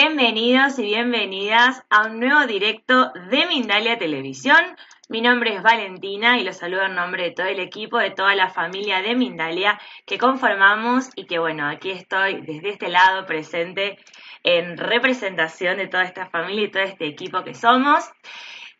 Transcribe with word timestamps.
Bienvenidos 0.00 0.78
y 0.78 0.82
bienvenidas 0.82 1.82
a 1.90 2.06
un 2.06 2.20
nuevo 2.20 2.46
directo 2.46 3.10
de 3.32 3.46
Mindalia 3.46 3.98
Televisión. 3.98 4.56
Mi 5.08 5.20
nombre 5.20 5.56
es 5.56 5.60
Valentina 5.60 6.38
y 6.38 6.44
los 6.44 6.58
saludo 6.58 6.82
en 6.82 6.94
nombre 6.94 7.24
de 7.24 7.30
todo 7.32 7.48
el 7.48 7.58
equipo, 7.58 7.98
de 7.98 8.12
toda 8.12 8.36
la 8.36 8.48
familia 8.48 9.02
de 9.02 9.16
Mindalia 9.16 9.80
que 10.06 10.16
conformamos 10.16 11.10
y 11.16 11.26
que 11.26 11.40
bueno, 11.40 11.66
aquí 11.66 11.90
estoy 11.90 12.42
desde 12.42 12.68
este 12.68 12.90
lado 12.90 13.26
presente 13.26 13.98
en 14.44 14.76
representación 14.76 15.78
de 15.78 15.88
toda 15.88 16.04
esta 16.04 16.26
familia 16.26 16.66
y 16.66 16.70
todo 16.70 16.84
este 16.84 17.08
equipo 17.08 17.42
que 17.42 17.54
somos. 17.54 18.08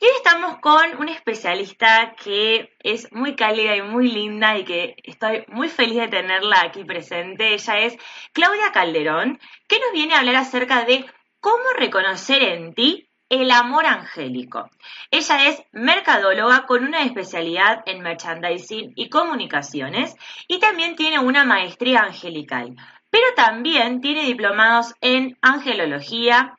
Y 0.00 0.04
hoy 0.04 0.12
estamos 0.16 0.58
con 0.60 0.96
una 1.00 1.10
especialista 1.10 2.14
que 2.22 2.76
es 2.84 3.10
muy 3.12 3.34
cálida 3.34 3.74
y 3.74 3.82
muy 3.82 4.08
linda 4.08 4.56
y 4.56 4.64
que 4.64 4.94
estoy 5.02 5.44
muy 5.48 5.68
feliz 5.68 5.96
de 5.96 6.06
tenerla 6.06 6.60
aquí 6.62 6.84
presente. 6.84 7.54
Ella 7.54 7.78
es 7.80 7.96
Claudia 8.32 8.70
Calderón, 8.72 9.40
que 9.66 9.80
nos 9.80 9.92
viene 9.92 10.14
a 10.14 10.20
hablar 10.20 10.36
acerca 10.36 10.84
de 10.84 11.04
cómo 11.40 11.64
reconocer 11.76 12.44
en 12.44 12.74
ti 12.74 13.08
el 13.28 13.50
amor 13.50 13.86
angélico. 13.86 14.70
Ella 15.10 15.48
es 15.48 15.62
mercadóloga 15.72 16.64
con 16.66 16.84
una 16.84 17.02
especialidad 17.02 17.82
en 17.86 18.00
merchandising 18.00 18.92
y 18.94 19.08
comunicaciones 19.08 20.14
y 20.46 20.60
también 20.60 20.94
tiene 20.94 21.18
una 21.18 21.44
maestría 21.44 22.02
angelical, 22.02 22.76
pero 23.10 23.26
también 23.34 24.00
tiene 24.00 24.22
diplomados 24.22 24.94
en 25.00 25.36
angelología, 25.42 26.57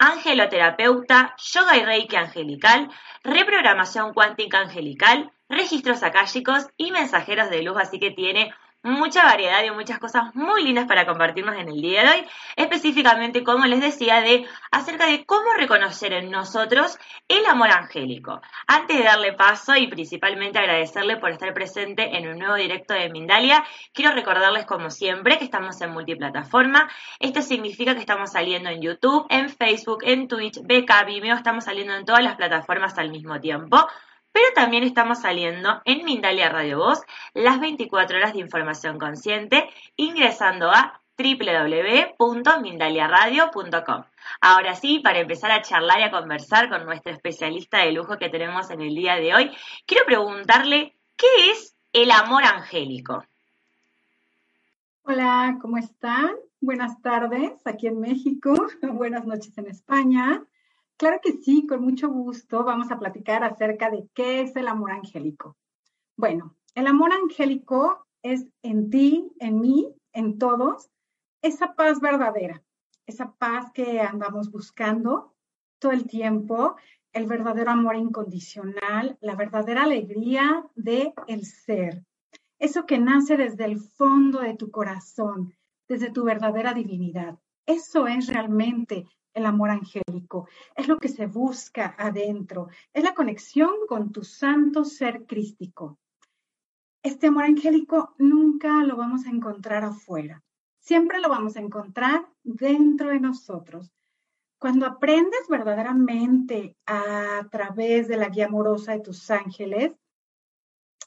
angeloterapeuta, 0.00 1.36
yoga 1.36 1.76
y 1.76 1.84
reiki 1.84 2.16
angelical, 2.16 2.90
reprogramación 3.22 4.14
cuántica 4.14 4.58
angelical, 4.58 5.30
registros 5.48 6.02
akáshicos 6.02 6.66
y 6.76 6.90
mensajeros 6.90 7.50
de 7.50 7.62
luz, 7.62 7.76
así 7.78 8.00
que 8.00 8.10
tiene 8.10 8.52
mucha 8.82 9.24
variedad 9.24 9.62
y 9.62 9.70
muchas 9.70 9.98
cosas 9.98 10.34
muy 10.34 10.64
lindas 10.64 10.86
para 10.86 11.06
compartirnos 11.06 11.56
en 11.56 11.68
el 11.68 11.80
día 11.80 12.02
de 12.02 12.08
hoy, 12.10 12.26
específicamente, 12.56 13.44
como 13.44 13.66
les 13.66 13.80
decía, 13.80 14.20
de 14.20 14.46
acerca 14.70 15.06
de 15.06 15.24
cómo 15.26 15.52
reconocer 15.56 16.12
en 16.12 16.30
nosotros 16.30 16.98
el 17.28 17.44
amor 17.46 17.70
angélico. 17.70 18.40
Antes 18.66 18.98
de 18.98 19.04
darle 19.04 19.32
paso 19.34 19.76
y 19.76 19.86
principalmente 19.86 20.58
agradecerle 20.58 21.18
por 21.18 21.30
estar 21.30 21.52
presente 21.52 22.16
en 22.16 22.28
un 22.28 22.38
nuevo 22.38 22.54
directo 22.54 22.94
de 22.94 23.10
Mindalia, 23.10 23.64
quiero 23.92 24.12
recordarles 24.12 24.64
como 24.64 24.90
siempre 24.90 25.38
que 25.38 25.44
estamos 25.44 25.80
en 25.80 25.92
multiplataforma. 25.92 26.88
Esto 27.18 27.42
significa 27.42 27.94
que 27.94 28.00
estamos 28.00 28.32
saliendo 28.32 28.70
en 28.70 28.80
YouTube, 28.80 29.26
en 29.28 29.50
Facebook, 29.50 30.04
en 30.04 30.26
Twitch, 30.26 30.60
BK, 30.62 31.06
Vimeo, 31.06 31.36
estamos 31.36 31.64
saliendo 31.64 31.94
en 31.94 32.04
todas 32.04 32.22
las 32.22 32.36
plataformas 32.36 32.96
al 32.98 33.10
mismo 33.10 33.40
tiempo 33.40 33.86
pero 34.32 34.46
también 34.54 34.84
estamos 34.84 35.20
saliendo 35.20 35.82
en 35.84 36.04
Mindalia 36.04 36.48
Radio 36.48 36.78
Voz 36.78 37.02
las 37.34 37.60
24 37.60 38.16
horas 38.16 38.32
de 38.32 38.40
información 38.40 38.98
consciente 38.98 39.68
ingresando 39.96 40.70
a 40.70 41.02
www.mindaliaradio.com. 41.16 44.04
Ahora 44.40 44.74
sí, 44.74 44.98
para 45.00 45.20
empezar 45.20 45.50
a 45.50 45.60
charlar 45.62 46.00
y 46.00 46.04
a 46.04 46.10
conversar 46.10 46.70
con 46.70 46.86
nuestro 46.86 47.12
especialista 47.12 47.78
de 47.78 47.92
lujo 47.92 48.18
que 48.18 48.30
tenemos 48.30 48.70
en 48.70 48.80
el 48.80 48.94
día 48.94 49.16
de 49.16 49.34
hoy, 49.34 49.50
quiero 49.86 50.06
preguntarle, 50.06 50.96
¿qué 51.16 51.50
es 51.50 51.76
el 51.92 52.10
amor 52.10 52.44
angélico? 52.44 53.22
Hola, 55.02 55.58
¿cómo 55.60 55.76
están? 55.76 56.30
Buenas 56.60 57.02
tardes 57.02 57.52
aquí 57.66 57.86
en 57.86 58.00
México, 58.00 58.54
buenas 58.82 59.26
noches 59.26 59.56
en 59.58 59.66
España. 59.66 60.42
Claro 61.00 61.18
que 61.22 61.32
sí, 61.32 61.66
con 61.66 61.80
mucho 61.80 62.10
gusto 62.10 62.62
vamos 62.62 62.90
a 62.90 62.98
platicar 62.98 63.42
acerca 63.42 63.88
de 63.88 64.06
qué 64.12 64.42
es 64.42 64.54
el 64.54 64.68
amor 64.68 64.90
angélico. 64.90 65.56
Bueno, 66.14 66.54
el 66.74 66.86
amor 66.86 67.10
angélico 67.14 68.06
es 68.22 68.46
en 68.62 68.90
ti, 68.90 69.32
en 69.38 69.62
mí, 69.62 69.94
en 70.12 70.36
todos, 70.36 70.90
esa 71.40 71.74
paz 71.74 72.02
verdadera, 72.02 72.62
esa 73.06 73.32
paz 73.32 73.72
que 73.72 74.02
andamos 74.02 74.50
buscando 74.50 75.34
todo 75.78 75.92
el 75.92 76.06
tiempo, 76.06 76.76
el 77.14 77.24
verdadero 77.24 77.70
amor 77.70 77.96
incondicional, 77.96 79.16
la 79.22 79.36
verdadera 79.36 79.84
alegría 79.84 80.66
de 80.74 81.14
el 81.28 81.46
ser. 81.46 82.04
Eso 82.58 82.84
que 82.84 82.98
nace 82.98 83.38
desde 83.38 83.64
el 83.64 83.78
fondo 83.78 84.40
de 84.40 84.54
tu 84.54 84.70
corazón, 84.70 85.54
desde 85.88 86.10
tu 86.10 86.24
verdadera 86.24 86.74
divinidad. 86.74 87.38
Eso 87.70 88.08
es 88.08 88.26
realmente 88.26 89.06
el 89.32 89.46
amor 89.46 89.70
angélico, 89.70 90.48
es 90.74 90.88
lo 90.88 90.98
que 90.98 91.08
se 91.08 91.26
busca 91.26 91.94
adentro, 91.96 92.66
es 92.92 93.04
la 93.04 93.14
conexión 93.14 93.70
con 93.86 94.10
tu 94.10 94.24
santo 94.24 94.84
ser 94.84 95.24
crístico. 95.24 95.96
Este 97.04 97.28
amor 97.28 97.44
angélico 97.44 98.16
nunca 98.18 98.82
lo 98.82 98.96
vamos 98.96 99.24
a 99.24 99.30
encontrar 99.30 99.84
afuera, 99.84 100.42
siempre 100.80 101.20
lo 101.20 101.28
vamos 101.28 101.56
a 101.56 101.60
encontrar 101.60 102.26
dentro 102.42 103.10
de 103.10 103.20
nosotros. 103.20 103.92
Cuando 104.58 104.84
aprendes 104.84 105.46
verdaderamente 105.48 106.76
a 106.86 107.46
través 107.52 108.08
de 108.08 108.16
la 108.16 108.30
guía 108.30 108.46
amorosa 108.46 108.94
de 108.94 109.00
tus 109.00 109.30
ángeles 109.30 109.94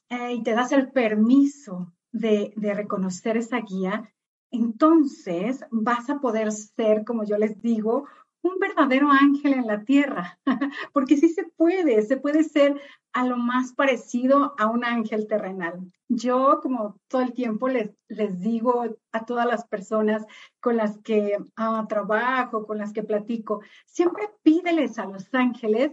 eh, 0.07 0.31
y 0.31 0.43
te 0.43 0.53
das 0.53 0.71
el 0.71 0.93
permiso 0.93 1.93
de, 2.13 2.53
de 2.55 2.73
reconocer 2.73 3.35
esa 3.35 3.59
guía, 3.59 4.12
entonces 4.53 5.65
vas 5.71 6.09
a 6.09 6.19
poder 6.19 6.51
ser, 6.51 7.03
como 7.03 7.23
yo 7.25 7.37
les 7.37 7.61
digo, 7.61 8.07
un 8.43 8.59
verdadero 8.59 9.09
ángel 9.09 9.53
en 9.53 9.67
la 9.67 9.83
tierra, 9.83 10.37
porque 10.93 11.17
sí 11.17 11.29
se 11.29 11.45
puede, 11.45 12.01
se 12.03 12.17
puede 12.17 12.43
ser 12.43 12.79
a 13.13 13.25
lo 13.25 13.37
más 13.37 13.73
parecido 13.73 14.53
a 14.57 14.67
un 14.67 14.83
ángel 14.83 15.27
terrenal. 15.27 15.79
Yo, 16.09 16.59
como 16.61 16.99
todo 17.07 17.21
el 17.21 17.33
tiempo 17.33 17.69
les, 17.69 17.91
les 18.09 18.39
digo 18.41 18.85
a 19.11 19.25
todas 19.25 19.45
las 19.45 19.65
personas 19.65 20.25
con 20.59 20.77
las 20.77 20.97
que 20.99 21.37
ah, 21.55 21.85
trabajo, 21.87 22.67
con 22.67 22.77
las 22.77 22.91
que 22.91 23.03
platico, 23.03 23.61
siempre 23.85 24.29
pídeles 24.43 24.99
a 24.99 25.05
los 25.05 25.33
ángeles 25.33 25.91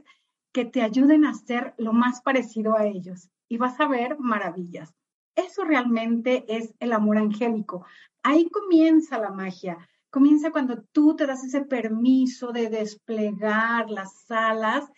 que 0.53 0.65
te 0.65 0.82
ayuden 0.82 1.25
a 1.25 1.34
ser 1.34 1.75
lo 1.78 1.92
más 1.92 2.21
parecido 2.22 2.77
a 2.77 2.87
ellos 2.87 3.31
y 3.48 3.59
vas 3.59 3.78
a 3.81 3.87
ver 3.87 4.19
maravillas. 4.19 4.92
Eso 5.37 5.65
realmente 5.65 6.44
es 6.48 6.75
el 6.81 6.92
amor 6.92 7.19
angélico. 7.19 7.84
Ahí 8.23 8.49
comienza 8.51 9.19
la 9.19 9.31
magia. 9.31 9.89
Comienza 10.11 10.51
cuando 10.51 10.83
tú 10.93 11.17
te 11.17 11.27
das 11.27 11.45
ese 11.45 11.63
permiso 11.63 12.53
de 12.53 12.69
desplegar 12.69 13.89
las 13.89 14.31
alas 14.31 14.91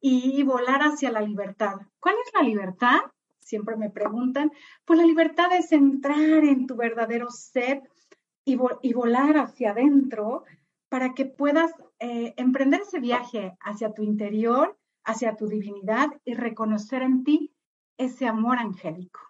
y 0.00 0.42
volar 0.42 0.82
hacia 0.82 1.10
la 1.10 1.20
libertad. 1.20 1.76
¿Cuál 2.00 2.16
es 2.24 2.32
la 2.34 2.42
libertad? 2.42 2.98
Siempre 3.38 3.76
me 3.76 3.90
preguntan. 3.90 4.50
Pues 4.84 4.98
la 4.98 5.06
libertad 5.06 5.52
es 5.52 5.72
entrar 5.72 6.44
en 6.44 6.66
tu 6.66 6.76
verdadero 6.76 7.30
ser 7.30 7.82
y, 8.44 8.56
volar 8.56 9.36
hacia 9.38 9.70
adentro 9.70 10.44
para 10.88 11.14
que 11.14 11.26
puedas 11.26 11.72
eh, 11.98 12.34
emprender 12.36 12.82
ese 12.82 13.00
viaje 13.00 13.56
hacia 13.60 13.92
tu 13.92 14.02
interior, 14.02 14.78
hacia 15.04 15.36
tu 15.36 15.48
divinidad 15.48 16.08
y 16.24 16.34
reconocer 16.34 17.02
en 17.02 17.24
ti 17.24 17.52
ese 17.96 18.26
amor 18.26 18.58
angélico. 18.58 19.20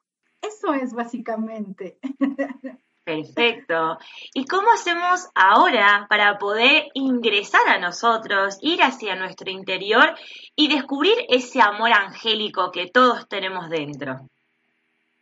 Eso 0.43 0.75
es 0.75 0.93
básicamente. 0.93 1.99
Perfecto. 3.07 3.99
¿Y 4.35 4.47
cómo 4.47 4.73
hacemos 4.73 5.29
ahora 5.37 6.07
para 6.09 6.39
poder 6.39 6.87
ingresar 6.95 7.69
a 7.69 7.79
nosotros, 7.79 8.59
ir 8.63 8.83
hacia 8.83 9.15
nuestro 9.15 9.49
interior 9.49 10.17
y 10.57 10.67
descubrir 10.67 11.15
ese 11.29 11.63
amor 11.63 11.93
angélico 11.93 12.73
que 12.73 12.91
todos 12.91 13.29
tenemos 13.29 13.71
dentro? 13.71 14.29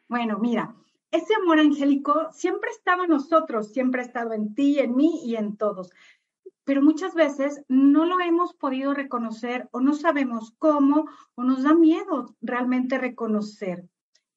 Bueno, 0.09 0.39
mira, 0.39 0.75
ese 1.11 1.35
amor 1.35 1.59
angélico 1.59 2.33
siempre 2.33 2.71
estaba 2.71 3.05
en 3.05 3.11
nosotros, 3.11 3.71
siempre 3.71 4.01
ha 4.01 4.07
estado 4.07 4.33
en 4.33 4.55
ti, 4.55 4.79
en 4.79 4.97
mí 4.97 5.21
y 5.23 5.37
en 5.37 5.59
todos. 5.59 5.91
Pero 6.65 6.81
muchas 6.81 7.13
veces 7.13 7.65
no 7.69 8.07
lo 8.07 8.19
hemos 8.21 8.55
podido 8.55 8.95
reconocer 8.95 9.69
o 9.73 9.81
no 9.81 9.93
sabemos 9.93 10.55
cómo 10.59 11.05
o 11.35 11.45
nos 11.45 11.63
da 11.63 11.75
miedo 11.75 12.35
realmente 12.41 12.97
reconocer. 12.97 13.85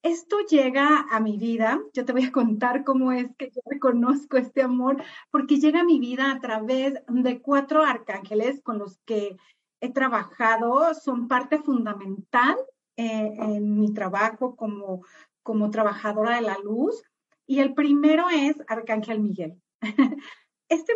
Esto 0.07 0.37
llega 0.49 1.05
a 1.09 1.19
mi 1.19 1.37
vida, 1.37 1.81
yo 1.93 2.05
te 2.05 2.13
voy 2.13 2.25
a 2.25 2.31
contar 2.31 2.83
cómo 2.83 3.11
es 3.11 3.27
que 3.37 3.51
yo 3.53 3.61
reconozco 3.65 4.37
este 4.37 4.61
amor, 4.61 5.03
porque 5.31 5.59
llega 5.59 5.81
a 5.81 5.85
mi 5.85 5.99
vida 5.99 6.31
a 6.31 6.39
través 6.39 6.93
de 7.07 7.41
cuatro 7.41 7.83
arcángeles 7.83 8.61
con 8.61 8.79
los 8.79 8.99
que 9.05 9.37
he 9.81 9.91
trabajado, 9.91 10.93
son 10.93 11.27
parte 11.27 11.59
fundamental 11.59 12.55
eh, 12.95 13.33
en 13.37 13.79
mi 13.79 13.93
trabajo 13.93 14.55
como, 14.55 15.03
como 15.43 15.71
trabajadora 15.71 16.37
de 16.37 16.41
la 16.41 16.57
luz. 16.63 17.03
Y 17.45 17.59
el 17.59 17.73
primero 17.73 18.25
es 18.29 18.55
Arcángel 18.67 19.19
Miguel. 19.19 19.61
Este 20.69 20.95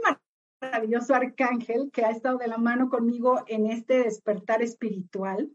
maravilloso 0.61 1.15
arcángel 1.15 1.91
que 1.93 2.03
ha 2.03 2.11
estado 2.11 2.37
de 2.37 2.49
la 2.49 2.57
mano 2.57 2.89
conmigo 2.89 3.41
en 3.47 3.67
este 3.67 4.03
despertar 4.03 4.61
espiritual, 4.61 5.49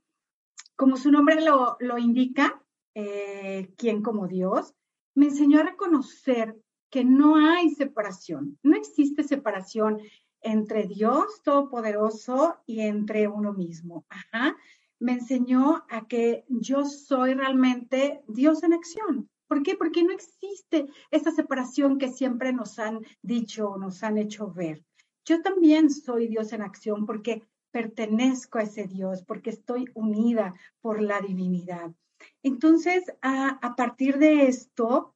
como 0.74 0.96
su 0.96 1.10
nombre 1.10 1.42
lo, 1.42 1.76
lo 1.80 1.98
indica, 1.98 2.62
eh, 2.98 3.74
quien 3.76 4.00
como 4.00 4.26
Dios, 4.26 4.74
me 5.14 5.26
enseñó 5.26 5.60
a 5.60 5.64
reconocer 5.64 6.56
que 6.90 7.04
no 7.04 7.36
hay 7.36 7.68
separación, 7.68 8.58
no 8.62 8.74
existe 8.74 9.22
separación 9.22 10.00
entre 10.40 10.86
Dios 10.86 11.42
Todopoderoso 11.42 12.56
y 12.64 12.80
entre 12.80 13.28
uno 13.28 13.52
mismo. 13.52 14.06
Me 14.98 15.12
enseñó 15.12 15.84
a 15.90 16.08
que 16.08 16.46
yo 16.48 16.86
soy 16.86 17.34
realmente 17.34 18.22
Dios 18.28 18.62
en 18.62 18.72
acción. 18.72 19.28
¿Por 19.46 19.62
qué? 19.62 19.76
Porque 19.76 20.02
no 20.02 20.12
existe 20.12 20.86
esa 21.10 21.32
separación 21.32 21.98
que 21.98 22.08
siempre 22.08 22.54
nos 22.54 22.78
han 22.78 23.04
dicho, 23.20 23.76
nos 23.76 24.02
han 24.04 24.16
hecho 24.16 24.50
ver. 24.50 24.82
Yo 25.26 25.42
también 25.42 25.90
soy 25.90 26.28
Dios 26.28 26.54
en 26.54 26.62
acción 26.62 27.04
porque 27.04 27.42
pertenezco 27.72 28.58
a 28.58 28.62
ese 28.62 28.86
Dios, 28.86 29.22
porque 29.22 29.50
estoy 29.50 29.84
unida 29.92 30.54
por 30.80 31.02
la 31.02 31.20
divinidad. 31.20 31.92
Entonces, 32.42 33.04
a, 33.22 33.74
partir 33.76 34.18
de 34.18 34.46
esto, 34.46 35.14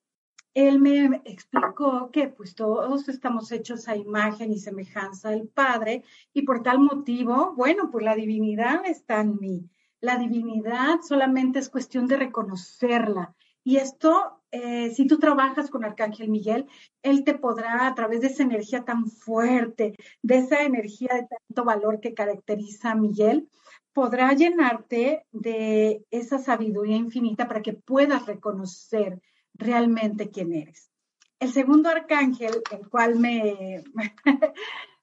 él 0.55 0.81
me 0.81 1.23
explicó 1.25 2.11
que 2.11 2.29
pues 2.29 2.55
todos 2.55 3.09
estamos 3.09 3.53
hechos 3.53 3.89
a 3.89 3.97
imagen 3.97 4.53
y 4.53 4.59
semejanza 4.59 5.31
del 5.31 5.49
Padre 5.49 6.03
y 6.33 6.43
por 6.43 6.63
tal 6.63 6.81
motivo, 6.81 7.55
bueno, 7.57 7.91
pues 7.91 8.05
la 8.05 8.17
divinidad 8.17 8.85
está 8.87 9.21
en 9.21 9.39
mí. 9.39 9.71
La 10.01 10.17
divinidad 10.17 11.01
solamente 11.03 11.59
es 11.59 11.69
cuestión 11.69 12.07
de 12.07 12.17
reconocerla. 12.17 13.35
Y 13.63 13.77
esto, 13.77 14.43
eh, 14.51 14.91
si 14.91 15.07
tú 15.07 15.19
trabajas 15.19 15.71
con 15.71 15.85
Arcángel 15.85 16.31
Miguel, 16.31 16.67
él 17.03 17.25
te 17.25 17.35
podrá, 17.35 17.87
a 17.87 17.95
través 17.95 18.23
de 18.23 18.29
esa 18.29 18.43
energía 18.43 18.85
tan 18.85 19.07
fuerte, 19.07 19.95
de 20.23 20.39
esa 20.39 20.63
energía 20.63 21.15
de 21.15 21.29
tanto 21.29 21.65
valor 21.65 22.01
que 22.01 22.15
caracteriza 22.15 22.93
a 22.93 22.95
Miguel, 22.95 23.49
podrá 23.93 24.33
llenarte 24.33 25.27
de 25.33 26.05
esa 26.11 26.39
sabiduría 26.39 26.97
infinita 26.97 27.49
para 27.49 27.63
que 27.63 27.73
puedas 27.73 28.27
reconocer 28.27 29.21
realmente 29.55 30.31
quién 30.31 30.53
eres. 30.53 30.91
El 31.39 31.51
segundo 31.53 31.89
arcángel, 31.89 32.63
el 32.71 32.89
cual 32.89 33.19
me, 33.19 33.83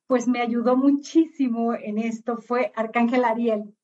pues 0.08 0.28
me 0.28 0.42
ayudó 0.42 0.78
muchísimo 0.78 1.74
en 1.74 1.98
esto, 1.98 2.38
fue 2.38 2.72
Arcángel 2.76 3.26
Ariel. 3.26 3.76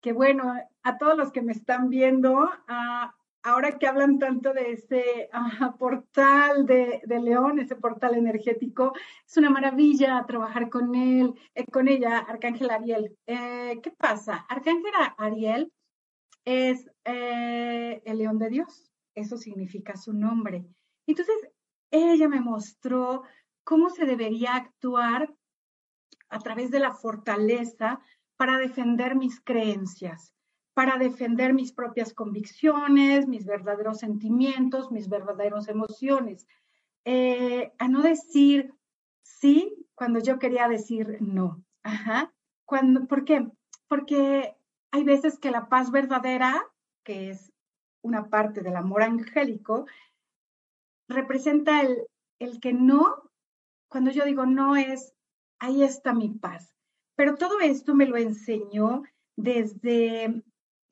Que 0.00 0.12
bueno, 0.12 0.54
a 0.82 0.98
todos 0.98 1.16
los 1.16 1.30
que 1.30 1.42
me 1.42 1.52
están 1.52 1.88
viendo, 1.88 2.50
a 2.66 3.14
ahora 3.42 3.78
que 3.78 3.86
hablan 3.86 4.18
tanto 4.18 4.52
de 4.52 4.72
ese 4.72 5.28
portal 5.78 6.66
de, 6.66 7.02
León, 7.06 7.58
ese 7.58 7.76
portal 7.76 8.14
energético, 8.14 8.92
es 9.26 9.36
una 9.36 9.50
maravilla 9.50 10.24
trabajar 10.26 10.68
con 10.68 10.94
él, 10.94 11.34
eh, 11.54 11.64
con 11.66 11.88
ella, 11.88 12.18
Arcángel 12.18 12.70
Ariel. 12.70 13.16
Eh, 13.26 13.80
¿Qué 13.82 13.90
pasa? 13.90 14.46
Arcángel 14.48 14.92
Ariel 15.18 15.72
es 16.44 16.90
eh, 17.04 18.02
el 18.04 18.18
león 18.18 18.38
de 18.38 18.48
Dios, 18.48 18.90
eso 19.14 19.36
significa 19.36 19.96
su 19.96 20.12
nombre. 20.12 20.64
Entonces, 21.06 21.36
ella 21.90 22.28
me 22.28 22.40
mostró 22.40 23.22
cómo 23.64 23.90
se 23.90 24.06
debería 24.06 24.54
actuar 24.56 25.32
a 26.30 26.38
través 26.40 26.70
de 26.70 26.80
la 26.80 26.92
fortaleza 26.92 28.00
para 28.36 28.58
defender 28.58 29.14
mis 29.14 29.40
creencias 29.40 30.31
para 30.74 30.96
defender 30.96 31.52
mis 31.52 31.72
propias 31.72 32.14
convicciones, 32.14 33.28
mis 33.28 33.44
verdaderos 33.44 33.98
sentimientos, 33.98 34.90
mis 34.90 35.08
verdaderas 35.08 35.68
emociones. 35.68 36.46
Eh, 37.04 37.72
a 37.78 37.88
no 37.88 38.02
decir 38.02 38.74
sí 39.22 39.74
cuando 39.94 40.20
yo 40.20 40.38
quería 40.38 40.68
decir 40.68 41.18
no. 41.20 41.62
Ajá. 41.82 42.32
Cuando, 42.64 43.06
¿Por 43.06 43.24
qué? 43.24 43.50
Porque 43.88 44.56
hay 44.92 45.04
veces 45.04 45.38
que 45.38 45.50
la 45.50 45.68
paz 45.68 45.90
verdadera, 45.90 46.62
que 47.04 47.30
es 47.30 47.52
una 48.02 48.30
parte 48.30 48.62
del 48.62 48.76
amor 48.76 49.02
angélico, 49.02 49.86
representa 51.08 51.82
el, 51.82 52.06
el 52.38 52.60
que 52.60 52.72
no, 52.72 53.30
cuando 53.88 54.10
yo 54.10 54.24
digo 54.24 54.46
no 54.46 54.76
es, 54.76 55.14
ahí 55.58 55.82
está 55.82 56.14
mi 56.14 56.30
paz. 56.30 56.74
Pero 57.14 57.34
todo 57.36 57.60
esto 57.60 57.94
me 57.94 58.06
lo 58.06 58.16
enseñó 58.16 59.02
desde 59.36 60.42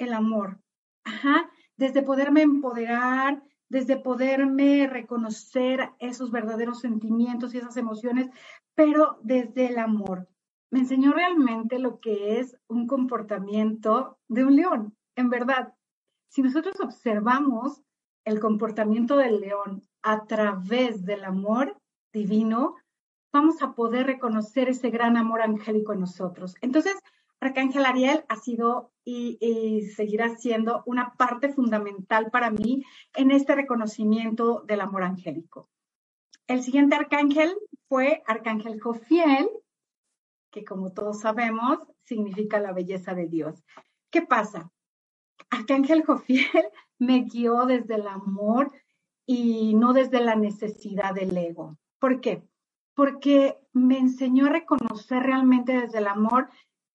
el 0.00 0.12
amor. 0.12 0.60
Ajá, 1.04 1.50
desde 1.76 2.02
poderme 2.02 2.42
empoderar, 2.42 3.42
desde 3.68 3.96
poderme 3.96 4.88
reconocer 4.88 5.90
esos 5.98 6.30
verdaderos 6.30 6.80
sentimientos 6.80 7.54
y 7.54 7.58
esas 7.58 7.76
emociones, 7.76 8.28
pero 8.74 9.18
desde 9.22 9.66
el 9.66 9.78
amor. 9.78 10.28
Me 10.70 10.80
enseñó 10.80 11.12
realmente 11.12 11.78
lo 11.78 12.00
que 12.00 12.38
es 12.38 12.56
un 12.68 12.86
comportamiento 12.86 14.18
de 14.28 14.44
un 14.44 14.56
león. 14.56 14.96
En 15.16 15.30
verdad, 15.30 15.74
si 16.28 16.42
nosotros 16.42 16.80
observamos 16.80 17.82
el 18.24 18.40
comportamiento 18.40 19.16
del 19.16 19.40
león 19.40 19.88
a 20.02 20.26
través 20.26 21.04
del 21.04 21.24
amor 21.24 21.76
divino, 22.12 22.76
vamos 23.32 23.62
a 23.62 23.74
poder 23.74 24.06
reconocer 24.06 24.68
ese 24.68 24.90
gran 24.90 25.16
amor 25.16 25.42
angélico 25.42 25.92
en 25.92 26.00
nosotros. 26.00 26.54
Entonces, 26.60 26.96
Arcángel 27.40 27.86
Ariel 27.86 28.24
ha 28.28 28.36
sido 28.36 28.92
y, 29.04 29.82
seguirá 29.96 30.36
siendo 30.36 30.82
una 30.86 31.14
parte 31.14 31.48
fundamental 31.48 32.30
para 32.30 32.50
mí 32.50 32.84
en 33.14 33.30
este 33.30 33.54
reconocimiento 33.54 34.62
del 34.66 34.82
amor 34.82 35.02
angélico. 35.02 35.68
El 36.46 36.62
siguiente 36.62 36.96
arcángel 36.96 37.54
fue 37.88 38.22
Arcángel 38.26 38.80
Jofiel, 38.80 39.48
que 40.52 40.64
como 40.64 40.92
todos 40.92 41.20
sabemos 41.20 41.78
significa 42.04 42.60
la 42.60 42.72
belleza 42.72 43.14
de 43.14 43.26
Dios. 43.26 43.64
¿Qué 44.10 44.22
pasa? 44.22 44.70
Arcángel 45.48 46.04
Jofiel 46.04 46.46
me 46.98 47.22
guió 47.22 47.64
desde 47.66 47.94
el 47.94 48.06
amor 48.06 48.70
y 49.26 49.74
no 49.74 49.92
desde 49.92 50.20
la 50.20 50.34
necesidad 50.34 51.14
del 51.14 51.36
ego. 51.36 51.78
¿Por 51.98 52.20
qué? 52.20 52.44
Porque 52.94 53.58
me 53.72 53.98
enseñó 53.98 54.46
a 54.46 54.50
reconocer 54.50 55.22
realmente 55.22 55.72
desde 55.72 55.98
el 55.98 56.08
amor 56.08 56.50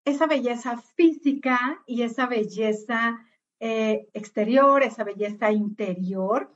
esa 0.05 0.27
belleza 0.27 0.77
física 0.77 1.83
y 1.85 2.03
esa 2.03 2.27
belleza 2.27 3.25
eh, 3.59 4.07
exterior, 4.13 4.83
esa 4.83 5.03
belleza 5.03 5.51
interior, 5.51 6.55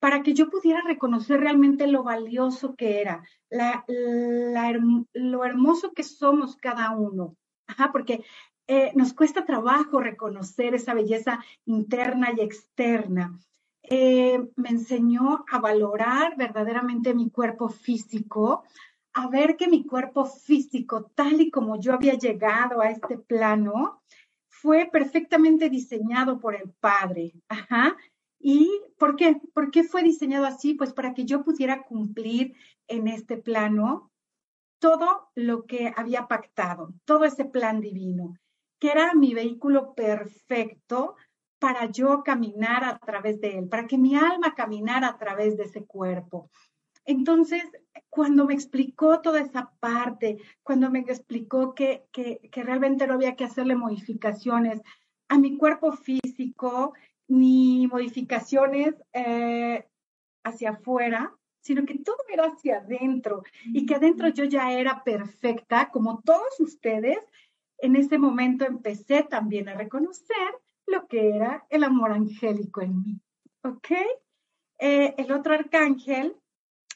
para 0.00 0.22
que 0.22 0.34
yo 0.34 0.50
pudiera 0.50 0.82
reconocer 0.82 1.40
realmente 1.40 1.86
lo 1.86 2.02
valioso 2.02 2.74
que 2.74 3.00
era, 3.00 3.22
lo 5.12 5.44
hermoso 5.44 5.92
que 5.92 6.02
somos 6.02 6.56
cada 6.56 6.90
uno. 6.90 7.36
porque 7.92 8.24
eh, 8.66 8.92
nos 8.94 9.12
cuesta 9.12 9.44
trabajo 9.44 10.00
reconocer 10.00 10.74
esa 10.74 10.94
belleza 10.94 11.44
interna 11.66 12.32
y 12.36 12.40
externa. 12.40 13.38
Eh, 13.82 14.48
me 14.56 14.68
enseñó 14.68 15.44
a 15.50 15.58
valorar 15.58 16.36
verdaderamente 16.36 17.14
mi 17.14 17.30
cuerpo 17.30 17.68
físico, 17.68 18.62
a 19.12 19.28
ver 19.28 19.56
que 19.56 19.68
mi 19.68 19.84
cuerpo 19.84 20.24
físico, 20.24 21.10
tal 21.14 21.40
y 21.40 21.50
como 21.50 21.80
yo 21.80 21.92
había 21.94 22.14
llegado 22.14 22.80
a 22.80 22.90
este 22.90 23.18
plano, 23.18 24.02
fue 24.48 24.88
perfectamente 24.90 25.70
diseñado 25.70 26.38
por 26.38 26.54
el 26.54 26.70
Padre. 26.80 27.32
Ajá. 27.48 27.96
¿Y 28.38 28.70
por 28.98 29.16
qué? 29.16 29.40
¿Por 29.54 29.70
qué 29.70 29.84
fue 29.84 30.02
diseñado 30.02 30.46
así? 30.46 30.74
Pues 30.74 30.92
para 30.92 31.14
que 31.14 31.24
yo 31.24 31.44
pudiera 31.44 31.82
cumplir 31.82 32.54
en 32.88 33.08
este 33.08 33.36
plano 33.36 34.10
todo 34.78 35.28
lo 35.34 35.66
que 35.66 35.92
había 35.96 36.26
pactado, 36.26 36.94
todo 37.04 37.24
ese 37.24 37.44
plan 37.44 37.80
divino, 37.80 38.36
que 38.78 38.90
era 38.90 39.14
mi 39.14 39.34
vehículo 39.34 39.94
perfecto 39.94 41.16
para 41.58 41.90
yo 41.90 42.22
caminar 42.24 42.84
a 42.84 42.98
través 42.98 43.40
de 43.40 43.58
él, 43.58 43.68
para 43.68 43.86
que 43.86 43.98
mi 43.98 44.16
alma 44.16 44.54
caminara 44.54 45.08
a 45.08 45.18
través 45.18 45.58
de 45.58 45.64
ese 45.64 45.84
cuerpo. 45.84 46.50
Entonces, 47.04 47.62
cuando 48.08 48.46
me 48.46 48.54
explicó 48.54 49.20
toda 49.20 49.40
esa 49.40 49.72
parte, 49.80 50.38
cuando 50.62 50.90
me 50.90 51.00
explicó 51.00 51.74
que, 51.74 52.06
realmente 52.52 53.06
no 53.06 53.14
había 53.14 53.36
que 53.36 53.44
hacerle 53.44 53.74
modificaciones 53.74 54.80
a 55.28 55.38
mi 55.38 55.56
cuerpo 55.56 55.92
físico, 55.92 56.94
ni 57.28 57.86
modificaciones 57.86 58.94
eh, 59.12 59.86
hacia 60.44 60.70
afuera, 60.70 61.34
sino 61.60 61.84
que 61.84 61.98
todo 61.98 62.16
era 62.28 62.46
hacia 62.46 62.78
adentro 62.78 63.42
y 63.66 63.86
que 63.86 63.94
adentro 63.94 64.28
yo 64.28 64.44
ya 64.44 64.72
era 64.72 65.04
perfecta, 65.04 65.90
como 65.90 66.20
todos 66.22 66.58
ustedes, 66.58 67.18
en 67.78 67.96
ese 67.96 68.18
momento 68.18 68.64
empecé 68.64 69.22
también 69.22 69.68
a 69.68 69.74
reconocer 69.74 70.36
lo 70.86 71.06
que 71.06 71.30
era 71.30 71.66
el 71.70 71.84
amor 71.84 72.12
angélico 72.12 72.80
en 72.80 73.02
mí. 73.02 73.20
¿ok? 73.62 73.88
Eh, 74.78 75.14
el 75.18 75.32
otro 75.32 75.54
arcángel, 75.54 76.36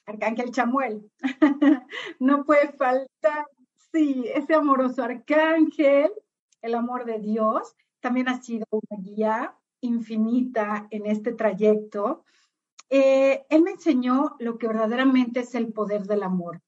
arcángel 0.07 0.51
Chamuel, 0.51 1.11
no 2.21 2.45
puede 2.45 2.73
faltar, 2.73 3.47
sí, 3.93 4.25
ese 4.35 4.55
amoroso 4.55 5.03
arcángel, 5.03 6.11
el 6.63 6.75
amor 6.75 7.05
de 7.05 7.19
Dios, 7.19 7.75
también 8.01 8.29
ha 8.29 8.41
sido 8.43 8.67
una 8.71 9.03
guía 9.03 9.55
infinita 9.81 10.87
en 10.91 11.07
este 11.07 11.33
trayecto. 11.33 12.25
Eh, 12.91 13.45
él 13.49 13.63
me 13.63 13.73
enseñó 13.73 14.37
lo 14.39 14.59
que 14.59 14.69
verdaderamente 14.69 15.41
es 15.41 15.55
el 15.55 15.73
poder 15.73 16.05
del 16.05 16.23
amor 16.23 16.63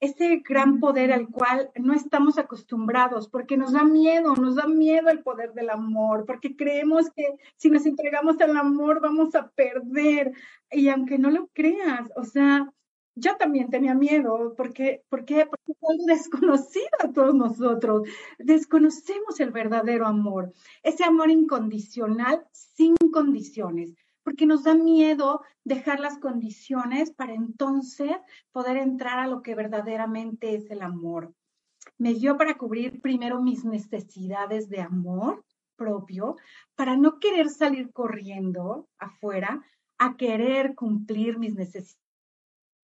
ese 0.00 0.36
gran 0.38 0.80
poder 0.80 1.12
al 1.12 1.28
cual 1.28 1.70
no 1.76 1.92
estamos 1.92 2.38
acostumbrados, 2.38 3.28
porque 3.28 3.56
nos 3.56 3.72
da 3.72 3.84
miedo, 3.84 4.34
nos 4.34 4.56
da 4.56 4.66
miedo 4.66 5.10
el 5.10 5.22
poder 5.22 5.52
del 5.52 5.70
amor, 5.70 6.24
porque 6.26 6.56
creemos 6.56 7.10
que 7.10 7.24
si 7.56 7.70
nos 7.70 7.84
entregamos 7.86 8.40
al 8.40 8.56
amor 8.56 9.00
vamos 9.00 9.34
a 9.34 9.48
perder. 9.50 10.32
Y 10.70 10.88
aunque 10.88 11.18
no 11.18 11.30
lo 11.30 11.48
creas, 11.52 12.10
o 12.16 12.24
sea, 12.24 12.72
yo 13.14 13.36
también 13.36 13.68
tenía 13.68 13.94
miedo, 13.94 14.54
porque, 14.56 15.02
¿por 15.10 15.24
qué? 15.24 15.46
Porque 15.46 15.72
es 15.72 15.78
algo 15.88 16.04
desconocido 16.06 16.88
a 17.00 17.12
todos 17.12 17.34
nosotros. 17.34 18.08
Desconocemos 18.38 19.38
el 19.40 19.50
verdadero 19.50 20.06
amor, 20.06 20.52
ese 20.82 21.04
amor 21.04 21.30
incondicional, 21.30 22.46
sin 22.52 22.96
condiciones 23.12 23.94
porque 24.22 24.46
nos 24.46 24.64
da 24.64 24.74
miedo 24.74 25.42
dejar 25.64 26.00
las 26.00 26.18
condiciones 26.18 27.10
para 27.10 27.34
entonces 27.34 28.16
poder 28.52 28.76
entrar 28.76 29.18
a 29.18 29.26
lo 29.26 29.42
que 29.42 29.54
verdaderamente 29.54 30.54
es 30.54 30.70
el 30.70 30.82
amor. 30.82 31.34
Me 31.98 32.14
dio 32.14 32.36
para 32.36 32.56
cubrir 32.56 33.00
primero 33.00 33.40
mis 33.40 33.64
necesidades 33.64 34.68
de 34.68 34.80
amor 34.80 35.44
propio, 35.76 36.36
para 36.74 36.96
no 36.96 37.18
querer 37.18 37.48
salir 37.48 37.90
corriendo 37.92 38.86
afuera 38.98 39.64
a 39.96 40.16
querer 40.16 40.74
cumplir 40.74 41.38
mis 41.38 41.54
necesidades 41.54 41.98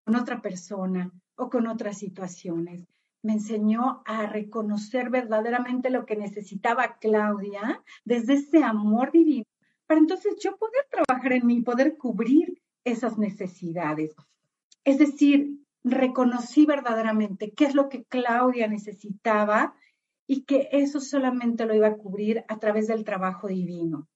con 0.05 0.17
otra 0.17 0.41
persona 0.41 1.13
o 1.35 1.51
con 1.51 1.67
otras 1.67 1.99
situaciones. 1.99 2.87
Me 3.23 3.35
enseñó 3.35 4.03
a 4.07 4.27
reconocer 4.27 5.11
verdaderamente 5.11 5.91
lo 5.91 6.07
que 6.07 6.17
necesitaba 6.17 6.97
Claudia 6.99 7.83
desde 8.05 8.35
ese 8.35 8.63
amor 8.63 9.13
divino 9.13 9.45
para 9.87 10.01
entonces 10.01 10.37
yo 10.43 10.57
poder 10.57 10.87
trabajar 10.91 11.33
en 11.33 11.47
mí, 11.47 11.63
poder 11.63 11.97
cubrir 11.97 12.61
esas 12.85 13.19
necesidades. 13.19 14.15
Es 14.85 14.99
decir, 14.99 15.61
reconocí 15.85 16.67
verdaderamente 16.67 17.53
qué 17.53 17.65
es 17.65 17.75
lo 17.75 17.89
que 17.89 18.05
Claudia 18.05 18.67
necesitaba 18.69 19.75
y 20.27 20.45
que 20.45 20.69
eso 20.73 21.01
solamente 21.01 21.67
lo 21.67 21.75
iba 21.75 21.89
a 21.89 21.97
cubrir 21.97 22.45
a 22.49 22.59
través 22.59 22.89
del 22.89 23.05
trabajo 23.05 23.47
divino. 23.49 24.09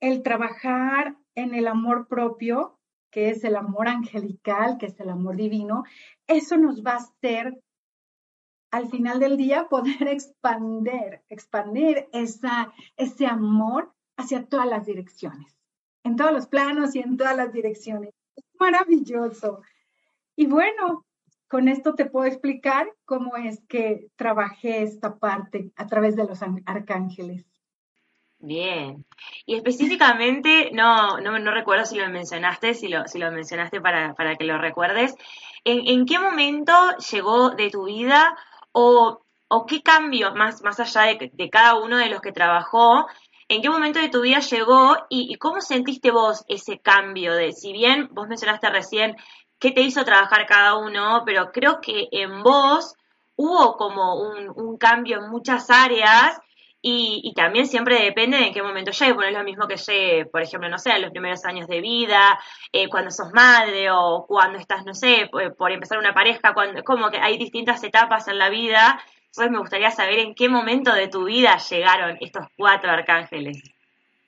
El 0.00 0.22
trabajar 0.22 1.16
en 1.34 1.54
el 1.54 1.66
amor 1.66 2.06
propio, 2.08 2.78
que 3.10 3.30
es 3.30 3.42
el 3.44 3.56
amor 3.56 3.88
angelical, 3.88 4.76
que 4.78 4.86
es 4.86 5.00
el 5.00 5.08
amor 5.08 5.36
divino, 5.36 5.84
eso 6.26 6.56
nos 6.58 6.84
va 6.84 6.92
a 6.92 6.96
hacer 6.96 7.58
al 8.70 8.88
final 8.88 9.18
del 9.18 9.38
día 9.38 9.68
poder 9.68 10.08
expandir, 10.08 11.22
expandir 11.28 12.08
esa, 12.12 12.72
ese 12.96 13.26
amor 13.26 13.94
hacia 14.18 14.44
todas 14.44 14.66
las 14.66 14.84
direcciones, 14.84 15.56
en 16.04 16.16
todos 16.16 16.32
los 16.32 16.46
planos 16.46 16.94
y 16.94 16.98
en 16.98 17.16
todas 17.16 17.36
las 17.36 17.52
direcciones. 17.52 18.10
Es 18.36 18.44
maravilloso. 18.60 19.62
Y 20.36 20.46
bueno, 20.46 21.06
con 21.48 21.68
esto 21.68 21.94
te 21.94 22.04
puedo 22.04 22.26
explicar 22.26 22.92
cómo 23.06 23.36
es 23.36 23.60
que 23.68 24.08
trabajé 24.16 24.82
esta 24.82 25.16
parte 25.18 25.72
a 25.76 25.86
través 25.86 26.14
de 26.14 26.24
los 26.24 26.40
arcángeles. 26.66 27.46
Bien. 28.40 29.04
Y 29.46 29.56
específicamente, 29.56 30.70
no, 30.72 31.18
no, 31.20 31.38
no 31.38 31.50
recuerdo 31.50 31.84
si 31.84 31.98
lo 31.98 32.08
mencionaste, 32.08 32.74
si 32.74 32.86
lo, 32.88 33.08
si 33.08 33.18
lo 33.18 33.32
mencionaste 33.32 33.80
para, 33.80 34.14
para 34.14 34.36
que 34.36 34.44
lo 34.44 34.58
recuerdes. 34.58 35.16
¿En, 35.64 35.88
¿En, 35.88 36.06
qué 36.06 36.20
momento 36.20 36.72
llegó 37.10 37.50
de 37.50 37.70
tu 37.70 37.86
vida 37.86 38.36
o, 38.70 39.24
o 39.48 39.66
qué 39.66 39.82
cambio, 39.82 40.34
más, 40.36 40.62
más 40.62 40.78
allá 40.78 41.02
de, 41.02 41.30
de, 41.32 41.50
cada 41.50 41.74
uno 41.76 41.96
de 41.96 42.10
los 42.10 42.20
que 42.20 42.30
trabajó, 42.30 43.08
¿En 43.50 43.62
qué 43.62 43.70
momento 43.70 43.98
de 43.98 44.10
tu 44.10 44.20
vida 44.20 44.40
llegó 44.40 44.94
y, 45.08 45.34
cómo 45.36 45.62
sentiste 45.62 46.10
vos 46.10 46.44
ese 46.48 46.80
cambio 46.80 47.32
de, 47.32 47.52
si 47.52 47.72
bien 47.72 48.10
vos 48.12 48.28
mencionaste 48.28 48.68
recién 48.68 49.16
qué 49.58 49.70
te 49.70 49.80
hizo 49.80 50.04
trabajar 50.04 50.44
cada 50.46 50.76
uno, 50.76 51.22
pero 51.24 51.50
creo 51.50 51.80
que 51.80 52.08
en 52.12 52.42
vos 52.42 52.94
hubo 53.36 53.78
como 53.78 54.16
un, 54.16 54.76
cambio 54.76 55.16
en 55.18 55.30
muchas 55.30 55.70
áreas 55.70 56.38
y, 56.82 57.32
también 57.34 57.66
siempre 57.66 58.02
depende 58.02 58.36
de 58.36 58.48
en 58.48 58.52
qué 58.52 58.62
momento 58.62 58.90
llegue, 58.90 59.14
porque 59.14 59.30
es 59.30 59.36
lo 59.36 59.44
mismo 59.44 59.66
que 59.66 59.78
llegue, 59.78 60.26
por 60.26 60.42
ejemplo, 60.42 60.68
no 60.68 60.78
sé, 60.78 60.98
los 60.98 61.10
primeros 61.10 61.42
años 61.46 61.68
de 61.68 61.80
vida, 61.80 62.38
eh, 62.70 62.88
cuando 62.88 63.10
sos 63.10 63.32
madre 63.32 63.90
o 63.90 64.26
cuando 64.28 64.58
estás, 64.58 64.84
no 64.84 64.92
sé, 64.92 65.26
por, 65.32 65.56
por 65.56 65.72
empezar 65.72 65.98
una 65.98 66.12
pareja, 66.12 66.52
cuando, 66.52 66.84
como 66.84 67.10
que 67.10 67.18
hay 67.18 67.38
distintas 67.38 67.82
etapas 67.82 68.28
en 68.28 68.38
la 68.38 68.50
vida 68.50 69.00
entonces 69.28 69.52
me 69.52 69.58
gustaría 69.58 69.90
saber 69.90 70.18
en 70.18 70.34
qué 70.34 70.48
momento 70.48 70.92
de 70.92 71.08
tu 71.08 71.24
vida 71.24 71.58
llegaron 71.58 72.16
estos 72.20 72.46
cuatro 72.56 72.90
arcángeles. 72.90 73.62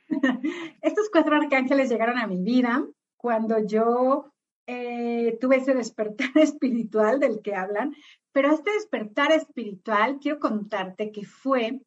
estos 0.82 1.08
cuatro 1.10 1.36
arcángeles 1.36 1.88
llegaron 1.88 2.18
a 2.18 2.26
mi 2.26 2.42
vida 2.42 2.84
cuando 3.16 3.58
yo 3.64 4.32
eh, 4.66 5.36
tuve 5.40 5.56
ese 5.56 5.74
despertar 5.74 6.30
espiritual 6.36 7.18
del 7.18 7.42
que 7.42 7.54
hablan, 7.54 7.94
pero 8.32 8.52
este 8.52 8.72
despertar 8.72 9.32
espiritual 9.32 10.18
quiero 10.20 10.38
contarte 10.38 11.10
que 11.10 11.24
fue, 11.24 11.80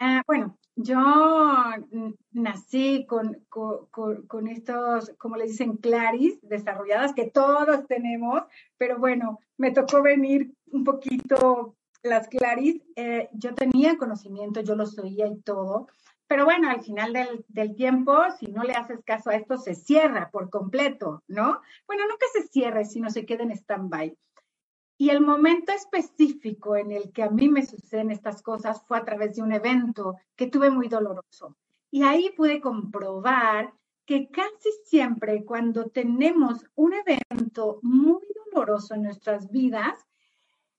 ah, 0.00 0.22
bueno, 0.26 0.58
yo 0.74 0.98
nací 2.32 3.06
con, 3.06 3.46
con, 3.48 4.26
con, 4.26 4.48
estos, 4.48 5.12
como 5.18 5.36
le 5.36 5.46
dicen, 5.46 5.76
claris 5.76 6.38
desarrolladas 6.42 7.14
que 7.14 7.30
todos 7.30 7.86
tenemos, 7.86 8.42
pero 8.76 8.98
bueno, 8.98 9.38
me 9.56 9.70
tocó 9.70 10.02
venir 10.02 10.52
un 10.72 10.84
poquito 10.84 11.75
las 12.06 12.28
Claris, 12.28 12.82
eh, 12.96 13.28
yo 13.32 13.54
tenía 13.54 13.98
conocimiento, 13.98 14.60
yo 14.60 14.74
los 14.74 14.98
oía 14.98 15.26
y 15.26 15.40
todo, 15.40 15.88
pero 16.26 16.44
bueno, 16.44 16.68
al 16.70 16.82
final 16.82 17.12
del, 17.12 17.76
tiempo, 17.76 18.16
si 18.38 18.46
no 18.46 18.64
le 18.64 18.72
haces 18.72 19.00
caso 19.04 19.30
a 19.30 19.36
esto, 19.36 19.58
se 19.58 19.74
cierra 19.74 20.30
por 20.30 20.50
completo, 20.50 21.22
¿no? 21.28 21.60
Bueno, 21.86 22.02
no 22.08 22.16
que 22.18 22.40
se 22.40 22.48
cierre, 22.48 22.84
sino 22.84 23.10
se 23.10 23.24
quede 23.24 23.44
en 23.44 23.52
stand-by. 23.52 24.16
Y 24.98 25.10
el 25.10 25.20
momento 25.20 25.72
específico 25.72 26.76
en 26.76 26.90
el 26.90 27.12
que 27.12 27.22
a 27.22 27.30
mí 27.30 27.48
me 27.48 27.64
suceden 27.64 28.10
estas 28.10 28.42
cosas 28.42 28.82
fue 28.86 28.98
a 28.98 29.04
través 29.04 29.36
de 29.36 29.42
un 29.42 29.52
evento 29.52 30.16
que 30.34 30.48
tuve 30.48 30.70
muy 30.70 30.88
doloroso. 30.88 31.56
Y 31.90 32.02
ahí 32.02 32.30
pude 32.36 32.60
comprobar 32.60 33.72
que 34.04 34.28
casi 34.30 34.70
siempre 34.84 35.44
cuando 35.44 35.90
tenemos 35.90 36.64
un 36.74 36.94
evento 36.94 37.78
muy 37.82 38.22
doloroso 38.52 38.94
en 38.94 39.02
nuestras 39.02 39.50
vidas, 39.50 39.94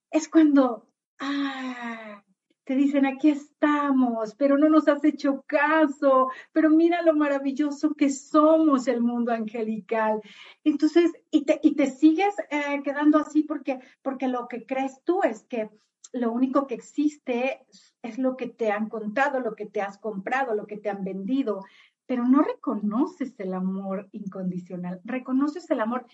es 0.10 0.28
cuando 0.28 0.88
ah, 1.20 2.24
te 2.68 2.76
dicen, 2.76 3.06
aquí 3.06 3.30
estamos, 3.30 4.36
pero 4.36 4.58
no 4.58 4.68
nos 4.68 4.90
has 4.90 5.02
hecho 5.06 5.44
caso, 5.48 6.30
pero 6.52 6.70
mira 6.70 7.02
lo 7.02 7.14
maravilloso 7.14 7.94
que 7.94 8.10
somos 8.10 8.90
el 8.90 9.00
mundo 9.00 9.32
angelical. 9.32 10.22
Entonces, 10.66 11.12
y 11.32 11.46
te, 11.46 11.62
y 11.64 11.76
te 11.76 11.90
sigues 11.90 12.36
eh, 12.52 12.82
quedando 12.84 13.20
así 13.20 13.44
porque, 13.44 13.80
porque 14.02 14.28
lo 14.28 14.50
que 14.50 14.66
crees 14.66 15.02
tú 15.06 15.24
es 15.24 15.46
que 15.46 15.70
lo 16.12 16.32
único 16.34 16.68
que 16.68 16.76
existe 16.76 17.66
es 18.02 18.18
lo 18.18 18.36
que 18.36 18.48
te 18.48 18.70
han 18.70 18.90
contado, 18.90 19.40
lo 19.40 19.56
que 19.56 19.66
te 19.66 19.82
has 19.82 19.98
comprado, 19.98 20.54
lo 20.54 20.68
que 20.68 20.78
te 20.78 20.90
han 20.90 21.06
vendido, 21.06 21.64
pero 22.06 22.28
no 22.28 22.42
reconoces 22.42 23.40
el 23.40 23.54
amor 23.54 24.10
incondicional, 24.12 25.00
reconoces 25.06 25.70
el 25.72 25.80
amor 25.80 26.06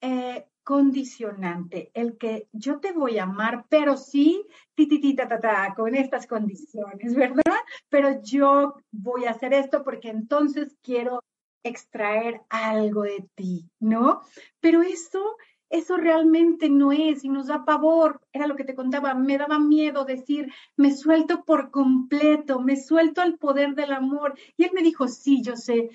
eh, 0.00 0.46
condicionante, 0.68 1.90
el 1.94 2.18
que 2.18 2.46
yo 2.52 2.78
te 2.78 2.92
voy 2.92 3.16
a 3.16 3.22
amar, 3.22 3.64
pero 3.70 3.96
sí, 3.96 4.44
ti, 4.74 4.86
ti, 4.86 5.14
ta, 5.14 5.26
ta, 5.26 5.72
con 5.74 5.94
estas 5.94 6.26
condiciones, 6.26 7.14
¿verdad? 7.14 7.56
Pero 7.88 8.20
yo 8.22 8.74
voy 8.90 9.24
a 9.24 9.30
hacer 9.30 9.54
esto 9.54 9.82
porque 9.82 10.10
entonces 10.10 10.76
quiero 10.82 11.24
extraer 11.62 12.42
algo 12.50 13.04
de 13.04 13.26
ti, 13.34 13.64
¿no? 13.80 14.20
Pero 14.60 14.82
eso, 14.82 15.38
eso 15.70 15.96
realmente 15.96 16.68
no 16.68 16.92
es 16.92 17.24
y 17.24 17.30
nos 17.30 17.46
da 17.46 17.64
pavor. 17.64 18.20
Era 18.30 18.46
lo 18.46 18.54
que 18.54 18.64
te 18.64 18.74
contaba, 18.74 19.14
me 19.14 19.38
daba 19.38 19.58
miedo 19.58 20.04
decir, 20.04 20.52
me 20.76 20.94
suelto 20.94 21.44
por 21.46 21.70
completo, 21.70 22.60
me 22.60 22.76
suelto 22.76 23.22
al 23.22 23.38
poder 23.38 23.74
del 23.74 23.94
amor. 23.94 24.34
Y 24.58 24.64
él 24.64 24.72
me 24.74 24.82
dijo, 24.82 25.08
sí, 25.08 25.40
yo 25.42 25.56
sé, 25.56 25.88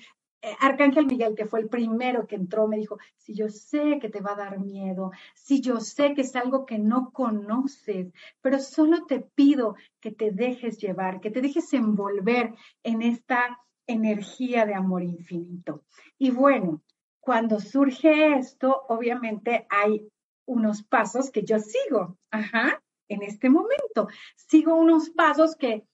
Arcángel 0.60 1.06
Miguel, 1.06 1.34
que 1.34 1.46
fue 1.46 1.60
el 1.60 1.68
primero 1.68 2.26
que 2.26 2.36
entró, 2.36 2.68
me 2.68 2.76
dijo, 2.76 2.98
si 3.16 3.34
yo 3.34 3.48
sé 3.48 3.98
que 4.00 4.08
te 4.08 4.20
va 4.20 4.32
a 4.32 4.36
dar 4.36 4.58
miedo, 4.58 5.10
si 5.34 5.60
yo 5.60 5.80
sé 5.80 6.14
que 6.14 6.22
es 6.22 6.36
algo 6.36 6.66
que 6.66 6.78
no 6.78 7.10
conoces, 7.12 8.12
pero 8.40 8.58
solo 8.58 9.06
te 9.06 9.20
pido 9.20 9.76
que 10.00 10.10
te 10.10 10.30
dejes 10.30 10.78
llevar, 10.78 11.20
que 11.20 11.30
te 11.30 11.40
dejes 11.40 11.72
envolver 11.72 12.54
en 12.82 13.02
esta 13.02 13.60
energía 13.86 14.66
de 14.66 14.74
amor 14.74 15.02
infinito. 15.02 15.82
Y 16.18 16.30
bueno, 16.30 16.82
cuando 17.20 17.60
surge 17.60 18.36
esto, 18.36 18.82
obviamente 18.88 19.66
hay 19.70 20.08
unos 20.46 20.82
pasos 20.82 21.30
que 21.30 21.42
yo 21.42 21.58
sigo, 21.58 22.18
ajá, 22.30 22.82
en 23.08 23.22
este 23.22 23.48
momento. 23.48 24.08
Sigo 24.36 24.74
unos 24.74 25.10
pasos 25.10 25.56
que 25.56 25.84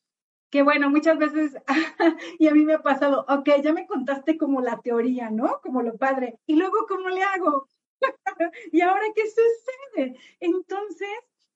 que 0.51 0.63
bueno, 0.63 0.91
muchas 0.91 1.19
veces, 1.19 1.57
y 2.39 2.49
a 2.49 2.55
mí 2.55 2.65
me 2.65 2.75
ha 2.75 2.83
pasado, 2.83 3.25
ok, 3.29 3.49
ya 3.63 3.73
me 3.73 3.87
contaste 3.87 4.37
como 4.37 4.61
la 4.61 4.81
teoría, 4.81 5.31
¿no? 5.31 5.61
Como 5.63 5.83
lo 5.83 5.97
padre, 5.97 6.39
y 6.47 6.57
luego, 6.57 6.87
¿cómo 6.89 7.09
le 7.09 7.23
hago? 7.23 7.69
¿Y 8.73 8.81
ahora 8.81 9.05
qué 9.15 9.23
sucede? 9.27 10.17
Entonces, 10.41 11.09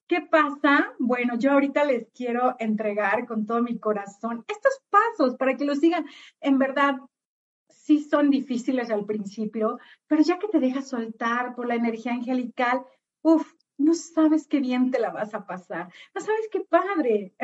¿qué 0.06 0.20
pasa? 0.20 0.94
Bueno, 0.98 1.36
yo 1.38 1.52
ahorita 1.52 1.84
les 1.84 2.08
quiero 2.10 2.54
entregar 2.58 3.26
con 3.26 3.46
todo 3.46 3.62
mi 3.62 3.78
corazón 3.78 4.44
estos 4.48 4.80
pasos 4.90 5.36
para 5.36 5.56
que 5.56 5.64
lo 5.64 5.74
sigan. 5.74 6.06
En 6.40 6.58
verdad, 6.58 6.96
sí 7.68 8.00
son 8.02 8.30
difíciles 8.30 8.90
al 8.90 9.04
principio, 9.04 9.78
pero 10.06 10.22
ya 10.22 10.38
que 10.38 10.48
te 10.48 10.60
dejas 10.60 10.88
soltar 10.88 11.54
por 11.54 11.66
la 11.66 11.74
energía 11.74 12.12
angelical, 12.12 12.84
uff, 13.22 13.52
no 13.76 13.94
sabes 13.94 14.46
qué 14.46 14.60
bien 14.60 14.90
te 14.90 15.00
la 15.00 15.10
vas 15.10 15.34
a 15.34 15.46
pasar, 15.46 15.92
no 16.14 16.20
sabes 16.20 16.48
qué 16.50 16.60
padre. 16.60 17.34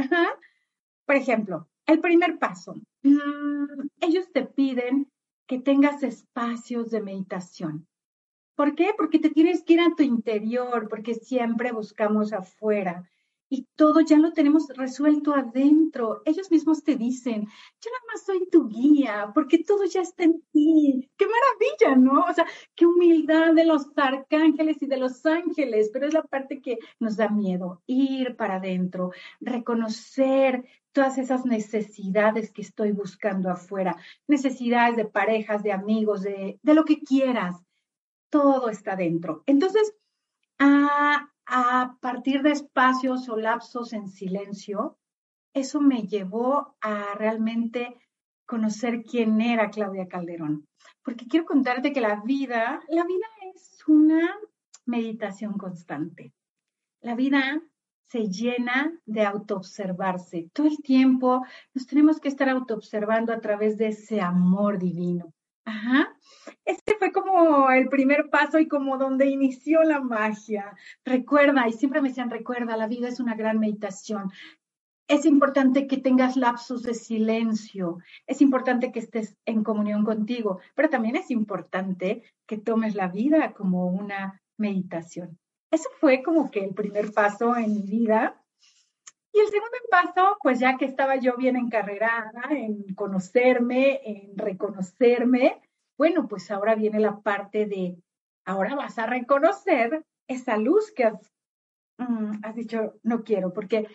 Por 1.11 1.17
ejemplo, 1.17 1.67
el 1.87 1.99
primer 1.99 2.38
paso, 2.38 2.76
mm, 3.02 3.88
ellos 4.00 4.31
te 4.33 4.45
piden 4.45 5.11
que 5.49 5.59
tengas 5.59 6.05
espacios 6.05 6.93
de 6.93 7.02
meditación. 7.02 7.88
¿Por 8.55 8.76
qué? 8.76 8.93
Porque 8.97 9.19
te 9.19 9.31
tienes 9.31 9.64
que 9.64 9.73
ir 9.73 9.81
a 9.81 9.97
tu 9.97 10.05
interior, 10.05 10.88
porque 10.88 11.14
siempre 11.14 11.73
buscamos 11.73 12.33
afuera 12.33 13.11
y 13.50 13.67
todo 13.75 14.00
ya 14.00 14.17
lo 14.17 14.33
tenemos 14.33 14.69
resuelto 14.69 15.35
adentro. 15.35 16.23
Ellos 16.25 16.50
mismos 16.52 16.85
te 16.85 16.95
dicen, 16.95 17.43
yo 17.43 17.90
nada 17.90 18.05
más 18.12 18.25
soy 18.25 18.49
tu 18.49 18.69
guía, 18.69 19.33
porque 19.35 19.59
todo 19.59 19.85
ya 19.85 20.02
está 20.02 20.23
en 20.23 20.40
ti. 20.52 21.11
Qué 21.17 21.26
maravilla, 21.26 22.00
¿no? 22.00 22.25
O 22.26 22.33
sea, 22.33 22.47
qué 22.76 22.87
humildad 22.87 23.52
de 23.55 23.64
los 23.64 23.88
arcángeles 23.97 24.81
y 24.81 24.87
de 24.87 24.97
los 24.97 25.26
ángeles, 25.26 25.90
pero 25.93 26.07
es 26.07 26.14
la 26.14 26.23
parte 26.23 26.62
que 26.62 26.79
nos 27.00 27.17
da 27.17 27.29
miedo, 27.29 27.83
ir 27.87 28.37
para 28.37 28.57
adentro, 28.57 29.11
reconocer 29.40 30.64
todas 30.93 31.19
esas 31.19 31.45
necesidades 31.45 32.51
que 32.51 32.63
estoy 32.63 32.93
buscando 32.93 33.51
afuera, 33.51 33.97
necesidades 34.27 34.97
de 34.97 35.05
parejas, 35.05 35.63
de 35.63 35.73
amigos, 35.73 36.23
de, 36.23 36.59
de 36.63 36.75
lo 36.75 36.85
que 36.85 37.01
quieras. 37.01 37.57
Todo 38.29 38.69
está 38.71 38.97
dentro. 38.97 39.43
Entonces, 39.47 39.95
ah, 40.59 41.29
a 41.47 41.97
partir 42.01 42.43
de 42.43 42.53
espacios 42.53 43.29
o 43.29 43.37
lapsos 43.37 43.93
en 43.93 44.09
silencio, 44.09 44.99
eso 45.53 45.81
me 45.81 46.03
llevó 46.03 46.77
a 46.81 47.15
realmente 47.15 47.97
conocer 48.47 49.03
quién 49.03 49.41
era 49.41 49.71
Claudia 49.71 50.09
Calderón. 50.09 50.69
Porque 51.03 51.27
quiero 51.27 51.47
contarte 51.47 51.93
que 51.93 52.01
la 52.01 52.21
vida, 52.25 52.81
la 52.89 53.05
vida 53.05 53.27
es 53.55 53.83
una 53.87 54.37
meditación 54.87 55.55
constante. 55.55 56.33
La 57.01 57.15
vida 57.15 57.63
se 58.09 58.28
llena 58.28 58.92
de 59.07 59.25
autoobservarse. 59.25 60.50
Todo 60.52 60.66
el 60.66 60.78
tiempo 60.78 61.45
nos 61.75 61.87
tenemos 61.87 62.21
que 62.21 62.28
estar 62.28 62.49
autoobservando 62.49 63.33
a 63.33 63.40
través 63.40 63.76
de 63.76 63.88
ese 63.88 64.21
amor 64.21 64.78
divino. 64.78 65.33
Ajá. 65.64 66.12
Este 66.64 66.97
fue 66.99 67.12
como 67.12 67.71
el 67.71 67.88
primer 67.88 68.30
paso 68.30 68.59
y 68.59 68.66
como 68.66 68.99
donde 68.99 69.26
inició 69.26 69.83
la 69.85 70.00
magia. 70.00 70.76
Recuerda, 71.04 71.69
y 71.69 71.73
siempre 71.73 72.00
me 72.00 72.09
decían, 72.09 72.30
recuerda, 72.30 72.76
la 72.76 72.88
vida 72.88 73.09
es 73.09 73.21
una 73.21 73.35
gran 73.35 73.61
meditación. 73.61 74.30
Es 75.07 75.26
importante 75.26 75.87
que 75.87 75.97
tengas 75.97 76.37
lapsos 76.37 76.83
de 76.83 76.95
silencio, 76.95 77.99
es 78.28 78.40
importante 78.40 78.92
que 78.92 79.00
estés 79.00 79.37
en 79.45 79.64
comunión 79.64 80.04
contigo, 80.04 80.61
pero 80.76 80.88
también 80.88 81.16
es 81.16 81.33
importante 81.33 82.23
que 82.47 82.59
tomes 82.59 82.95
la 82.95 83.09
vida 83.09 83.52
como 83.52 83.87
una 83.87 84.40
meditación. 84.57 85.37
Eso 85.71 85.89
fue 86.00 86.23
como 86.23 86.50
que 86.50 86.65
el 86.65 86.75
primer 86.75 87.12
paso 87.12 87.57
en 87.57 87.75
mi 87.75 87.83
vida. 87.83 88.43
Y 89.33 89.39
el 89.39 89.47
segundo 89.47 89.77
paso, 89.91 90.37
pues 90.43 90.59
ya 90.59 90.77
que 90.77 90.85
estaba 90.85 91.17
yo 91.17 91.37
bien 91.37 91.57
encarrerada 91.57 92.43
en 92.50 92.95
conocerme, 92.95 94.00
en 94.05 94.37
reconocerme, 94.37 95.62
bueno, 95.97 96.27
pues 96.27 96.50
ahora 96.50 96.75
viene 96.75 96.99
la 96.99 97.21
parte 97.21 97.67
de, 97.67 98.03
ahora 98.45 98.75
vas 98.75 98.99
a 98.99 99.07
reconocer 99.07 100.05
esa 100.27 100.57
luz 100.57 100.91
que 100.93 101.05
has, 101.05 101.31
mm, 101.99 102.41
has 102.43 102.55
dicho, 102.57 102.95
no 103.03 103.23
quiero, 103.23 103.53
porque 103.53 103.87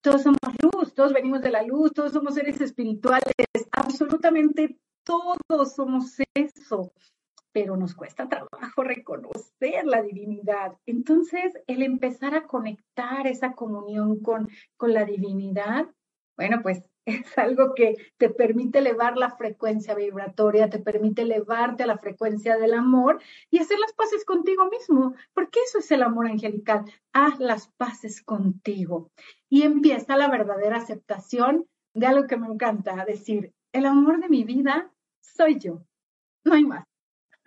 todos 0.00 0.22
somos 0.22 0.38
luz, 0.62 0.94
todos 0.94 1.12
venimos 1.12 1.42
de 1.42 1.50
la 1.50 1.62
luz, 1.62 1.92
todos 1.92 2.12
somos 2.12 2.34
seres 2.34 2.60
espirituales, 2.60 3.34
absolutamente 3.72 4.78
todos 5.02 5.74
somos 5.74 6.16
eso, 6.34 6.92
pero 7.52 7.76
nos 7.76 7.94
cuesta 7.94 8.28
trabajo 8.28 8.82
reconocer 8.82 9.84
la 9.84 10.02
divinidad. 10.02 10.76
Entonces, 10.86 11.52
el 11.66 11.82
empezar 11.82 12.34
a 12.34 12.46
conectar 12.46 13.26
esa 13.26 13.52
comunión 13.52 14.20
con, 14.20 14.48
con 14.76 14.92
la 14.92 15.04
divinidad, 15.04 15.86
bueno, 16.36 16.60
pues 16.62 16.88
es 17.04 17.38
algo 17.38 17.74
que 17.74 17.96
te 18.18 18.28
permite 18.28 18.78
elevar 18.78 19.16
la 19.16 19.30
frecuencia 19.30 19.94
vibratoria, 19.94 20.68
te 20.68 20.78
permite 20.78 21.22
elevarte 21.22 21.82
a 21.82 21.86
la 21.86 21.98
frecuencia 21.98 22.56
del 22.56 22.74
amor 22.74 23.20
y 23.50 23.58
hacer 23.58 23.78
las 23.78 23.92
paces 23.94 24.24
contigo 24.24 24.68
mismo, 24.68 25.14
porque 25.32 25.60
eso 25.66 25.78
es 25.78 25.90
el 25.90 26.02
amor 26.02 26.26
angelical. 26.26 26.84
Haz 27.12 27.40
las 27.40 27.68
paces 27.76 28.22
contigo 28.22 29.10
y 29.48 29.62
empieza 29.62 30.16
la 30.16 30.28
verdadera 30.28 30.76
aceptación 30.76 31.66
de 31.94 32.06
algo 32.06 32.26
que 32.26 32.36
me 32.36 32.46
encanta, 32.46 33.04
decir, 33.04 33.52
el 33.72 33.86
amor 33.86 34.20
de 34.20 34.28
mi 34.28 34.44
vida 34.44 34.92
soy 35.20 35.58
yo, 35.58 35.82
no 36.44 36.54
hay 36.54 36.64
más. 36.64 36.87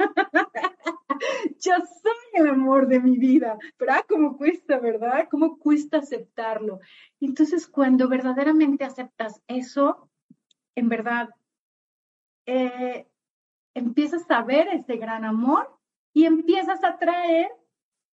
yo 1.60 1.74
soy 1.76 2.14
el 2.34 2.48
amor 2.48 2.88
de 2.88 3.00
mi 3.00 3.18
vida, 3.18 3.58
pero 3.78 3.94
ah, 3.94 4.06
cómo 4.08 4.38
cuesta, 4.38 4.80
¿verdad? 4.80 5.28
¿Cómo 5.30 5.58
cuesta 5.58 5.98
aceptarlo? 5.98 6.80
Entonces, 7.20 7.68
cuando 7.68 8.08
verdaderamente 8.08 8.84
aceptas 8.84 9.42
eso, 9.48 10.10
en 10.76 10.90
verdad, 10.90 11.30
eh, 12.46 13.08
empiezas 13.74 14.30
a 14.30 14.44
ver 14.44 14.68
ese 14.70 14.98
gran 14.98 15.26
amor 15.26 15.78
y 16.14 16.26
empiezas 16.26 16.84
a 16.84 16.98
traer 16.98 17.52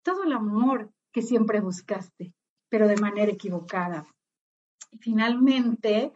todo 0.03 0.25
el 0.25 0.33
amor 0.33 0.93
que 1.13 1.23
siempre 1.23 1.61
buscaste, 1.61 2.33
pero 2.69 2.87
de 2.87 2.97
manera 2.97 3.33
equivocada. 3.33 4.07
Y 4.91 4.99
finalmente, 4.99 6.13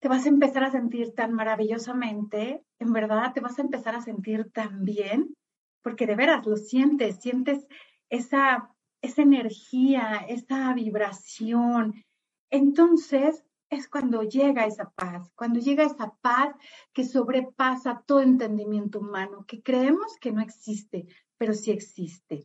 te 0.00 0.08
vas 0.08 0.24
a 0.24 0.30
empezar 0.30 0.64
a 0.64 0.70
sentir 0.70 1.14
tan 1.14 1.34
maravillosamente, 1.34 2.64
en 2.78 2.92
verdad 2.92 3.32
te 3.34 3.40
vas 3.40 3.58
a 3.58 3.62
empezar 3.62 3.94
a 3.94 4.00
sentir 4.00 4.50
tan 4.50 4.84
bien, 4.84 5.36
porque 5.82 6.06
de 6.06 6.16
veras 6.16 6.46
lo 6.46 6.56
sientes, 6.56 7.20
sientes 7.20 7.66
esa, 8.08 8.70
esa 9.02 9.22
energía, 9.22 10.24
esa 10.28 10.72
vibración. 10.72 12.02
Entonces 12.50 13.44
es 13.68 13.88
cuando 13.88 14.22
llega 14.22 14.66
esa 14.66 14.90
paz, 14.90 15.30
cuando 15.36 15.60
llega 15.60 15.84
esa 15.84 16.14
paz 16.22 16.54
que 16.92 17.04
sobrepasa 17.04 18.02
todo 18.06 18.22
entendimiento 18.22 19.00
humano, 19.00 19.44
que 19.46 19.62
creemos 19.62 20.16
que 20.18 20.32
no 20.32 20.40
existe, 20.40 21.06
pero 21.36 21.52
sí 21.52 21.70
existe. 21.70 22.44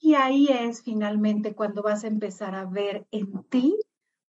Y 0.00 0.14
ahí 0.14 0.48
es 0.48 0.82
finalmente 0.82 1.54
cuando 1.54 1.82
vas 1.82 2.04
a 2.04 2.08
empezar 2.08 2.54
a 2.54 2.64
ver 2.64 3.06
en 3.12 3.44
ti 3.44 3.78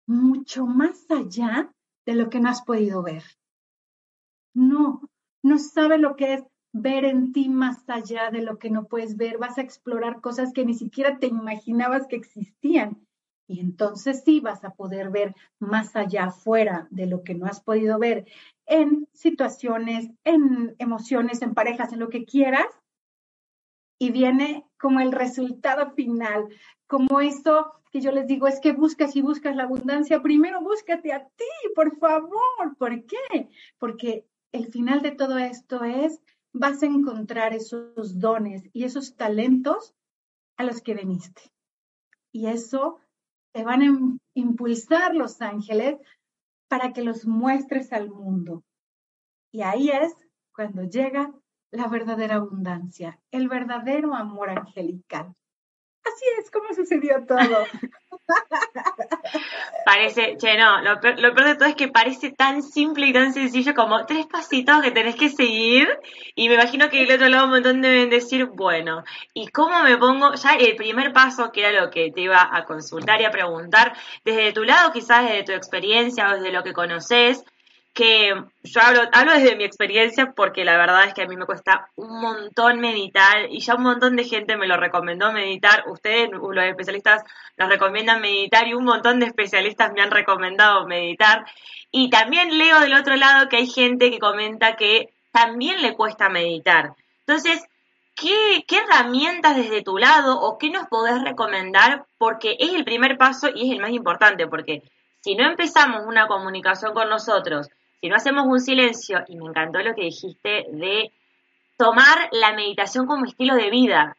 mucho 0.06 0.66
más 0.66 1.10
allá 1.10 1.72
de 2.06 2.14
lo 2.14 2.30
que 2.30 2.40
no 2.40 2.48
has 2.48 2.62
podido 2.62 3.02
ver. 3.02 3.22
No, 4.54 5.02
no 5.42 5.58
sabe 5.58 5.98
lo 5.98 6.16
que 6.16 6.34
es 6.34 6.44
ver 6.72 7.04
en 7.04 7.32
ti 7.32 7.48
más 7.48 7.88
allá 7.88 8.30
de 8.30 8.42
lo 8.42 8.58
que 8.58 8.70
no 8.70 8.84
puedes 8.84 9.16
ver. 9.16 9.38
Vas 9.38 9.58
a 9.58 9.62
explorar 9.62 10.20
cosas 10.20 10.52
que 10.52 10.64
ni 10.64 10.74
siquiera 10.74 11.18
te 11.18 11.26
imaginabas 11.26 12.06
que 12.06 12.16
existían. 12.16 13.06
Y 13.46 13.58
entonces 13.58 14.22
sí 14.24 14.38
vas 14.38 14.62
a 14.64 14.70
poder 14.70 15.10
ver 15.10 15.34
más 15.58 15.96
allá 15.96 16.26
afuera 16.26 16.86
de 16.90 17.06
lo 17.06 17.24
que 17.24 17.34
no 17.34 17.46
has 17.46 17.60
podido 17.60 17.98
ver 17.98 18.26
en 18.66 19.08
situaciones, 19.12 20.08
en 20.22 20.76
emociones, 20.78 21.42
en 21.42 21.54
parejas, 21.54 21.92
en 21.92 21.98
lo 21.98 22.10
que 22.10 22.24
quieras. 22.24 22.68
Y 23.98 24.12
viene 24.12 24.64
como 24.78 25.00
el 25.00 25.10
resultado 25.10 25.90
final, 25.90 26.48
como 26.86 27.20
eso 27.20 27.79
que 27.90 28.00
yo 28.00 28.12
les 28.12 28.26
digo, 28.26 28.46
es 28.46 28.60
que 28.60 28.72
buscas 28.72 29.16
y 29.16 29.22
buscas 29.22 29.56
la 29.56 29.64
abundancia, 29.64 30.22
primero 30.22 30.60
búscate 30.60 31.12
a 31.12 31.26
ti, 31.26 31.44
por 31.74 31.96
favor. 31.98 32.76
¿Por 32.78 33.04
qué? 33.04 33.50
Porque 33.78 34.26
el 34.52 34.66
final 34.66 35.02
de 35.02 35.10
todo 35.12 35.38
esto 35.38 35.84
es, 35.84 36.20
vas 36.52 36.82
a 36.82 36.86
encontrar 36.86 37.52
esos 37.52 38.18
dones 38.18 38.68
y 38.72 38.84
esos 38.84 39.16
talentos 39.16 39.94
a 40.56 40.64
los 40.64 40.82
que 40.82 40.94
veniste. 40.94 41.42
Y 42.32 42.46
eso 42.46 42.98
te 43.52 43.64
van 43.64 43.82
a 43.82 44.18
impulsar 44.34 45.14
los 45.14 45.40
ángeles 45.42 45.98
para 46.68 46.92
que 46.92 47.02
los 47.02 47.26
muestres 47.26 47.92
al 47.92 48.10
mundo. 48.10 48.62
Y 49.52 49.62
ahí 49.62 49.90
es 49.90 50.14
cuando 50.54 50.84
llega 50.84 51.34
la 51.72 51.88
verdadera 51.88 52.36
abundancia, 52.36 53.20
el 53.30 53.48
verdadero 53.48 54.14
amor 54.14 54.50
angelical. 54.50 55.34
Así 56.04 56.24
es 56.38 56.50
como 56.50 56.72
sucedió 56.74 57.24
todo. 57.26 57.66
Parece, 59.84 60.36
che, 60.36 60.56
no, 60.56 60.82
lo 60.82 61.00
peor, 61.00 61.44
de 61.44 61.54
todo 61.56 61.68
es 61.68 61.74
que 61.74 61.88
parece 61.88 62.30
tan 62.30 62.62
simple 62.62 63.06
y 63.06 63.12
tan 63.12 63.32
sencillo 63.32 63.74
como 63.74 64.06
tres 64.06 64.26
pasitos 64.26 64.82
que 64.82 64.90
tenés 64.90 65.16
que 65.16 65.28
seguir 65.28 65.88
y 66.34 66.48
me 66.48 66.54
imagino 66.54 66.88
que 66.90 67.02
el 67.02 67.12
otro 67.12 67.28
lado 67.28 67.46
un 67.46 67.50
montón 67.50 67.80
deben 67.80 68.10
decir, 68.10 68.46
bueno, 68.46 69.04
¿y 69.34 69.48
cómo 69.48 69.82
me 69.82 69.96
pongo? 69.96 70.34
Ya 70.34 70.54
el 70.54 70.76
primer 70.76 71.12
paso, 71.12 71.50
que 71.50 71.60
era 71.66 71.80
lo 71.80 71.90
que 71.90 72.12
te 72.12 72.20
iba 72.20 72.48
a 72.52 72.64
consultar 72.64 73.20
y 73.20 73.24
a 73.24 73.30
preguntar, 73.30 73.96
desde 74.24 74.52
tu 74.52 74.64
lado, 74.64 74.92
quizás 74.92 75.24
desde 75.24 75.44
tu 75.44 75.52
experiencia 75.52 76.28
o 76.28 76.34
desde 76.34 76.52
lo 76.52 76.62
que 76.62 76.72
conoces, 76.72 77.44
que 77.92 78.32
yo 78.62 78.80
hablo, 78.80 79.02
hablo 79.12 79.32
desde 79.32 79.56
mi 79.56 79.64
experiencia 79.64 80.32
porque 80.32 80.64
la 80.64 80.76
verdad 80.76 81.06
es 81.06 81.14
que 81.14 81.22
a 81.22 81.26
mí 81.26 81.36
me 81.36 81.46
cuesta 81.46 81.88
un 81.96 82.20
montón 82.20 82.80
meditar 82.80 83.46
y 83.50 83.60
ya 83.60 83.74
un 83.74 83.82
montón 83.82 84.16
de 84.16 84.24
gente 84.24 84.56
me 84.56 84.68
lo 84.68 84.76
recomendó 84.76 85.32
meditar. 85.32 85.84
Ustedes, 85.88 86.30
los 86.30 86.64
especialistas, 86.64 87.24
nos 87.56 87.68
recomiendan 87.68 88.20
meditar 88.20 88.68
y 88.68 88.74
un 88.74 88.84
montón 88.84 89.18
de 89.18 89.26
especialistas 89.26 89.92
me 89.92 90.02
han 90.02 90.10
recomendado 90.10 90.86
meditar. 90.86 91.44
Y 91.90 92.10
también 92.10 92.56
leo 92.58 92.80
del 92.80 92.94
otro 92.94 93.16
lado 93.16 93.48
que 93.48 93.56
hay 93.56 93.66
gente 93.66 94.10
que 94.10 94.20
comenta 94.20 94.76
que 94.76 95.12
también 95.32 95.82
le 95.82 95.94
cuesta 95.94 96.28
meditar. 96.28 96.94
Entonces, 97.26 97.64
¿qué, 98.14 98.64
qué 98.68 98.78
herramientas 98.78 99.56
desde 99.56 99.82
tu 99.82 99.98
lado 99.98 100.40
o 100.40 100.58
qué 100.58 100.70
nos 100.70 100.86
podés 100.86 101.20
recomendar? 101.22 102.06
Porque 102.18 102.56
es 102.60 102.72
el 102.72 102.84
primer 102.84 103.18
paso 103.18 103.48
y 103.52 103.66
es 103.66 103.72
el 103.72 103.80
más 103.80 103.90
importante, 103.90 104.46
porque 104.46 104.82
si 105.20 105.34
no 105.34 105.44
empezamos 105.44 106.02
una 106.06 106.28
comunicación 106.28 106.94
con 106.94 107.08
nosotros 107.08 107.68
si 108.00 108.08
no 108.08 108.16
hacemos 108.16 108.46
un 108.46 108.60
silencio, 108.60 109.24
y 109.28 109.36
me 109.36 109.46
encantó 109.46 109.80
lo 109.80 109.94
que 109.94 110.04
dijiste 110.04 110.66
de 110.70 111.12
tomar 111.76 112.28
la 112.32 112.52
meditación 112.52 113.06
como 113.06 113.26
estilo 113.26 113.54
de 113.54 113.70
vida. 113.70 114.16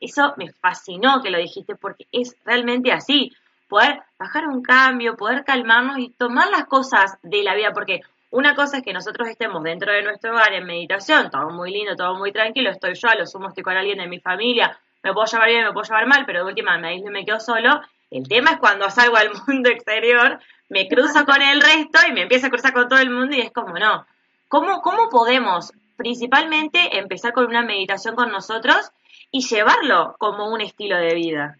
Eso 0.00 0.34
me 0.36 0.52
fascinó 0.52 1.20
que 1.20 1.30
lo 1.30 1.38
dijiste 1.38 1.74
porque 1.74 2.06
es 2.12 2.36
realmente 2.44 2.92
así. 2.92 3.32
Poder 3.68 4.02
bajar 4.18 4.46
un 4.46 4.62
cambio, 4.62 5.16
poder 5.16 5.44
calmarnos 5.44 5.98
y 5.98 6.10
tomar 6.10 6.48
las 6.50 6.66
cosas 6.66 7.18
de 7.22 7.42
la 7.42 7.54
vida, 7.56 7.72
porque 7.72 8.02
una 8.30 8.54
cosa 8.54 8.78
es 8.78 8.82
que 8.84 8.92
nosotros 8.92 9.28
estemos 9.28 9.62
dentro 9.62 9.92
de 9.92 10.02
nuestro 10.02 10.32
hogar 10.32 10.52
en 10.52 10.66
meditación, 10.66 11.30
todo 11.30 11.50
muy 11.50 11.72
lindo, 11.72 11.96
todo 11.96 12.14
muy 12.16 12.32
tranquilo, 12.32 12.70
estoy 12.70 12.94
yo, 12.94 13.08
a 13.08 13.14
lo 13.14 13.26
sumo 13.26 13.48
estoy 13.48 13.62
con 13.62 13.76
alguien 13.76 13.98
de 13.98 14.08
mi 14.08 14.20
familia, 14.20 14.76
me 15.02 15.12
puedo 15.12 15.26
llevar 15.26 15.48
bien, 15.48 15.64
me 15.64 15.72
puedo 15.72 15.84
llevar 15.84 16.06
mal, 16.06 16.24
pero 16.26 16.40
de 16.40 16.46
última 16.46 16.76
me 16.78 17.00
me 17.10 17.24
quedo 17.24 17.38
solo. 17.38 17.80
El 18.10 18.26
tema 18.28 18.52
es 18.52 18.58
cuando 18.58 18.90
salgo 18.90 19.16
al 19.16 19.30
mundo 19.46 19.70
exterior 19.70 20.40
me 20.74 20.88
cruzo 20.88 21.24
con 21.24 21.40
el 21.40 21.60
resto 21.60 22.00
y 22.08 22.12
me 22.12 22.22
empiezo 22.22 22.48
a 22.48 22.50
cruzar 22.50 22.72
con 22.72 22.88
todo 22.88 22.98
el 22.98 23.08
mundo 23.08 23.36
y 23.36 23.40
es 23.40 23.52
como, 23.52 23.78
no, 23.78 24.04
¿cómo, 24.48 24.82
cómo 24.82 25.08
podemos 25.08 25.72
principalmente 25.94 26.98
empezar 26.98 27.32
con 27.32 27.46
una 27.46 27.62
meditación 27.62 28.16
con 28.16 28.32
nosotros 28.32 28.90
y 29.30 29.46
llevarlo 29.46 30.16
como 30.18 30.52
un 30.52 30.60
estilo 30.60 30.96
de 30.96 31.14
vida? 31.14 31.58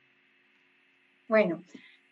Bueno, 1.28 1.62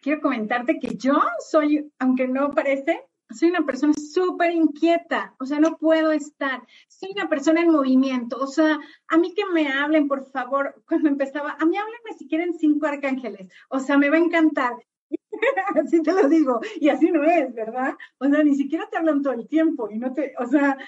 quiero 0.00 0.20
comentarte 0.20 0.78
que 0.78 0.94
yo 0.96 1.20
soy, 1.50 1.90
aunque 1.98 2.28
no 2.28 2.52
parece, 2.52 3.02
soy 3.30 3.48
una 3.48 3.66
persona 3.66 3.94
súper 3.94 4.52
inquieta, 4.52 5.34
o 5.40 5.44
sea, 5.44 5.58
no 5.58 5.78
puedo 5.78 6.12
estar. 6.12 6.62
Soy 6.86 7.10
una 7.16 7.28
persona 7.28 7.62
en 7.62 7.72
movimiento, 7.72 8.38
o 8.38 8.46
sea, 8.46 8.78
a 9.08 9.16
mí 9.16 9.34
que 9.34 9.44
me 9.46 9.72
hablen, 9.72 10.06
por 10.06 10.30
favor, 10.30 10.80
cuando 10.86 11.08
empezaba, 11.08 11.56
a 11.58 11.64
mí 11.64 11.76
háblenme 11.76 12.16
si 12.16 12.28
quieren 12.28 12.54
cinco 12.56 12.86
arcángeles, 12.86 13.50
o 13.70 13.80
sea, 13.80 13.98
me 13.98 14.08
va 14.08 14.18
a 14.18 14.20
encantar. 14.20 14.74
así 15.84 16.02
te 16.02 16.12
lo 16.12 16.28
digo, 16.28 16.60
y 16.80 16.88
así 16.88 17.10
no 17.10 17.24
es, 17.24 17.54
¿verdad? 17.54 17.96
O 18.18 18.28
sea, 18.28 18.42
ni 18.42 18.54
siquiera 18.54 18.88
te 18.90 18.96
hablan 18.96 19.22
todo 19.22 19.32
el 19.34 19.48
tiempo 19.48 19.90
y 19.90 19.98
no 19.98 20.12
te, 20.12 20.34
o 20.38 20.46
sea, 20.46 20.78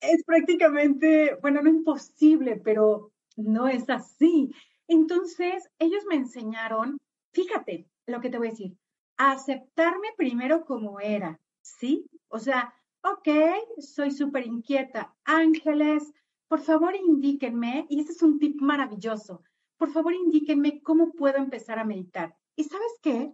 es 0.00 0.24
prácticamente, 0.24 1.36
bueno, 1.42 1.62
no 1.62 1.70
imposible, 1.70 2.56
pero 2.64 3.12
no 3.36 3.68
es 3.68 3.88
así. 3.90 4.52
Entonces, 4.86 5.68
ellos 5.78 6.04
me 6.08 6.16
enseñaron, 6.16 6.98
fíjate 7.32 7.88
lo 8.06 8.20
que 8.20 8.30
te 8.30 8.38
voy 8.38 8.48
a 8.48 8.50
decir, 8.50 8.76
a 9.18 9.32
aceptarme 9.32 10.08
primero 10.16 10.64
como 10.64 11.00
era, 11.00 11.40
¿sí? 11.62 12.06
O 12.28 12.38
sea, 12.38 12.72
ok, 13.02 13.28
soy 13.78 14.10
súper 14.10 14.46
inquieta. 14.46 15.14
Ángeles, 15.24 16.12
por 16.48 16.60
favor 16.60 16.94
indíquenme, 16.96 17.86
y 17.90 18.00
ese 18.00 18.12
es 18.12 18.22
un 18.22 18.38
tip 18.38 18.60
maravilloso, 18.60 19.42
por 19.76 19.90
favor 19.90 20.14
indíquenme 20.14 20.80
cómo 20.82 21.12
puedo 21.12 21.36
empezar 21.36 21.78
a 21.78 21.84
meditar. 21.84 22.34
¿Y 22.56 22.64
sabes 22.64 22.92
qué? 23.02 23.32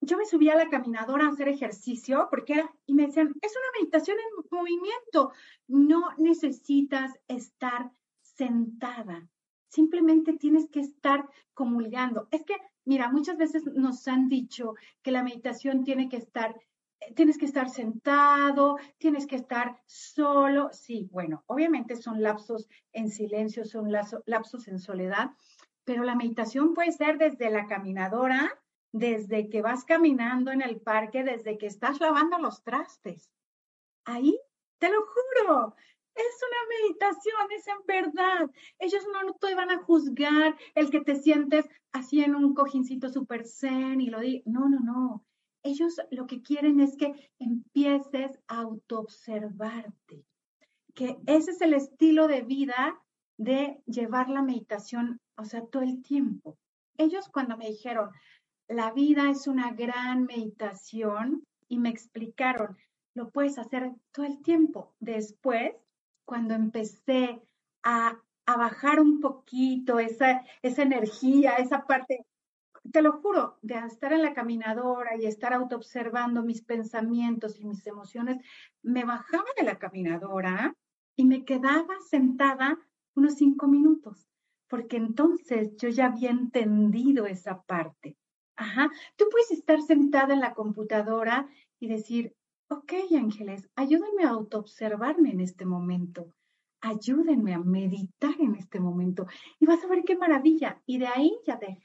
Yo 0.00 0.16
me 0.16 0.24
subía 0.24 0.54
a 0.54 0.56
la 0.56 0.70
caminadora 0.70 1.26
a 1.26 1.30
hacer 1.30 1.48
ejercicio 1.48 2.26
porque 2.30 2.64
y 2.86 2.94
me 2.94 3.06
decían, 3.06 3.34
es 3.42 3.52
una 3.52 3.80
meditación 3.80 4.16
en 4.18 4.58
movimiento, 4.58 5.32
no 5.68 6.08
necesitas 6.18 7.12
estar 7.28 7.90
sentada, 8.22 9.28
simplemente 9.68 10.32
tienes 10.34 10.68
que 10.70 10.80
estar 10.80 11.28
comulgando. 11.54 12.28
Es 12.30 12.44
que, 12.44 12.56
mira, 12.84 13.10
muchas 13.10 13.36
veces 13.36 13.64
nos 13.66 14.06
han 14.08 14.28
dicho 14.28 14.74
que 15.02 15.12
la 15.12 15.22
meditación 15.22 15.84
tiene 15.84 16.08
que 16.08 16.16
estar, 16.16 16.58
tienes 17.14 17.36
que 17.36 17.44
estar 17.44 17.68
sentado, 17.68 18.78
tienes 18.98 19.26
que 19.26 19.36
estar 19.36 19.80
solo. 19.86 20.70
Sí, 20.72 21.08
bueno, 21.12 21.44
obviamente 21.46 21.96
son 21.96 22.22
lapsos 22.22 22.68
en 22.92 23.10
silencio, 23.10 23.64
son 23.66 23.92
lapsos 23.92 24.68
en 24.68 24.78
soledad, 24.78 25.32
pero 25.84 26.04
la 26.04 26.14
meditación 26.14 26.72
puede 26.72 26.92
ser 26.92 27.18
desde 27.18 27.50
la 27.50 27.66
caminadora 27.66 28.58
desde 28.92 29.48
que 29.48 29.62
vas 29.62 29.84
caminando 29.84 30.50
en 30.50 30.62
el 30.62 30.80
parque, 30.80 31.24
desde 31.24 31.58
que 31.58 31.66
estás 31.66 32.00
lavando 32.00 32.38
los 32.38 32.62
trastes. 32.62 33.30
Ahí, 34.04 34.38
te 34.78 34.90
lo 34.90 35.00
juro, 35.06 35.74
es 36.14 36.40
una 36.48 36.88
meditación, 36.88 37.52
es 37.56 37.66
en 37.68 37.86
verdad. 37.86 38.50
Ellos 38.78 39.06
no, 39.12 39.34
te 39.34 39.54
van 39.54 39.70
a 39.70 39.82
juzgar 39.82 40.56
el 40.74 40.90
que 40.90 41.00
te 41.00 41.16
sientes 41.16 41.68
así 41.92 42.22
en 42.22 42.34
un 42.34 42.54
cojincito 42.54 43.08
súper 43.08 43.46
zen 43.46 44.00
y 44.00 44.10
lo 44.10 44.20
di. 44.20 44.42
No, 44.46 44.68
no, 44.68 44.80
no. 44.80 45.24
Ellos 45.62 45.96
lo 46.10 46.26
que 46.26 46.42
quieren 46.42 46.80
es 46.80 46.96
que 46.96 47.30
empieces 47.38 48.38
a 48.48 48.60
autoobservarte, 48.60 50.24
que 50.94 51.18
ese 51.26 51.50
es 51.50 51.60
el 51.60 51.74
estilo 51.74 52.28
de 52.28 52.42
vida 52.42 52.98
de 53.36 53.82
llevar 53.86 54.30
la 54.30 54.42
meditación, 54.42 55.20
o 55.36 55.44
sea, 55.44 55.64
todo 55.66 55.82
el 55.82 56.02
tiempo. 56.02 56.58
Ellos 56.96 57.28
cuando 57.28 57.56
me 57.56 57.68
dijeron, 57.68 58.10
la 58.70 58.92
vida 58.92 59.28
es 59.28 59.48
una 59.48 59.72
gran 59.72 60.26
meditación 60.26 61.44
y 61.68 61.80
me 61.80 61.88
explicaron, 61.88 62.78
lo 63.14 63.30
puedes 63.30 63.58
hacer 63.58 63.90
todo 64.12 64.26
el 64.26 64.40
tiempo. 64.42 64.94
Después, 65.00 65.74
cuando 66.24 66.54
empecé 66.54 67.42
a, 67.82 68.18
bajar 68.46 69.00
un 69.00 69.20
poquito 69.20 70.00
esa, 70.00 70.44
esa 70.62 70.82
energía, 70.82 71.54
esa 71.56 71.86
parte, 71.86 72.26
te 72.90 73.00
lo 73.00 73.20
juro, 73.20 73.58
de 73.62 73.76
estar 73.78 74.12
en 74.12 74.22
la 74.22 74.34
caminadora 74.34 75.16
y 75.16 75.26
estar 75.26 75.52
autoobservando 75.52 76.42
mis 76.42 76.60
pensamientos 76.62 77.60
y 77.60 77.64
mis 77.64 77.86
emociones, 77.86 78.38
me 78.82 79.04
bajaba 79.04 79.44
de 79.56 79.62
la 79.62 79.78
caminadora 79.78 80.74
y 81.14 81.26
me 81.26 81.44
quedaba 81.44 81.94
sentada 82.08 82.76
unos 83.14 83.34
cinco 83.34 83.68
minutos, 83.68 84.28
porque 84.66 84.96
entonces 84.96 85.76
yo 85.76 85.88
ya 85.88 86.06
había 86.06 86.30
entendido 86.30 87.26
esa 87.26 87.62
parte. 87.62 88.16
Ajá. 88.60 88.90
Tú 89.16 89.24
puedes 89.30 89.50
estar 89.52 89.80
sentada 89.80 90.34
en 90.34 90.40
la 90.40 90.52
computadora 90.52 91.48
y 91.78 91.88
decir, 91.88 92.36
ok, 92.68 92.92
ángeles, 93.16 93.70
ayúdenme 93.74 94.24
a 94.24 94.28
autoobservarme 94.28 95.30
en 95.30 95.40
este 95.40 95.64
momento. 95.64 96.34
Ayúdenme 96.82 97.54
a 97.54 97.58
meditar 97.58 98.34
en 98.38 98.56
este 98.56 98.78
momento. 98.78 99.26
Y 99.58 99.64
vas 99.64 99.82
a 99.82 99.86
ver 99.86 100.02
qué 100.04 100.14
maravilla. 100.14 100.82
Y 100.84 100.98
de 100.98 101.06
ahí 101.06 101.38
ya 101.46 101.58
te 101.58 101.78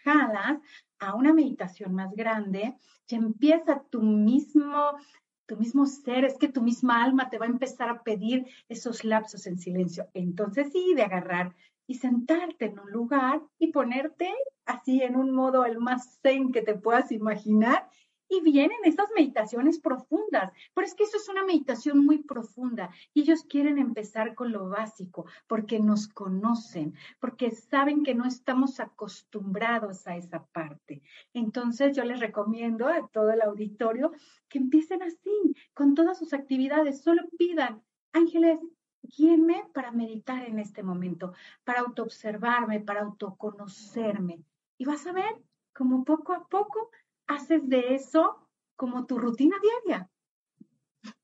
a 1.00 1.16
una 1.16 1.34
meditación 1.34 1.94
más 1.94 2.14
grande 2.14 2.76
y 3.08 3.16
empieza 3.16 3.82
tu 3.90 4.02
mismo, 4.02 4.98
tu 5.46 5.56
mismo 5.56 5.86
ser, 5.86 6.26
es 6.26 6.38
que 6.38 6.50
tu 6.50 6.62
misma 6.62 7.06
alma 7.06 7.30
te 7.30 7.38
va 7.38 7.46
a 7.46 7.50
empezar 7.50 7.88
a 7.88 8.04
pedir 8.04 8.48
esos 8.68 9.06
lapsos 9.06 9.48
en 9.48 9.58
silencio. 9.58 10.10
Entonces 10.14 10.74
sí, 10.74 10.94
de 10.94 11.04
agarrar 11.04 11.56
y 11.88 11.96
sentarte 11.96 12.66
en 12.66 12.80
un 12.80 12.92
lugar 12.92 13.42
y 13.60 13.68
ponerte 13.68 14.34
así 14.66 15.02
en 15.02 15.16
un 15.16 15.32
modo 15.32 15.66
el 15.66 15.80
más 15.80 16.20
zen 16.22 16.52
que 16.52 16.62
te 16.62 16.76
puedas 16.76 17.12
imaginar. 17.12 17.90
Y 18.28 18.42
vienen 18.42 18.80
esas 18.86 19.06
meditaciones 19.16 19.80
profundas, 19.80 20.52
pero 20.74 20.88
es 20.88 20.96
que 20.96 21.04
eso 21.04 21.18
es 21.18 21.30
una 21.30 21.46
meditación 21.46 22.04
muy 22.04 22.24
profunda 22.24 22.90
y 23.14 23.22
ellos 23.22 23.44
quieren 23.44 23.78
empezar 23.78 24.34
con 24.34 24.52
lo 24.52 24.68
básico 24.68 25.28
porque 25.46 25.80
nos 25.80 26.08
conocen, 26.08 26.96
porque 27.20 27.52
saben 27.52 28.02
que 28.02 28.16
no 28.16 28.26
estamos 28.26 28.80
acostumbrados 28.80 30.08
a 30.08 30.18
esa 30.18 30.44
parte. 30.44 31.04
Entonces 31.34 31.96
yo 31.96 32.04
les 32.04 32.20
recomiendo 32.20 32.88
a 32.88 33.08
todo 33.10 33.30
el 33.30 33.44
auditorio 33.44 34.12
que 34.50 34.58
empiecen 34.58 35.04
así, 35.04 35.56
con 35.76 35.94
todas 35.94 36.18
sus 36.18 36.34
actividades, 36.34 37.04
solo 37.04 37.22
pidan, 37.38 37.84
ángeles, 38.12 38.60
guíenme 39.04 39.64
para 39.74 39.92
meditar 39.92 40.44
en 40.44 40.60
este 40.60 40.84
momento, 40.84 41.34
para 41.64 41.82
autoobservarme, 41.82 42.80
para 42.80 43.02
autoconocerme. 43.02 44.44
Y 44.78 44.86
vas 44.86 45.06
a 45.08 45.14
ver 45.14 45.36
cómo 45.74 46.04
poco 46.04 46.34
a 46.34 46.48
poco 46.48 46.92
haces 47.28 47.68
de 47.68 47.96
eso 47.96 48.48
como 48.76 49.06
tu 49.06 49.18
rutina 49.18 49.58
diaria. 49.62 50.10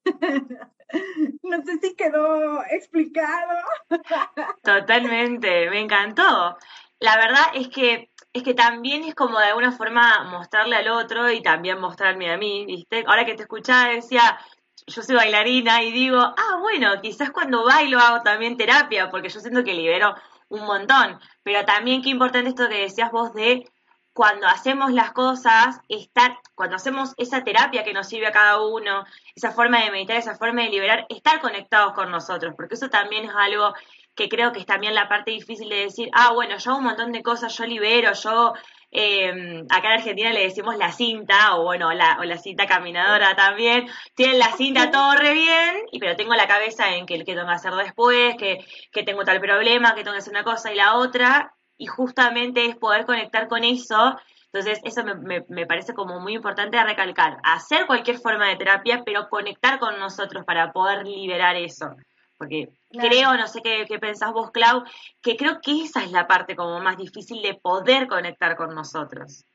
no 1.44 1.64
sé 1.64 1.80
si 1.82 1.96
quedó 1.96 2.64
explicado. 2.70 3.58
Totalmente, 4.64 5.70
me 5.70 5.80
encantó. 5.80 6.58
La 7.00 7.16
verdad 7.18 7.46
es 7.56 7.68
que 7.70 8.10
es 8.34 8.44
que 8.44 8.54
también 8.54 9.04
es 9.04 9.14
como 9.14 9.40
de 9.40 9.48
alguna 9.48 9.74
forma 9.74 10.24
mostrarle 10.24 10.78
al 10.78 10.88
otro 10.88 11.30
y 11.30 11.42
también 11.42 11.80
mostrarme 11.80 12.32
a 12.32 12.38
mí. 12.38 12.86
Ahora 13.06 13.26
que 13.26 13.36
te 13.36 13.44
escuchaba 13.44 13.90
decía, 13.90 14.40
yo 14.88 15.02
soy 15.02 15.16
bailarina 15.16 15.84
y 15.84 15.92
digo, 15.92 16.18
ah, 16.20 16.58
bueno, 16.62 17.02
quizás 17.02 17.32
cuando 17.32 17.66
bailo 17.66 18.00
hago 18.00 18.24
también 18.24 18.56
terapia, 18.56 19.10
porque 19.12 19.30
yo 19.30 19.40
siento 19.40 19.64
que 19.64 19.74
libero 19.74 20.16
un 20.52 20.66
montón, 20.66 21.20
pero 21.44 21.66
también 21.66 22.02
qué 22.02 22.10
importante 22.10 22.50
esto 22.50 22.70
que 22.70 22.82
decías 22.82 23.12
vos 23.12 23.34
de 23.34 23.70
cuando 24.14 24.46
hacemos 24.46 24.92
las 24.92 25.12
cosas, 25.12 25.80
estar, 25.88 26.38
cuando 26.54 26.76
hacemos 26.76 27.14
esa 27.18 27.44
terapia 27.44 27.86
que 27.86 27.94
nos 27.94 28.08
sirve 28.08 28.28
a 28.28 28.32
cada 28.34 28.62
uno, 28.62 29.06
esa 29.34 29.52
forma 29.52 29.82
de 29.82 29.92
meditar, 29.92 30.18
esa 30.18 30.36
forma 30.36 30.64
de 30.64 30.70
liberar, 30.70 31.06
estar 31.08 31.40
conectados 31.40 31.94
con 31.94 32.12
nosotros, 32.12 32.54
porque 32.58 32.76
eso 32.76 32.90
también 32.90 33.26
es 33.26 33.32
algo 33.34 33.74
que 34.14 34.28
creo 34.28 34.52
que 34.52 34.60
es 34.60 34.66
también 34.66 34.94
la 34.94 35.08
parte 35.08 35.32
difícil 35.32 35.70
de 35.70 35.86
decir, 35.86 36.10
ah, 36.14 36.34
bueno, 36.34 36.58
yo 36.58 36.72
hago 36.72 36.80
un 36.80 36.86
montón 36.86 37.14
de 37.14 37.24
cosas, 37.24 37.58
yo 37.58 37.66
libero, 37.66 38.12
yo, 38.12 38.54
eh, 38.92 39.64
acá 39.70 39.88
en 39.88 40.00
Argentina 40.00 40.32
le 40.34 40.44
decimos 40.44 40.76
la 40.78 40.92
cinta, 40.92 41.56
o 41.56 41.64
bueno, 41.64 41.94
la, 41.94 42.18
o 42.20 42.24
la 42.24 42.38
cinta 42.38 42.68
caminadora 42.68 43.36
también, 43.36 43.88
tienen 44.16 44.38
la 44.38 44.52
cinta 44.58 44.92
todo 44.92 45.16
re 45.16 45.34
bien, 45.34 45.84
y, 45.92 46.00
pero 46.00 46.16
tengo 46.18 46.34
la 46.36 46.48
cabeza 46.48 46.94
en 46.96 47.06
que, 47.06 47.18
que 47.20 47.34
tengo 47.34 47.48
que 47.48 47.54
hacer 47.54 47.74
después, 47.74 48.36
que, 48.36 48.66
que 48.92 49.04
tengo 49.04 49.24
tal 49.24 49.40
problema, 49.40 49.96
que 49.96 50.04
tengo 50.04 50.14
que 50.14 50.20
hacer 50.20 50.34
una 50.34 50.44
cosa 50.44 50.72
y 50.72 50.76
la 50.76 50.96
otra, 50.96 51.56
y 51.78 51.88
justamente 51.88 52.66
es 52.66 52.76
poder 52.76 53.06
conectar 53.06 53.48
con 53.48 53.64
eso. 53.64 54.18
Entonces, 54.54 54.82
eso 54.84 55.04
me, 55.06 55.46
me, 55.48 55.66
parece 55.66 55.94
como 55.94 56.20
muy 56.20 56.34
importante 56.34 56.84
recalcar. 56.84 57.38
Hacer 57.44 57.88
cualquier 57.88 58.20
forma 58.20 58.50
de 58.50 58.58
terapia, 58.58 59.02
pero 59.06 59.30
conectar 59.30 59.80
con 59.80 59.98
nosotros 59.98 60.44
para 60.46 60.74
poder 60.74 61.08
liberar 61.08 61.56
eso. 61.56 61.96
Porque 62.42 62.72
creo, 62.90 63.38
no 63.38 63.48
sé 63.48 63.62
qué, 63.62 63.86
qué, 63.88 64.00
pensás 64.00 64.34
vos, 64.34 64.50
Clau, 64.50 64.84
que 65.22 65.38
creo 65.38 65.62
que 65.62 65.84
esa 65.84 66.04
es 66.04 66.12
la 66.12 66.26
parte 66.26 66.56
como 66.56 66.80
más 66.80 66.98
difícil 66.98 67.40
de 67.44 67.54
poder 67.54 68.08
conectar 68.08 68.56
con 68.56 68.74
nosotros. 68.74 69.46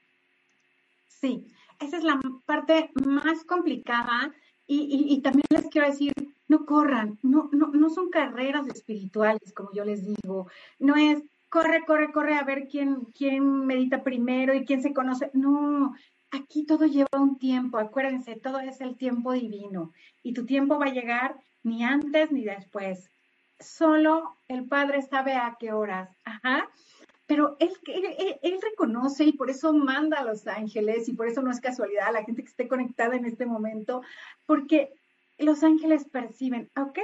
Sí, 1.08 1.48
esa 1.80 1.96
es 1.96 2.04
la 2.04 2.20
parte 2.44 2.92
más 3.04 3.42
complicada 3.42 4.32
y, 4.68 4.82
y, 4.82 5.14
y 5.14 5.20
también 5.20 5.46
les 5.50 5.66
quiero 5.66 5.88
decir, 5.88 6.12
no 6.46 6.64
corran, 6.64 7.18
no, 7.24 7.48
no, 7.50 7.72
no 7.72 7.90
son 7.90 8.08
carreras 8.08 8.68
espirituales, 8.68 9.52
como 9.52 9.72
yo 9.72 9.84
les 9.84 10.06
digo, 10.06 10.46
no 10.78 10.94
es 10.94 11.24
corre, 11.48 11.84
corre, 11.84 12.12
corre 12.12 12.36
a 12.36 12.44
ver 12.44 12.68
quién, 12.68 13.06
quién 13.18 13.66
medita 13.66 14.04
primero 14.04 14.54
y 14.54 14.64
quién 14.64 14.80
se 14.80 14.94
conoce. 14.94 15.32
No, 15.32 15.92
aquí 16.30 16.64
todo 16.64 16.86
lleva 16.86 17.18
un 17.18 17.36
tiempo, 17.36 17.78
acuérdense, 17.78 18.36
todo 18.36 18.60
es 18.60 18.80
el 18.80 18.94
tiempo 18.94 19.32
divino 19.32 19.92
y 20.22 20.34
tu 20.34 20.46
tiempo 20.46 20.78
va 20.78 20.86
a 20.86 20.92
llegar 20.92 21.36
ni 21.66 21.84
antes 21.84 22.30
ni 22.30 22.44
después. 22.44 23.10
Solo 23.58 24.36
el 24.48 24.66
Padre 24.66 25.02
sabe 25.02 25.34
a 25.34 25.56
qué 25.58 25.72
horas. 25.72 26.08
Ajá. 26.24 26.70
Pero 27.26 27.56
él, 27.58 27.72
él, 27.86 28.38
él, 28.40 28.58
reconoce 28.62 29.24
y 29.24 29.32
por 29.32 29.50
eso 29.50 29.72
manda 29.72 30.20
a 30.20 30.24
los 30.24 30.46
ángeles 30.46 31.08
y 31.08 31.12
por 31.12 31.26
eso 31.26 31.42
no 31.42 31.50
es 31.50 31.60
casualidad 31.60 32.12
la 32.12 32.22
gente 32.22 32.42
que 32.42 32.48
esté 32.48 32.68
conectada 32.68 33.16
en 33.16 33.24
este 33.24 33.46
momento, 33.46 34.02
porque 34.46 34.92
los 35.38 35.64
ángeles 35.64 36.04
perciben, 36.08 36.70
ok, 36.76 36.98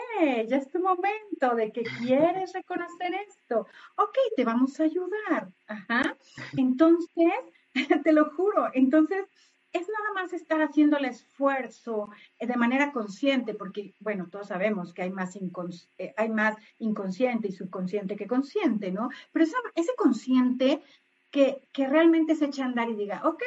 ya 0.46 0.58
es 0.58 0.70
tu 0.70 0.78
momento 0.78 1.56
de 1.56 1.72
que 1.72 1.82
quieres 1.82 2.52
reconocer 2.54 3.14
esto, 3.28 3.66
ok, 3.96 4.16
te 4.36 4.44
vamos 4.44 4.78
a 4.78 4.84
ayudar. 4.84 5.48
Ajá. 5.66 6.16
Entonces, 6.56 7.32
te 8.04 8.12
lo 8.12 8.30
juro, 8.30 8.70
entonces 8.74 9.26
es 9.72 9.88
nada 9.88 10.12
más 10.14 10.32
estar 10.32 10.60
haciendo 10.60 10.96
el 10.96 11.06
esfuerzo 11.06 12.10
eh, 12.38 12.46
de 12.46 12.56
manera 12.56 12.92
consciente, 12.92 13.54
porque, 13.54 13.94
bueno, 14.00 14.28
todos 14.30 14.48
sabemos 14.48 14.92
que 14.92 15.02
hay 15.02 15.10
más, 15.10 15.36
eh, 15.98 16.14
hay 16.16 16.28
más 16.28 16.56
inconsciente 16.78 17.48
y 17.48 17.52
subconsciente 17.52 18.16
que 18.16 18.26
consciente, 18.26 18.90
¿no? 18.90 19.08
Pero 19.32 19.46
ese 19.74 19.92
consciente 19.96 20.82
que, 21.30 21.66
que 21.72 21.86
realmente 21.86 22.34
se 22.34 22.46
echa 22.46 22.64
a 22.64 22.66
andar 22.66 22.90
y 22.90 22.94
diga, 22.94 23.22
ok, 23.24 23.42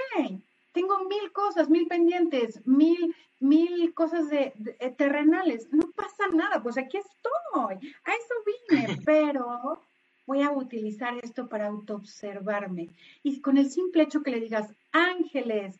tengo 0.76 1.06
mil 1.06 1.32
cosas, 1.32 1.70
mil 1.70 1.88
pendientes, 1.88 2.66
mil, 2.68 3.16
mil 3.40 3.94
cosas 3.94 4.30
de, 4.30 4.54
eh, 4.80 4.92
terrenales. 4.92 5.72
No 5.72 5.90
pasa 5.96 6.28
nada, 6.34 6.62
pues 6.62 6.78
aquí 6.78 6.98
estoy, 6.98 7.76
a 8.04 8.12
eso 8.14 8.34
vine, 8.70 9.00
pero 9.06 9.80
voy 10.26 10.42
a 10.42 10.52
utilizar 10.52 11.16
esto 11.24 11.48
para 11.48 11.68
autoobservarme. 11.68 12.90
Y 13.24 13.40
con 13.42 13.58
el 13.58 13.70
simple 13.70 14.04
hecho 14.04 14.22
que 14.22 14.32
le 14.32 14.42
digas, 14.42 14.74
ángeles, 14.92 15.80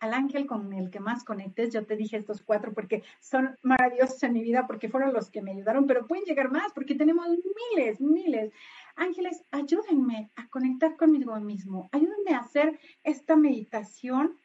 al 0.00 0.14
ángel 0.14 0.46
con 0.46 0.72
el 0.72 0.90
que 0.90 1.00
más 1.00 1.24
conectes, 1.24 1.72
yo 1.72 1.84
te 1.84 1.96
dije 1.96 2.16
estos 2.16 2.42
cuatro 2.42 2.72
porque 2.72 3.02
son 3.20 3.56
maravillosos 3.62 4.22
en 4.22 4.32
mi 4.32 4.42
vida, 4.42 4.66
porque 4.66 4.88
fueron 4.88 5.12
los 5.12 5.30
que 5.30 5.42
me 5.42 5.52
ayudaron, 5.52 5.86
pero 5.86 6.06
pueden 6.06 6.24
llegar 6.24 6.50
más 6.50 6.72
porque 6.72 6.94
tenemos 6.94 7.26
miles, 7.74 8.00
miles. 8.00 8.52
Ángeles, 8.96 9.44
ayúdenme 9.50 10.30
a 10.36 10.48
conectar 10.48 10.96
conmigo 10.96 11.38
mismo, 11.40 11.88
ayúdenme 11.92 12.34
a 12.34 12.40
hacer 12.40 12.78
esta 13.04 13.36
meditación, 13.36 14.36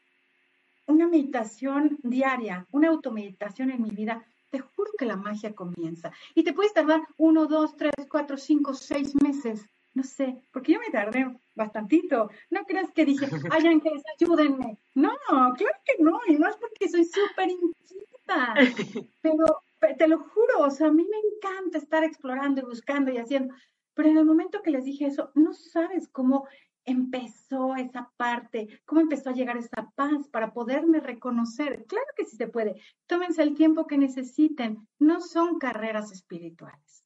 una 0.85 1.07
meditación 1.07 1.97
diaria, 2.03 2.67
una 2.71 2.89
automeditación 2.89 3.71
en 3.71 3.81
mi 3.81 3.89
vida. 3.89 4.23
Te 4.51 4.59
juro 4.59 4.91
que 4.97 5.05
la 5.05 5.15
magia 5.15 5.55
comienza. 5.55 6.11
Y 6.35 6.43
te 6.43 6.53
puedes 6.53 6.73
tardar 6.73 7.01
uno, 7.17 7.47
dos, 7.47 7.75
tres, 7.75 7.93
cuatro, 8.09 8.37
cinco, 8.37 8.75
seis 8.75 9.15
meses. 9.21 9.67
No 9.93 10.03
sé, 10.03 10.41
porque 10.51 10.73
yo 10.73 10.79
me 10.79 10.89
tardé 10.89 11.36
bastantito. 11.53 12.29
No 12.49 12.63
creas 12.65 12.91
que 12.91 13.06
dije, 13.06 13.27
ay 13.51 13.67
ángeles, 13.67 14.03
ayúdenme. 14.19 14.77
No, 14.95 15.12
claro 15.58 15.77
que 15.86 16.03
no, 16.03 16.19
y 16.27 16.36
no 16.36 16.47
es 16.49 16.58
porque 16.58 16.89
soy 16.89 17.06
súper 17.06 17.49
inquieta. 17.49 18.56
Pero 19.21 19.45
te 19.97 20.08
lo 20.08 20.19
juro, 20.19 20.60
o 20.60 20.71
sea, 20.71 20.88
a 20.88 20.91
mí 20.91 21.06
me 21.10 21.17
encanta 21.17 21.77
estar 21.77 22.03
explorando 22.03 22.62
y 22.62 22.65
buscando 22.65 23.12
y 23.12 23.17
haciendo. 23.17 23.53
Pero 23.93 24.10
en 24.10 24.17
el 24.17 24.25
momento 24.25 24.63
que 24.63 24.71
les 24.71 24.86
dije 24.86 25.06
eso, 25.06 25.32
no 25.36 25.53
sabes 25.53 26.08
cómo 26.08 26.47
empezó 26.86 27.75
esa 27.75 28.12
parte, 28.17 28.82
cómo 28.86 29.01
empezó 29.01 29.29
a 29.29 29.34
llegar 29.34 29.58
esa 29.58 29.91
paz 29.95 30.27
para 30.29 30.53
poderme 30.53 30.99
reconocer. 30.99 31.86
Claro 31.86 32.08
que 32.17 32.25
sí 32.25 32.36
se 32.36 32.47
puede. 32.47 32.82
Tómense 33.06 33.43
el 33.43 33.56
tiempo 33.56 33.86
que 33.86 33.97
necesiten. 33.97 34.88
No 34.99 35.21
son 35.21 35.60
carreras 35.60 36.12
espirituales. 36.12 37.06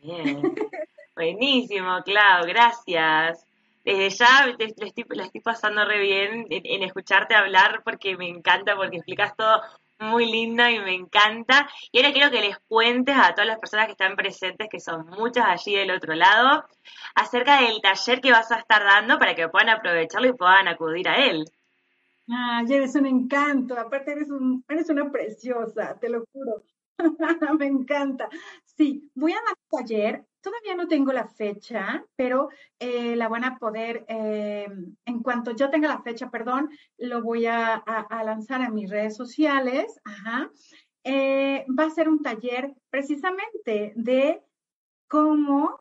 Bien. 0.00 0.40
Buenísimo, 1.14 2.02
Clau. 2.04 2.46
Gracias. 2.46 3.44
Desde 3.84 4.10
ya 4.10 4.46
la 4.46 5.24
estoy, 5.24 5.40
pasando 5.42 5.84
re 5.84 6.00
bien 6.00 6.46
en 6.50 6.82
escucharte 6.82 7.34
hablar 7.34 7.82
porque 7.82 8.16
me 8.16 8.28
encanta, 8.28 8.76
porque 8.76 8.98
explicas 8.98 9.34
todo 9.36 9.62
muy 10.00 10.30
lindo 10.30 10.68
y 10.68 10.78
me 10.78 10.94
encanta. 10.94 11.68
Y 11.92 11.98
ahora 11.98 12.12
quiero 12.12 12.30
que 12.30 12.40
les 12.40 12.58
cuentes 12.68 13.16
a 13.16 13.34
todas 13.34 13.46
las 13.46 13.58
personas 13.58 13.86
que 13.86 13.92
están 13.92 14.16
presentes, 14.16 14.68
que 14.70 14.80
son 14.80 15.06
muchas 15.06 15.46
allí 15.46 15.76
del 15.76 15.90
otro 15.90 16.14
lado, 16.14 16.64
acerca 17.14 17.62
del 17.62 17.80
taller 17.80 18.20
que 18.20 18.32
vas 18.32 18.50
a 18.52 18.58
estar 18.58 18.82
dando 18.82 19.18
para 19.18 19.34
que 19.34 19.48
puedan 19.48 19.70
aprovecharlo 19.70 20.28
y 20.28 20.32
puedan 20.32 20.68
acudir 20.68 21.08
a 21.08 21.26
él. 21.26 21.44
Ah, 22.28 22.62
eres 22.68 22.94
un 22.94 23.06
encanto, 23.06 23.78
aparte 23.78 24.12
eres, 24.12 24.30
un, 24.30 24.64
eres 24.68 24.88
una 24.88 25.10
preciosa, 25.10 25.98
te 25.98 26.08
lo 26.08 26.24
juro. 26.32 26.62
me 27.58 27.66
encanta. 27.66 28.28
Sí, 28.64 29.10
voy 29.14 29.32
a 29.32 29.36
dar 29.36 29.54
un 29.70 29.86
taller 29.86 30.24
Todavía 30.40 30.74
no 30.74 30.88
tengo 30.88 31.12
la 31.12 31.28
fecha, 31.28 32.04
pero 32.16 32.48
eh, 32.78 33.14
la 33.14 33.28
van 33.28 33.44
a 33.44 33.58
poder, 33.58 34.04
eh, 34.08 34.66
en 35.04 35.22
cuanto 35.22 35.50
yo 35.52 35.68
tenga 35.68 35.88
la 35.88 36.02
fecha, 36.02 36.30
perdón, 36.30 36.70
lo 36.96 37.22
voy 37.22 37.46
a, 37.46 37.84
lanzar 38.24 38.62
a 38.62 38.70
mis 38.70 38.88
redes 38.88 39.16
sociales. 39.16 40.00
Ajá. 40.04 40.50
Eh, 41.04 41.66
va 41.78 41.84
a 41.84 41.90
ser 41.90 42.08
un 42.08 42.22
taller 42.22 42.74
precisamente 42.90 43.92
de 43.96 44.42
cómo 45.08 45.78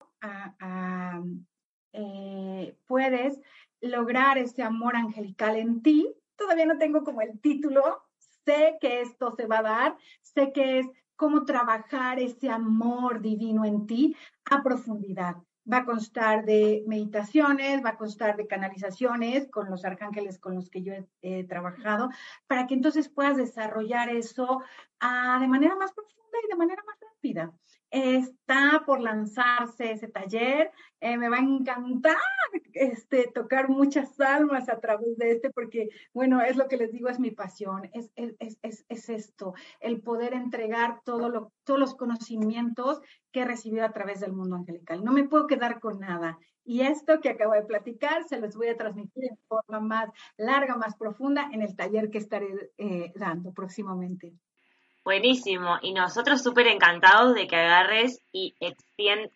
puedes 2.86 3.40
lograr 3.82 4.38
ese 4.38 4.64
amor 4.64 4.96
angelical 4.96 5.56
en 5.56 5.82
ti. 5.82 6.14
Todavía 6.36 6.66
no 6.66 6.78
tengo 6.78 7.04
como 7.04 7.22
el 7.22 7.40
título, 7.40 8.04
sé 8.46 8.78
que 8.82 9.02
esto 9.02 9.34
se 9.36 9.46
va 9.46 9.60
a 9.60 9.64
dar, 9.64 9.98
sé 10.22 10.52
que 10.52 10.80
es 10.80 10.88
cómo 11.20 11.44
trabajar 11.44 12.18
ese 12.18 12.50
amor 12.50 13.20
divino 13.20 13.66
en 13.66 13.86
ti 13.86 14.16
a 14.50 14.64
profundidad. 14.64 15.36
Va 15.72 15.80
a 15.80 15.86
constar 15.86 16.46
de 16.46 16.86
meditaciones, 16.88 17.84
va 17.84 17.90
a 17.90 17.98
constar 17.98 18.38
de 18.38 18.48
canalizaciones 18.48 19.52
con 19.52 19.70
los 19.70 19.84
arcángeles 19.84 20.40
con 20.40 20.56
los 20.56 20.70
que 20.70 20.82
yo 20.82 20.94
he, 21.22 21.44
trabajado, 21.44 22.10
para 22.48 22.68
que 22.68 22.74
entonces 22.74 23.10
puedas 23.10 23.36
desarrollar 23.36 24.08
eso 24.08 24.62
ah, 25.02 25.38
de 25.42 25.50
manera 25.50 25.76
más 25.76 25.92
profunda 25.92 26.38
y 26.42 26.48
de 26.48 26.56
manera 26.56 26.82
más 26.88 26.98
rápida. 27.02 27.52
Está 27.92 28.84
por 28.86 29.02
lanzarse 29.02 29.92
ese 29.92 30.08
taller. 30.08 30.72
Eh, 31.02 31.18
me 31.18 31.30
va 31.30 31.38
a 31.38 31.42
encantar 31.42 32.18
este, 32.74 33.32
tocar 33.34 33.70
muchas 33.70 34.20
almas 34.20 34.70
a 34.70 34.80
través 34.80 35.18
de 35.18 35.32
este, 35.32 35.50
porque, 35.50 35.90
bueno, 36.14 36.42
es 36.42 36.56
lo 36.56 36.68
que 36.68 36.78
les 36.78 36.92
digo, 36.92 37.10
es 37.10 37.20
mi 37.20 37.32
pasión, 37.32 37.90
es, 37.94 38.12
es, 38.16 38.58
es, 38.62 38.86
es 38.90 39.10
esto, 39.10 39.54
el 39.80 40.02
poder 40.02 40.34
entregar 40.34 41.02
todos 41.04 41.32
los 41.80 41.96
conocimientos 41.96 43.02
que 43.32 43.42
he 43.42 43.46
recibido 43.46 43.86
a 43.86 43.92
través 43.92 44.20
del 44.20 44.34
mundo 44.34 44.56
angelical. 44.56 45.04
No 45.04 45.12
me 45.12 45.28
puedo 45.28 45.48
quedar 45.48 45.80
con 45.80 46.00
nada. 46.00 46.38
Y 46.64 46.82
esto 46.82 47.20
que 47.20 47.30
acabo 47.30 47.54
de 47.54 47.64
platicar 47.64 48.24
se 48.26 48.40
los 48.40 48.56
voy 48.56 48.68
a 48.68 48.78
transmitir 48.78 49.26
en 49.26 49.38
forma 49.48 49.80
más 49.80 50.10
larga, 50.38 50.76
más 50.76 50.96
profunda 50.96 51.50
en 51.52 51.62
el 51.64 51.76
taller 51.76 52.12
que 52.12 52.20
estaré 52.20 52.72
eh, 52.78 53.12
dando 53.16 53.52
próximamente. 53.54 54.34
Buenísimo. 55.10 55.80
Y 55.82 55.94
nosotros 55.94 56.44
súper 56.44 56.68
encantados 56.68 57.34
de 57.34 57.48
que 57.48 57.56
agarres 57.56 58.22
y 58.32 58.54
que 58.60 58.76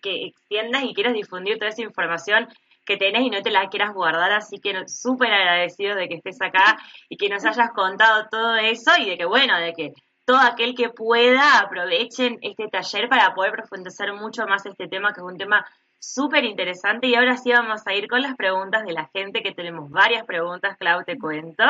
extiendas 0.03 0.83
y 0.83 0.93
quieras 0.93 1.13
difundir 1.15 1.57
toda 1.57 1.71
esa 1.71 1.81
información 1.81 2.47
que 2.85 2.95
tenés 2.95 3.23
y 3.23 3.31
no 3.31 3.41
te 3.41 3.49
la 3.49 3.69
quieras 3.69 3.91
guardar, 3.91 4.31
así 4.33 4.59
que 4.59 4.87
súper 4.87 5.33
agradecidos 5.33 5.95
de 5.95 6.07
que 6.07 6.15
estés 6.17 6.39
acá 6.43 6.77
y 7.09 7.17
que 7.17 7.27
nos 7.27 7.43
hayas 7.43 7.71
contado 7.71 8.27
todo 8.29 8.55
eso 8.57 8.91
y 8.99 9.09
de 9.09 9.17
que, 9.17 9.25
bueno, 9.25 9.57
de 9.57 9.73
que 9.73 9.93
todo 10.25 10.37
aquel 10.37 10.75
que 10.75 10.89
pueda 10.89 11.57
aprovechen 11.61 12.37
este 12.43 12.67
taller 12.67 13.09
para 13.09 13.33
poder 13.33 13.53
profundizar 13.53 14.13
mucho 14.13 14.45
más 14.45 14.63
este 14.67 14.87
tema, 14.87 15.11
que 15.11 15.21
es 15.21 15.25
un 15.25 15.39
tema 15.39 15.65
súper 15.97 16.43
interesante. 16.43 17.07
Y 17.07 17.15
ahora 17.15 17.35
sí 17.35 17.51
vamos 17.51 17.81
a 17.87 17.95
ir 17.95 18.07
con 18.07 18.21
las 18.21 18.35
preguntas 18.35 18.85
de 18.85 18.93
la 18.93 19.09
gente, 19.11 19.41
que 19.41 19.55
tenemos 19.55 19.89
varias 19.89 20.23
preguntas, 20.23 20.77
Clau, 20.77 21.03
te 21.03 21.17
cuento. 21.17 21.63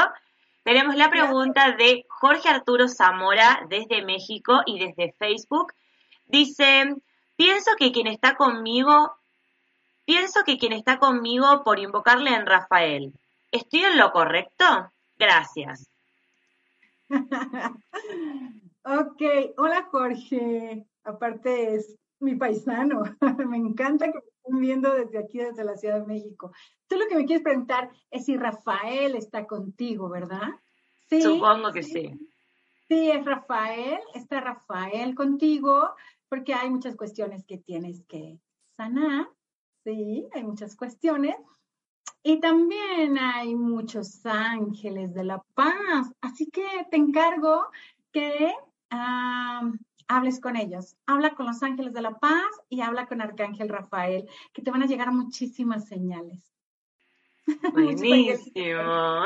Tenemos 0.64 0.96
la 0.96 1.10
pregunta 1.10 1.74
de 1.74 2.06
Jorge 2.08 2.48
Arturo 2.48 2.88
Zamora 2.88 3.66
desde 3.70 4.02
México 4.02 4.62
y 4.66 4.80
desde 4.80 5.14
Facebook. 5.20 5.74
Dice, 6.26 6.96
pienso 7.36 7.72
que 7.78 7.92
quien 7.92 8.08
está 8.08 8.36
conmigo, 8.36 9.14
pienso 10.06 10.46
que 10.46 10.58
quien 10.58 10.72
está 10.72 11.00
conmigo 11.00 11.64
por 11.66 11.80
invocarle 11.80 12.34
en 12.34 12.46
Rafael, 12.46 13.14
¿estoy 13.52 13.82
en 13.82 13.98
lo 13.98 14.14
correcto? 14.14 14.90
Gracias. 15.18 15.90
ok, 18.86 19.22
hola 19.58 19.90
Jorge, 19.92 20.86
aparte 21.04 21.76
es 21.76 21.94
mi 22.20 22.36
paisano, 22.36 23.04
me 23.50 23.58
encanta 23.58 24.10
que 24.14 24.20
viendo 24.48 24.94
desde 24.94 25.20
aquí, 25.20 25.40
desde 25.40 25.64
la 25.64 25.78
Ciudad 25.78 26.00
de 26.00 26.08
México. 26.08 26.52
Tú 26.88 26.98
lo 26.98 27.08
que 27.08 27.16
me 27.16 27.26
quieres 27.26 27.44
preguntar 27.44 27.90
es 28.12 28.26
si 28.26 28.38
Rafael 28.38 29.16
está 29.16 29.46
contigo, 29.46 30.10
¿verdad? 30.10 30.50
Sí. 31.10 31.22
Supongo 31.22 31.72
que 31.72 31.84
sí. 31.84 32.14
Sí, 32.88 33.10
es 33.10 33.24
Rafael, 33.26 34.00
está 34.14 34.42
Rafael 34.42 35.16
contigo, 35.16 35.96
porque 36.30 36.54
hay 36.54 36.70
muchas 36.70 36.96
cuestiones 36.96 37.46
que 37.46 37.58
tienes 37.58 38.04
que 38.06 38.40
sanar, 38.76 39.30
sí, 39.84 40.28
hay 40.34 40.44
muchas 40.44 40.76
cuestiones. 40.76 41.36
Y 42.22 42.40
también 42.40 43.18
hay 43.18 43.54
muchos 43.56 44.26
ángeles 44.26 45.14
de 45.14 45.26
la 45.26 45.44
paz, 45.54 46.12
así 46.22 46.50
que 46.50 46.66
te 46.90 46.98
encargo 46.98 47.66
que 48.12 48.54
hables 50.08 50.40
con 50.40 50.56
ellos. 50.56 50.96
Habla 51.06 51.32
con 51.32 51.46
los 51.46 51.62
ángeles 51.64 51.94
de 51.94 52.02
la 52.02 52.20
paz 52.20 52.46
y 52.70 52.82
habla 52.82 53.06
con 53.08 53.22
Arcángel 53.22 53.70
Rafael, 53.70 54.28
que 54.54 54.62
te 54.62 54.72
van 54.72 54.84
a 54.84 54.88
llegar 54.88 55.12
muchísimas 55.12 55.88
señales. 55.88 56.54
Buenísimo. 57.74 59.26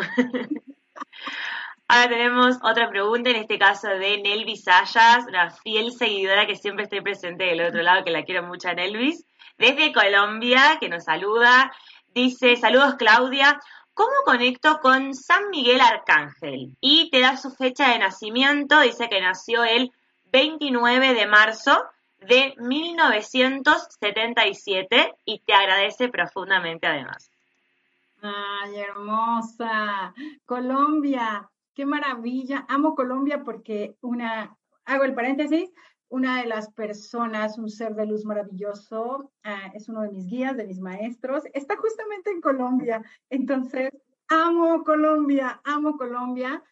Ahora 1.90 2.10
tenemos 2.10 2.58
otra 2.64 2.90
pregunta, 2.90 3.30
en 3.30 3.38
este 3.38 3.58
caso 3.58 3.88
de 3.88 4.22
Nelvis 4.22 4.66
Sayas, 4.66 5.26
una 5.28 5.52
fiel 5.52 5.94
seguidora 5.94 6.46
que 6.46 6.58
siempre 6.58 6.84
estoy 6.84 7.00
presente 7.00 7.46
del 7.46 7.62
otro 7.62 7.82
lado, 7.82 8.04
que 8.04 8.12
la 8.12 8.24
quiero 8.24 8.44
mucho 8.44 8.68
a 8.68 8.74
Nelvis, 8.74 9.26
desde 9.58 9.94
Colombia, 9.94 10.78
que 10.82 10.90
nos 10.90 11.06
saluda. 11.06 11.72
Dice, 12.14 12.58
saludos 12.58 12.96
Claudia, 12.96 13.60
¿cómo 13.94 14.12
conecto 14.26 14.80
con 14.82 15.14
San 15.14 15.50
Miguel 15.50 15.80
Arcángel? 15.80 16.76
Y 16.82 17.10
te 17.10 17.22
da 17.22 17.38
su 17.38 17.52
fecha 17.52 17.92
de 17.94 18.00
nacimiento, 18.00 18.82
dice 18.82 19.08
que 19.08 19.22
nació 19.22 19.64
el 19.64 19.94
29 20.32 21.14
de 21.14 21.28
marzo 21.28 21.84
de 22.20 22.56
1977 22.58 25.14
y 25.26 25.40
te 25.40 25.54
agradece 25.54 26.10
profundamente 26.10 26.88
además. 26.88 27.30
Ay, 28.22 28.78
hermosa. 28.78 30.14
Colombia, 30.46 31.50
qué 31.76 31.86
maravilla. 31.86 32.66
Amo 32.68 32.96
Colombia 32.96 33.44
porque 33.44 33.96
una, 34.02 34.58
hago 34.86 35.04
el 35.04 35.14
paréntesis, 35.14 35.70
una 36.10 36.42
de 36.42 36.48
las 36.48 36.72
personas, 36.72 37.58
un 37.58 37.70
ser 37.70 37.94
de 37.94 38.06
luz 38.06 38.26
maravilloso, 38.26 39.32
ah, 39.44 39.72
es 39.74 39.90
uno 39.90 40.02
de 40.02 40.12
mis 40.12 40.26
guías, 40.26 40.58
de 40.58 40.66
mis 40.66 40.80
maestros, 40.80 41.44
está 41.54 41.76
justamente 41.78 42.32
en 42.32 42.42
Colombia. 42.42 43.04
Entonces, 43.30 43.92
amo 44.30 44.84
Colombia, 44.84 45.62
amo 45.64 45.98
Colombia. 45.98 46.64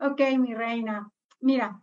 Ok, 0.00 0.20
mi 0.38 0.54
reina. 0.54 1.10
Mira, 1.40 1.80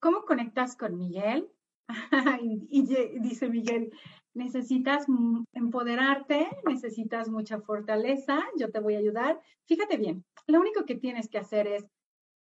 ¿cómo 0.00 0.22
conectas 0.22 0.76
con 0.76 0.98
Miguel? 0.98 1.50
y, 2.42 2.82
dice 3.20 3.48
Miguel, 3.48 3.92
necesitas 4.34 5.06
empoderarte, 5.52 6.48
necesitas 6.66 7.28
mucha 7.28 7.60
fortaleza, 7.60 8.42
yo 8.58 8.70
te 8.70 8.80
voy 8.80 8.94
a 8.94 8.98
ayudar. 8.98 9.40
Fíjate 9.66 9.96
bien, 9.96 10.24
lo 10.46 10.60
único 10.60 10.84
que 10.84 10.94
tienes 10.94 11.28
que 11.28 11.38
hacer 11.38 11.66
es, 11.66 11.86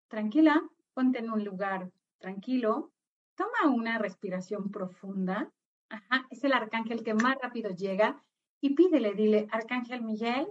tranquila, 0.08 0.62
ponte 0.94 1.20
en 1.20 1.32
un 1.32 1.44
lugar 1.44 1.92
tranquilo, 2.20 2.94
Toma 3.36 3.74
una 3.74 3.98
respiración 3.98 4.70
profunda. 4.70 5.52
Ajá, 5.90 6.28
es 6.30 6.44
el 6.44 6.54
arcángel 6.54 7.04
que 7.04 7.14
más 7.14 7.38
rápido 7.42 7.72
llega 7.72 8.24
y 8.62 8.76
pídele, 8.76 9.14
dile, 9.14 9.48
Arcángel 9.52 10.04
Miguel, 10.04 10.48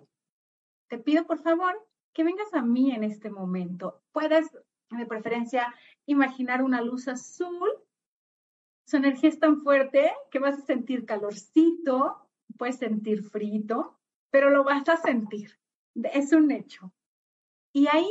te 0.89 0.99
pido 0.99 1.25
por 1.27 1.41
favor 1.41 1.75
que 2.13 2.25
vengas 2.25 2.53
a 2.53 2.63
mí 2.63 2.91
en 2.91 3.05
este 3.05 3.31
momento. 3.31 4.03
Puedes, 4.13 4.51
de 4.91 5.07
preferencia, 5.07 5.75
imaginar 6.07 6.63
una 6.63 6.81
luz 6.81 7.09
azul. 7.09 7.71
Su 8.85 8.97
energía 8.97 9.29
es 9.29 9.39
tan 9.39 9.63
fuerte 9.63 10.13
que 10.31 10.39
vas 10.39 10.59
a 10.59 10.67
sentir 10.67 11.07
calorcito, 11.07 12.29
puedes 12.59 12.77
sentir 12.77 13.23
frito, 13.23 13.99
pero 14.31 14.51
lo 14.51 14.65
vas 14.65 14.89
a 14.89 14.97
sentir. 14.97 15.59
Es 16.13 16.33
un 16.33 16.51
hecho. 16.51 16.93
Y 17.73 17.87
ahí 17.89 18.11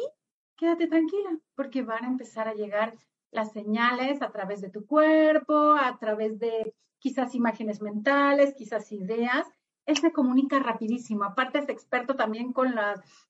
quédate 0.56 0.88
tranquila, 0.88 1.40
porque 1.56 1.82
van 1.82 2.06
a 2.06 2.08
empezar 2.08 2.48
a 2.48 2.54
llegar 2.54 2.96
las 3.32 3.52
señales 3.52 4.22
a 4.22 4.32
través 4.32 4.62
de 4.62 4.70
tu 4.70 4.86
cuerpo, 4.86 5.74
a 5.74 5.98
través 5.98 6.38
de 6.40 6.76
quizás 7.00 7.34
imágenes 7.34 7.82
mentales, 7.82 8.54
quizás 8.54 8.92
ideas. 8.92 9.48
Él 9.92 9.98
se 9.98 10.14
comunica 10.14 10.58
rapidísimo. 10.60 11.26
Aparte 11.26 11.60
es 11.60 11.68
experto 11.68 12.16
también 12.16 12.54
con, 12.54 12.74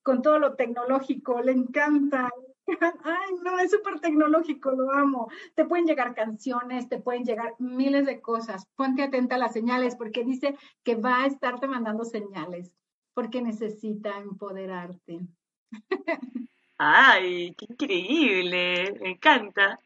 con 0.03 0.21
todo 0.21 0.37
lo 0.37 0.53
tecnológico, 0.53 1.41
le 1.41 1.53
encanta. 1.53 2.29
Ay, 3.03 3.33
no, 3.43 3.57
es 3.57 3.71
súper 3.71 3.99
tecnológico, 3.99 4.69
lo 4.69 4.91
amo. 4.91 5.31
Te 5.55 5.65
pueden 5.65 5.87
llegar 5.87 6.13
canciones, 6.13 6.87
te 6.87 6.99
pueden 6.99 7.25
llegar 7.25 7.55
miles 7.57 8.05
de 8.05 8.21
cosas. 8.21 8.67
Ponte 8.75 9.01
atenta 9.01 9.35
a 9.35 9.39
las 9.39 9.53
señales 9.53 9.95
porque 9.95 10.23
dice 10.23 10.55
que 10.83 10.93
va 10.93 11.23
a 11.23 11.25
estarte 11.25 11.67
mandando 11.67 12.05
señales 12.05 12.71
porque 13.15 13.41
necesita 13.41 14.19
empoderarte. 14.19 15.21
Ay, 16.77 17.55
qué 17.55 17.65
increíble, 17.69 18.99
me 19.01 19.09
encanta. 19.11 19.79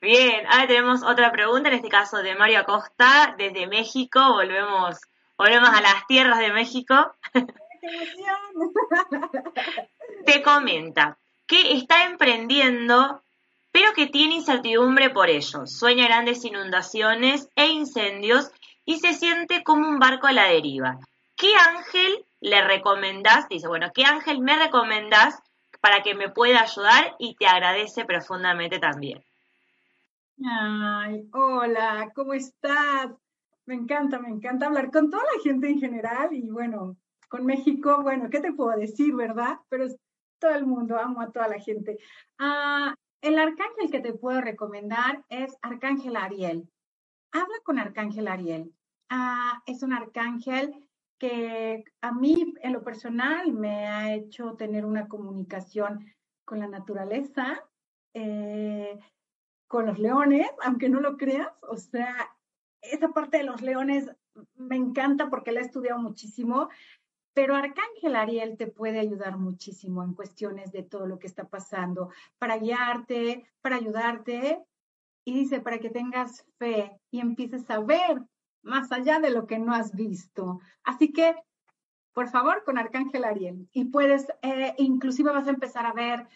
Bien, 0.00 0.46
ahora 0.46 0.66
tenemos 0.66 1.02
otra 1.02 1.30
pregunta, 1.30 1.68
en 1.68 1.74
este 1.74 1.88
caso 1.90 2.22
de 2.22 2.34
Mario 2.34 2.60
Acosta, 2.60 3.34
desde 3.36 3.66
México. 3.66 4.20
Volvemos, 4.32 4.98
volvemos 5.38 5.70
a 5.70 5.80
las 5.80 6.06
tierras 6.06 6.38
de 6.38 6.52
México. 6.52 7.14
Te 10.24 10.42
comenta 10.42 11.18
que 11.46 11.74
está 11.74 12.04
emprendiendo, 12.06 13.22
pero 13.70 13.92
que 13.92 14.06
tiene 14.06 14.34
incertidumbre 14.36 15.10
por 15.10 15.28
ello. 15.28 15.66
Sueña 15.66 16.06
grandes 16.06 16.44
inundaciones 16.44 17.48
e 17.54 17.66
incendios 17.66 18.50
y 18.84 18.98
se 18.98 19.14
siente 19.14 19.62
como 19.62 19.88
un 19.88 19.98
barco 19.98 20.26
a 20.26 20.32
la 20.32 20.44
deriva. 20.44 20.98
¿Qué 21.36 21.54
ángel 21.54 22.24
le 22.40 22.62
recomendás? 22.62 23.48
Dice, 23.48 23.68
bueno, 23.68 23.92
¿qué 23.94 24.04
ángel 24.04 24.40
me 24.40 24.58
recomendás 24.58 25.38
para 25.80 26.02
que 26.02 26.14
me 26.14 26.30
pueda 26.30 26.62
ayudar? 26.62 27.14
Y 27.18 27.34
te 27.36 27.46
agradece 27.46 28.04
profundamente 28.04 28.78
también. 28.78 29.22
Ay, 30.44 31.28
hola, 31.32 32.10
¿cómo 32.14 32.34
estás? 32.34 33.10
Me 33.66 33.74
encanta, 33.74 34.18
me 34.20 34.28
encanta 34.28 34.66
hablar 34.66 34.90
con 34.90 35.10
toda 35.10 35.24
la 35.24 35.42
gente 35.42 35.68
en 35.68 35.80
general 35.80 36.32
y 36.32 36.48
bueno, 36.48 36.96
con 37.28 37.44
México, 37.44 38.02
bueno, 38.02 38.30
¿qué 38.30 38.40
te 38.40 38.52
puedo 38.52 38.76
decir, 38.76 39.14
verdad? 39.14 39.58
Pero 39.68 39.84
es 39.84 39.96
todo 40.38 40.54
el 40.54 40.66
mundo, 40.66 40.96
amo 40.96 41.20
a 41.20 41.32
toda 41.32 41.48
la 41.48 41.58
gente. 41.58 41.98
Ah, 42.38 42.94
el 43.20 43.38
arcángel 43.38 43.90
que 43.90 44.00
te 44.00 44.14
puedo 44.14 44.40
recomendar 44.40 45.24
es 45.28 45.56
Arcángel 45.62 46.16
Ariel. 46.16 46.70
Habla 47.32 47.56
con 47.64 47.78
Arcángel 47.78 48.28
Ariel. 48.28 48.72
Ah, 49.10 49.62
es 49.66 49.82
un 49.82 49.92
arcángel 49.92 50.74
que 51.18 51.84
a 52.00 52.12
mí, 52.12 52.54
en 52.62 52.72
lo 52.72 52.84
personal, 52.84 53.52
me 53.52 53.88
ha 53.88 54.14
hecho 54.14 54.54
tener 54.54 54.84
una 54.84 55.08
comunicación 55.08 56.06
con 56.44 56.60
la 56.60 56.68
naturaleza. 56.68 57.64
Eh, 58.14 58.98
con 59.68 59.86
los 59.86 59.98
leones, 59.98 60.46
aunque 60.62 60.88
no 60.88 61.00
lo 61.00 61.16
creas. 61.16 61.48
O 61.62 61.76
sea, 61.76 62.14
esa 62.82 63.08
parte 63.08 63.38
de 63.38 63.44
los 63.44 63.62
leones 63.62 64.10
me 64.54 64.76
encanta 64.76 65.28
porque 65.30 65.52
la 65.52 65.60
he 65.60 65.64
estudiado 65.64 65.98
muchísimo, 66.00 66.68
pero 67.34 67.54
Arcángel 67.54 68.16
Ariel 68.16 68.56
te 68.56 68.66
puede 68.66 68.98
ayudar 68.98 69.36
muchísimo 69.36 70.02
en 70.02 70.14
cuestiones 70.14 70.72
de 70.72 70.82
todo 70.82 71.06
lo 71.06 71.18
que 71.18 71.26
está 71.26 71.44
pasando, 71.44 72.10
para 72.38 72.56
guiarte, 72.56 73.44
para 73.60 73.76
ayudarte. 73.76 74.62
Y 75.24 75.34
dice, 75.34 75.60
para 75.60 75.78
que 75.78 75.90
tengas 75.90 76.46
fe 76.56 76.98
y 77.10 77.20
empieces 77.20 77.68
a 77.68 77.80
ver 77.80 78.22
más 78.62 78.90
allá 78.92 79.20
de 79.20 79.30
lo 79.30 79.46
que 79.46 79.58
no 79.58 79.74
has 79.74 79.94
visto. 79.94 80.60
Así 80.82 81.12
que, 81.12 81.34
por 82.14 82.28
favor, 82.28 82.64
con 82.64 82.78
Arcángel 82.78 83.24
Ariel. 83.24 83.68
Y 83.72 83.86
puedes, 83.86 84.28
eh, 84.42 84.74
inclusive 84.78 85.30
vas 85.30 85.46
a 85.46 85.50
empezar 85.50 85.84
a 85.84 85.92
ver 85.92 86.26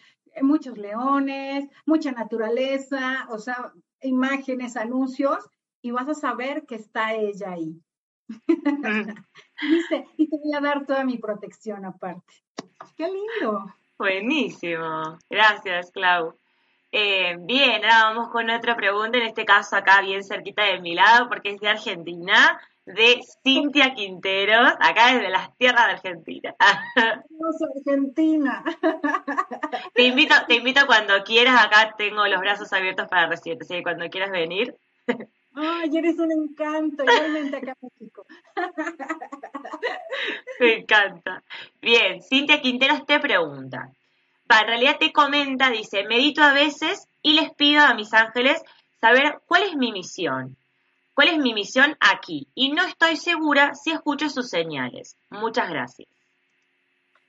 muchos 0.41 0.77
leones, 0.77 1.67
mucha 1.85 2.11
naturaleza, 2.11 3.27
o 3.29 3.39
sea, 3.39 3.73
imágenes, 4.01 4.77
anuncios, 4.77 5.49
y 5.81 5.91
vas 5.91 6.07
a 6.07 6.13
saber 6.13 6.65
que 6.65 6.75
está 6.75 7.13
ella 7.13 7.51
ahí. 7.51 7.81
Dice, 9.61 10.05
y 10.17 10.29
te 10.29 10.37
voy 10.37 10.55
a 10.55 10.61
dar 10.61 10.85
toda 10.85 11.03
mi 11.03 11.17
protección 11.17 11.85
aparte. 11.85 12.33
Qué 12.95 13.05
lindo. 13.05 13.65
Buenísimo. 13.97 15.17
Gracias, 15.29 15.91
Clau. 15.91 16.35
Eh, 16.91 17.37
bien, 17.39 17.85
ahora 17.85 18.13
vamos 18.13 18.29
con 18.29 18.49
otra 18.49 18.75
pregunta, 18.75 19.17
en 19.17 19.25
este 19.25 19.45
caso 19.45 19.77
acá 19.77 20.01
bien 20.01 20.23
cerquita 20.23 20.63
de 20.63 20.81
mi 20.81 20.93
lado, 20.93 21.29
porque 21.29 21.51
es 21.51 21.61
de 21.61 21.69
Argentina, 21.69 22.59
de 22.85 23.21
Cintia 23.43 23.93
Quinteros, 23.93 24.73
acá 24.79 25.13
desde 25.13 25.29
las 25.29 25.55
tierras 25.57 25.85
de 25.85 25.91
Argentina. 25.93 26.55
Argentina. 27.75 28.63
Te 29.93 30.03
invito, 30.03 30.35
te 30.47 30.55
invito 30.55 30.85
cuando 30.85 31.23
quieras, 31.23 31.63
acá 31.63 31.95
tengo 31.97 32.25
los 32.27 32.39
brazos 32.39 32.71
abiertos 32.73 33.07
para 33.07 33.27
recibirte, 33.27 33.63
así 33.65 33.75
que 33.75 33.83
cuando 33.83 34.09
quieras 34.09 34.31
venir. 34.31 34.75
Ay, 35.53 35.97
eres 35.97 36.17
un 36.17 36.31
encanto, 36.31 37.03
igualmente 37.03 37.57
acá 37.57 37.75
en 37.81 37.89
México. 37.99 38.25
Me 40.59 40.79
encanta. 40.79 41.43
Bien, 41.81 42.21
Cintia 42.21 42.61
Quinteros 42.61 43.05
te 43.05 43.19
pregunta. 43.19 43.91
en 44.49 44.67
realidad 44.67 44.97
te 44.99 45.11
comenta, 45.11 45.69
dice, 45.69 46.03
medito 46.03 46.41
a 46.41 46.53
veces 46.53 47.07
y 47.21 47.33
les 47.33 47.53
pido 47.53 47.81
a 47.81 47.93
mis 47.93 48.13
ángeles 48.13 48.61
saber 48.99 49.41
cuál 49.45 49.63
es 49.63 49.75
mi 49.75 49.91
misión. 49.91 50.57
¿Cuál 51.13 51.29
es 51.29 51.37
mi 51.37 51.53
misión 51.53 51.97
aquí? 51.99 52.47
Y 52.55 52.71
no 52.71 52.83
estoy 52.83 53.17
segura 53.17 53.75
si 53.75 53.91
escucho 53.91 54.29
sus 54.29 54.49
señales. 54.49 55.17
Muchas 55.29 55.69
gracias. 55.69 56.07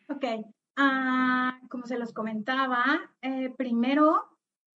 Ok, 0.09 0.25
ah, 0.77 1.59
como 1.68 1.87
se 1.87 1.99
los 1.99 2.12
comentaba, 2.12 3.01
eh, 3.23 3.53
primero, 3.57 4.32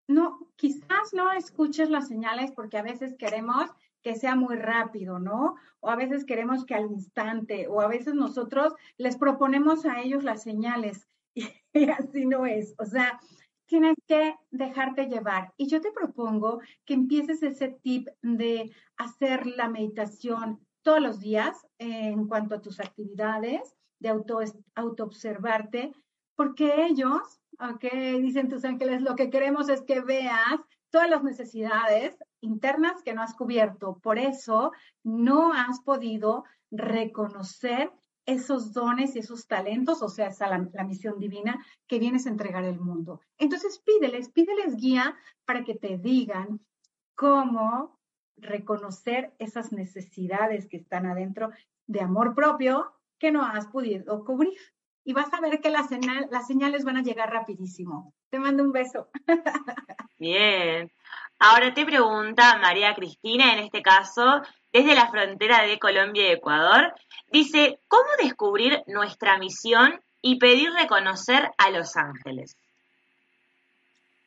no, 0.07 0.39
quizás 0.55 1.13
no 1.13 1.31
escuches 1.31 1.89
las 1.89 2.07
señales 2.07 2.51
porque 2.51 2.77
a 2.77 2.83
veces 2.83 3.15
queremos 3.17 3.69
que 4.01 4.15
sea 4.15 4.35
muy 4.35 4.55
rápido, 4.55 5.19
¿no? 5.19 5.55
O 5.79 5.89
a 5.89 5.95
veces 5.95 6.25
queremos 6.25 6.63
que 6.65 6.75
al 6.75 6.91
instante, 6.91 7.67
o 7.67 7.81
a 7.81 7.87
veces 7.87 8.13
nosotros 8.13 8.73
les 8.97 9.17
proponemos 9.17 9.85
a 9.85 10.01
ellos 10.01 10.23
las 10.23 10.43
señales 10.43 11.07
y 11.73 11.89
así 11.89 12.25
no 12.25 12.45
es. 12.45 12.75
O 12.77 12.85
sea, 12.85 13.19
tienes 13.65 13.95
que 14.07 14.35
dejarte 14.51 15.07
llevar. 15.07 15.53
Y 15.57 15.67
yo 15.67 15.81
te 15.81 15.91
propongo 15.91 16.61
que 16.85 16.93
empieces 16.93 17.41
ese 17.43 17.69
tip 17.81 18.07
de 18.21 18.71
hacer 18.97 19.47
la 19.47 19.69
meditación 19.69 20.59
todos 20.83 21.01
los 21.01 21.19
días 21.19 21.65
en 21.79 22.27
cuanto 22.27 22.55
a 22.55 22.61
tus 22.61 22.79
actividades, 22.79 23.75
de 23.99 24.09
auto, 24.09 25.03
observarte, 25.03 25.93
porque 26.35 26.85
ellos, 26.85 27.41
ok, 27.59 27.83
dicen 28.21 28.49
tus 28.49 28.65
ángeles, 28.65 29.01
lo 29.01 29.15
que 29.15 29.29
queremos 29.29 29.69
es 29.69 29.81
que 29.81 30.01
veas 30.01 30.59
todas 30.89 31.09
las 31.09 31.23
necesidades 31.23 32.17
internas 32.41 33.01
que 33.03 33.13
no 33.13 33.21
has 33.21 33.33
cubierto. 33.33 33.99
Por 34.01 34.17
eso 34.17 34.71
no 35.03 35.53
has 35.53 35.81
podido 35.81 36.45
reconocer 36.71 37.91
esos 38.25 38.73
dones 38.73 39.15
y 39.15 39.19
esos 39.19 39.47
talentos, 39.47 40.01
o 40.01 40.09
sea, 40.09 40.27
esa 40.27 40.47
la, 40.47 40.67
la, 40.73 40.83
misión 40.83 41.19
divina 41.19 41.63
que 41.87 41.99
vienes 41.99 42.25
a 42.25 42.29
entregar 42.29 42.63
al 42.63 42.79
mundo. 42.79 43.21
Entonces 43.37 43.79
pídeles, 43.79 44.29
pídeles 44.29 44.75
guía 44.77 45.15
para 45.45 45.63
que 45.63 45.75
te 45.75 45.97
digan 45.97 46.59
cómo 47.13 47.99
reconocer 48.37 49.33
esas 49.37 49.71
necesidades 49.71 50.67
que 50.67 50.77
están 50.77 51.05
adentro 51.05 51.51
de 51.87 52.01
amor 52.01 52.33
propio 52.33 52.93
que 53.19 53.31
no 53.31 53.43
has 53.43 53.67
podido 53.67 54.25
cubrir. 54.25 54.57
Y 55.05 55.13
vas 55.13 55.31
a 55.33 55.39
ver 55.39 55.61
que 55.61 55.69
las, 55.69 55.87
las 56.29 56.47
señales 56.47 56.83
van 56.83 56.97
a 56.97 57.03
llegar 57.03 57.31
rapidísimo. 57.31 58.13
Te 58.29 58.39
mando 58.39 58.63
un 58.63 58.73
beso. 58.73 59.07
Bien. 60.19 60.91
Ahora 61.39 61.73
te 61.73 61.85
pregunta 61.85 62.57
María 62.57 62.93
Cristina, 62.95 63.53
en 63.53 63.59
este 63.59 63.81
caso, 63.81 64.41
desde 64.73 64.95
la 64.95 65.09
frontera 65.09 65.63
de 65.63 65.79
Colombia 65.79 66.27
y 66.27 66.33
Ecuador, 66.33 66.93
dice, 67.31 67.79
¿cómo 67.87 68.09
descubrir 68.21 68.83
nuestra 68.87 69.37
misión 69.37 70.01
y 70.21 70.39
pedir 70.39 70.71
reconocer 70.71 71.51
a 71.57 71.69
los 71.69 71.95
ángeles? 71.95 72.57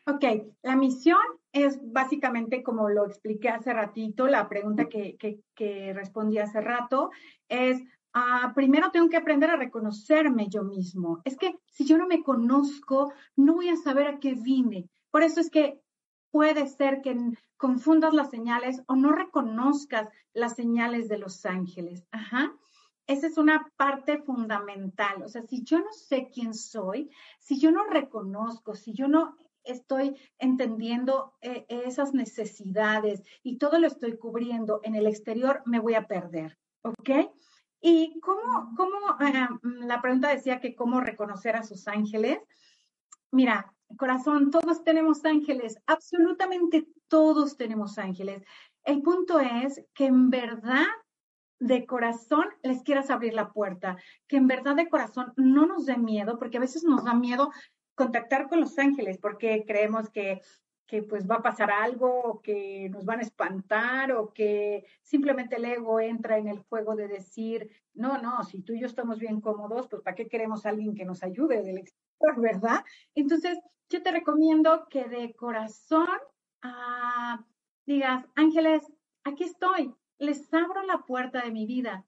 Ok, 0.07 0.25
la 0.63 0.75
misión 0.75 1.21
es 1.53 1.79
básicamente 1.93 2.63
como 2.63 2.89
lo 2.89 3.05
expliqué 3.05 3.51
hace 3.51 3.75
ratito, 3.75 4.27
la 4.27 4.49
pregunta 4.49 4.87
que, 4.87 5.17
que, 5.55 5.93
respondí 5.93 6.39
hace 6.39 6.63
rato 6.63 7.11
es, 7.49 7.83
ah, 8.13 8.53
primero 8.55 8.91
tengo 8.91 9.09
que 9.09 9.17
aprender 9.17 9.51
a 9.51 9.57
reconocerme 9.57 10.49
yo 10.49 10.63
mismo. 10.65 11.21
Es 11.25 11.37
que 11.37 11.59
si 11.67 11.85
yo 11.85 11.99
no 11.99 12.07
me 12.07 12.23
conozco, 12.23 13.13
no 13.37 13.55
voy 13.55 13.69
a 13.69 13.77
saber 13.77 14.07
a 14.07 14.19
qué 14.19 14.35
vine. 14.35 14.89
Por 15.11 15.23
eso 15.23 15.41
es 15.41 15.51
que 15.51 15.81
puede 16.31 16.67
ser 16.69 17.01
que 17.03 17.17
confundas 17.57 18.15
las 18.15 18.31
señales 18.31 18.83
o 18.87 18.97
no 18.97 19.13
reconozcas 19.13 20.09
las 20.33 20.55
señales 20.55 21.09
de 21.09 21.19
los 21.19 21.45
ángeles. 21.47 22.07
Ajá. 22.11 22.55
Esa 23.07 23.27
es 23.27 23.39
una 23.39 23.73
parte 23.77 24.19
fundamental. 24.19 25.23
O 25.23 25.29
sea, 25.29 25.43
si 25.43 25.65
yo 25.65 25.79
no 25.79 25.93
sé 25.93 26.29
quién 26.33 26.53
soy, 26.53 27.11
si 27.39 27.59
yo 27.59 27.73
no 27.73 27.85
reconozco, 27.85 28.75
si 28.75 28.93
yo 28.93 29.09
no 29.09 29.35
estoy 29.65 30.17
entendiendo 30.39 31.35
eh, 31.41 31.65
esas 31.69 32.13
necesidades 32.13 33.23
y 33.43 33.57
todo 33.57 33.79
lo 33.79 33.87
estoy 33.87 34.19
cubriendo 34.19 34.81
en 34.83 34.95
el 34.95 35.07
exterior, 35.07 35.63
me 35.65 35.79
voy 35.79 35.95
a 35.95 36.07
perder. 36.07 36.59
¿Ok? 36.83 37.11
Y 37.81 38.19
cómo, 38.21 38.75
cómo 38.77 38.97
eh, 39.21 39.49
la 39.63 40.01
pregunta 40.01 40.29
decía 40.29 40.61
que 40.61 40.75
cómo 40.75 41.01
reconocer 41.01 41.57
a 41.57 41.63
sus 41.63 41.87
ángeles. 41.87 42.39
Mira, 43.31 43.73
corazón, 43.97 44.51
todos 44.51 44.85
tenemos 44.85 45.25
ángeles, 45.25 45.79
absolutamente 45.87 46.87
todos 47.09 47.57
tenemos 47.57 47.99
ángeles. 47.99 48.43
El 48.85 49.03
punto 49.03 49.41
es 49.41 49.85
que 49.95 50.07
en 50.07 50.31
verdad 50.31 50.87
de 51.61 51.87
corazón 51.87 52.47
les 52.63 52.83
quieras 52.83 53.11
abrir 53.11 53.35
la 53.35 53.53
puerta, 53.53 53.97
que 54.29 54.37
en 54.37 54.47
verdad 54.47 54.77
de 54.77 54.89
corazón 54.89 55.33
no 55.37 55.67
nos 55.67 55.87
dé 55.87 55.97
miedo, 55.97 56.39
porque 56.39 56.59
a 56.59 56.61
veces 56.61 56.85
nos 56.85 57.05
da 57.05 57.15
miedo 57.15 57.51
contactar 57.95 58.49
con 58.49 58.61
los 58.61 58.79
ángeles, 58.79 59.19
porque 59.19 59.65
creemos 59.67 60.09
que, 60.11 60.41
que 60.89 61.03
pues 61.03 61.31
va 61.31 61.37
a 61.37 61.43
pasar 61.43 61.71
algo, 61.71 62.09
o 62.23 62.43
que 62.43 62.89
nos 62.91 63.05
van 63.05 63.19
a 63.21 63.23
espantar, 63.23 64.11
o 64.13 64.33
que 64.33 64.87
simplemente 65.03 65.57
el 65.57 65.67
ego 65.67 66.01
entra 66.01 66.39
en 66.39 66.49
el 66.49 66.61
juego 66.61 66.97
de 66.97 67.07
decir, 67.07 67.71
no, 67.93 68.21
no, 68.23 68.43
si 68.43 68.63
tú 68.63 68.73
y 68.73 68.81
yo 68.81 68.87
estamos 68.87 69.19
bien 69.19 69.43
cómodos, 69.43 69.87
pues 69.87 70.03
¿para 70.03 70.17
qué 70.17 70.29
queremos 70.29 70.65
alguien 70.65 70.95
que 70.95 71.05
nos 71.05 71.23
ayude 71.23 71.63
del 71.63 71.79
exterior, 71.79 72.41
verdad? 72.41 72.85
Entonces, 73.15 73.59
yo 73.91 74.03
te 74.03 74.11
recomiendo 74.11 74.89
que 74.89 75.05
de 75.05 75.35
corazón 75.35 76.09
ah, 76.63 77.45
digas, 77.85 78.25
ángeles, 78.35 78.83
aquí 79.25 79.45
estoy, 79.45 79.95
les 80.19 80.53
abro 80.55 80.83
la 80.85 81.05
puerta 81.05 81.43
de 81.43 81.51
mi 81.51 81.67
vida, 81.67 82.07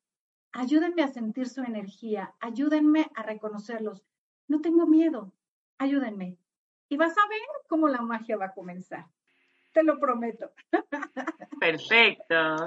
ayúdenme 0.52 1.02
a 1.02 1.08
sentir 1.08 1.50
su 1.50 1.60
energía, 1.60 2.34
ayúdenme 2.40 3.10
a 3.14 3.22
reconocerlos. 3.22 4.02
No 4.48 4.62
tengo 4.62 4.86
miedo, 4.86 5.34
ayúdenme. 5.76 6.38
Y 6.90 6.96
vas 6.96 7.16
a 7.16 7.28
ver 7.28 7.40
cómo 7.68 7.88
la 7.88 8.02
magia 8.02 8.36
va 8.36 8.46
a 8.46 8.52
comenzar. 8.52 9.06
Te 9.72 9.82
lo 9.82 9.98
prometo. 9.98 10.50
Perfecto. 11.60 12.64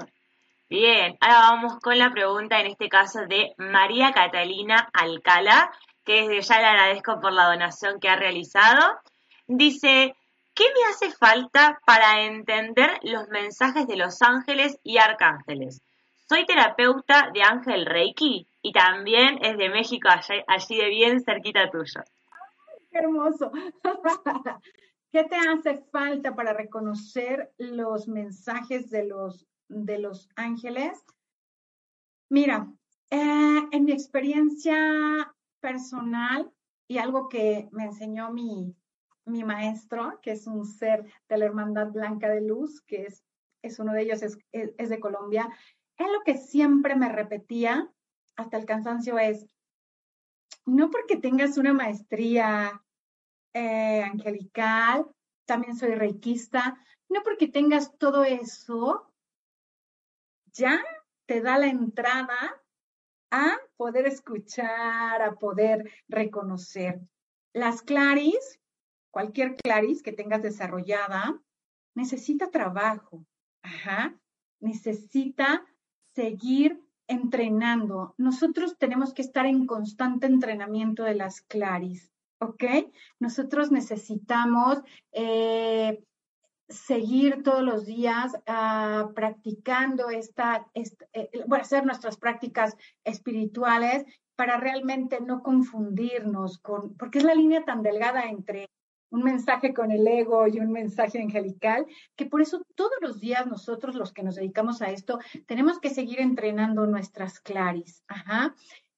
Bien, 0.68 1.16
ahora 1.20 1.50
vamos 1.50 1.78
con 1.80 1.98
la 1.98 2.10
pregunta, 2.10 2.58
en 2.58 2.68
este 2.68 2.88
caso 2.88 3.26
de 3.26 3.52
María 3.58 4.12
Catalina 4.12 4.88
Alcala, 4.94 5.70
que 6.04 6.22
desde 6.26 6.40
ya 6.40 6.60
le 6.60 6.66
agradezco 6.66 7.20
por 7.20 7.32
la 7.32 7.46
donación 7.46 8.00
que 8.00 8.08
ha 8.08 8.16
realizado. 8.16 8.98
Dice, 9.46 10.16
¿qué 10.54 10.64
me 10.64 10.90
hace 10.90 11.12
falta 11.12 11.78
para 11.84 12.22
entender 12.22 12.98
los 13.02 13.28
mensajes 13.28 13.86
de 13.86 13.96
los 13.96 14.22
ángeles 14.22 14.78
y 14.82 14.96
arcángeles? 14.96 15.82
Soy 16.26 16.46
terapeuta 16.46 17.30
de 17.34 17.42
Ángel 17.42 17.84
Reiki 17.84 18.46
y 18.62 18.72
también 18.72 19.38
es 19.42 19.58
de 19.58 19.68
México, 19.68 20.08
allí, 20.08 20.76
de 20.76 20.88
bien 20.88 21.22
cerquita 21.22 21.68
tuyo. 21.70 22.00
¡Qué 22.94 23.00
hermoso! 23.00 23.50
¿Qué 25.10 25.24
te 25.24 25.34
hace 25.34 25.82
falta 25.90 26.36
para 26.36 26.52
reconocer 26.52 27.52
los 27.58 28.06
mensajes 28.06 28.88
de 28.88 29.04
los, 29.04 29.48
de 29.68 29.98
los 29.98 30.28
ángeles? 30.36 31.04
Mira, 32.30 32.72
eh, 33.10 33.62
en 33.72 33.84
mi 33.84 33.90
experiencia 33.90 35.34
personal 35.58 36.52
y 36.86 36.98
algo 36.98 37.28
que 37.28 37.68
me 37.72 37.86
enseñó 37.86 38.32
mi, 38.32 38.76
mi 39.24 39.42
maestro, 39.42 40.20
que 40.22 40.30
es 40.30 40.46
un 40.46 40.64
ser 40.64 41.04
de 41.28 41.38
la 41.38 41.46
Hermandad 41.46 41.90
Blanca 41.90 42.28
de 42.28 42.42
Luz, 42.42 42.80
que 42.82 43.06
es, 43.06 43.24
es 43.62 43.80
uno 43.80 43.92
de 43.92 44.02
ellos, 44.02 44.22
es, 44.22 44.38
es, 44.52 44.88
de 44.88 45.00
Colombia, 45.00 45.48
él 45.96 46.12
lo 46.12 46.20
que 46.20 46.36
siempre 46.36 46.94
me 46.94 47.08
repetía 47.08 47.90
hasta 48.36 48.56
el 48.56 48.66
cansancio 48.66 49.18
es, 49.18 49.48
no 50.64 50.90
porque 50.90 51.16
tengas 51.16 51.58
una 51.58 51.72
maestría 51.72 52.83
eh, 53.54 54.02
angelical, 54.02 55.06
también 55.46 55.76
soy 55.76 55.94
reikista, 55.94 56.78
no 57.08 57.22
porque 57.22 57.48
tengas 57.48 57.96
todo 57.96 58.24
eso, 58.24 59.10
ya 60.52 60.84
te 61.26 61.40
da 61.40 61.58
la 61.58 61.68
entrada 61.68 62.62
a 63.30 63.56
poder 63.76 64.06
escuchar, 64.06 65.22
a 65.22 65.32
poder 65.36 65.90
reconocer. 66.08 67.00
Las 67.54 67.82
claris 67.82 68.60
cualquier 69.14 69.54
claris 69.54 70.02
que 70.02 70.10
tengas 70.10 70.42
desarrollada, 70.42 71.40
necesita 71.94 72.50
trabajo, 72.50 73.24
necesita 74.58 75.64
seguir 76.16 76.82
entrenando. 77.06 78.16
Nosotros 78.18 78.76
tenemos 78.76 79.14
que 79.14 79.22
estar 79.22 79.46
en 79.46 79.66
constante 79.66 80.26
entrenamiento 80.26 81.04
de 81.04 81.14
las 81.14 81.42
claris, 81.42 82.10
¿ok? 82.44 82.64
Nosotros 83.18 83.70
necesitamos 83.70 84.78
eh, 85.12 86.02
seguir 86.68 87.42
todos 87.42 87.62
los 87.62 87.86
días 87.86 88.32
ah, 88.46 89.10
practicando 89.14 90.10
esta, 90.10 90.66
eh, 90.74 90.88
bueno, 91.46 91.62
hacer 91.62 91.84
nuestras 91.84 92.16
prácticas 92.16 92.76
espirituales 93.04 94.04
para 94.36 94.58
realmente 94.58 95.20
no 95.20 95.42
confundirnos 95.42 96.58
con, 96.58 96.96
porque 96.96 97.18
es 97.18 97.24
la 97.24 97.34
línea 97.34 97.64
tan 97.64 97.82
delgada 97.82 98.24
entre 98.24 98.70
un 99.10 99.22
mensaje 99.22 99.72
con 99.72 99.92
el 99.92 100.06
ego 100.08 100.48
y 100.48 100.58
un 100.58 100.72
mensaje 100.72 101.20
angelical, 101.20 101.86
que 102.16 102.26
por 102.26 102.42
eso 102.42 102.62
todos 102.74 102.96
los 103.00 103.20
días 103.20 103.46
nosotros 103.46 103.94
los 103.94 104.12
que 104.12 104.24
nos 104.24 104.34
dedicamos 104.34 104.82
a 104.82 104.90
esto 104.90 105.20
tenemos 105.46 105.78
que 105.78 105.90
seguir 105.90 106.20
entrenando 106.20 106.84
nuestras 106.86 107.38
claris. 107.38 108.02
Ajá. 108.08 108.54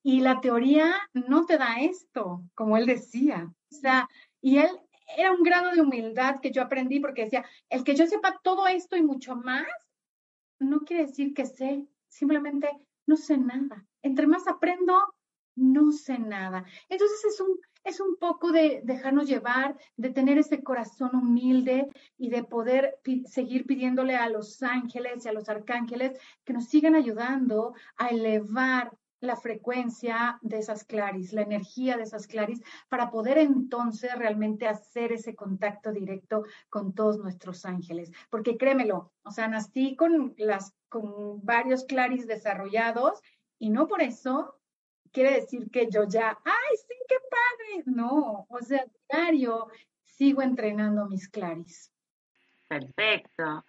Y 0.09 0.21
la 0.21 0.41
teoría 0.41 0.95
no 1.15 1.47
te 1.47 1.59
da 1.59 1.81
esto, 1.81 2.45
como 2.55 2.77
él 2.77 2.87
decía. 2.87 3.53
O 3.73 3.75
sea, 3.75 4.09
y 4.41 4.59
él 4.59 4.71
era 5.17 5.33
un 5.33 5.43
grado 5.43 5.73
de 5.73 5.81
humildad 5.81 6.39
que 6.41 6.53
yo 6.53 6.63
aprendí 6.63 7.01
porque 7.01 7.25
decía, 7.25 7.45
el 7.69 7.83
que 7.83 7.97
yo 7.97 8.07
sepa 8.07 8.39
todo 8.45 8.69
esto 8.69 8.97
y 8.97 9.03
mucho 9.03 9.35
más, 9.35 9.67
no 10.61 10.83
quiere 10.83 11.07
decir 11.07 11.35
que 11.35 11.45
sé, 11.45 11.89
simplemente 12.07 12.69
no 13.05 13.17
sé 13.17 13.37
nada. 13.37 13.85
Entre 14.01 14.29
más 14.29 14.47
aprendo, 14.47 14.97
no 15.57 15.91
sé 15.91 16.21
nada. 16.21 16.65
Entonces 16.89 17.25
es 17.25 17.41
un, 17.41 17.59
es 17.83 17.99
un 17.99 18.15
poco 18.15 18.53
de 18.53 18.83
dejarnos 18.85 19.27
llevar, 19.27 19.77
de 19.97 20.11
tener 20.11 20.39
ese 20.39 20.63
corazón 20.63 21.17
humilde 21.17 21.89
y 22.17 22.31
de 22.31 22.45
poder 22.45 22.97
seguir 23.25 23.67
pidiéndole 23.67 24.15
a 24.15 24.29
los 24.29 24.63
ángeles 24.63 25.25
y 25.25 25.29
a 25.29 25.33
los 25.33 25.49
arcángeles 25.49 26.17
que 26.45 26.53
nos 26.53 26.69
sigan 26.69 26.95
ayudando 26.95 27.75
a 27.97 28.11
elevar 28.11 28.93
la 29.21 29.37
frecuencia 29.37 30.39
de 30.43 30.59
esas 30.59 30.85
claris, 30.85 31.33
la 31.33 31.43
energía 31.43 31.97
de 31.97 32.03
esas 32.03 32.27
claris, 32.27 32.63
para 32.89 33.11
poder 33.11 33.39
entonces 33.39 34.15
realmente 34.17 34.67
hacer 34.67 35.13
ese 35.13 35.35
contacto 35.35 35.93
directo 35.93 36.45
con 36.69 36.95
todos 36.95 37.19
nuestros 37.19 37.65
ángeles. 37.65 38.11
Porque 38.31 38.57
créemelo, 38.57 39.13
o 39.23 39.31
sea, 39.31 39.49
nací 39.49 39.97
con, 39.97 40.35
las, 40.37 40.75
con 40.89 41.45
varios 41.45 41.85
claris 41.85 42.27
desarrollados 42.27 43.21
y 43.59 43.71
no 43.71 43.87
por 43.89 44.03
eso 44.03 44.61
quiere 45.13 45.41
decir 45.41 45.71
que 45.71 45.89
yo 45.91 46.05
ya, 46.05 46.39
ay, 46.45 46.77
sí, 46.77 46.95
qué 47.09 47.17
padre. 47.31 47.85
No, 47.87 48.47
o 48.49 48.59
sea, 48.61 48.85
diario 49.11 49.69
sigo 50.05 50.43
entrenando 50.43 51.07
mis 51.07 51.29
claris. 51.29 51.91
Perfecto. 52.69 53.65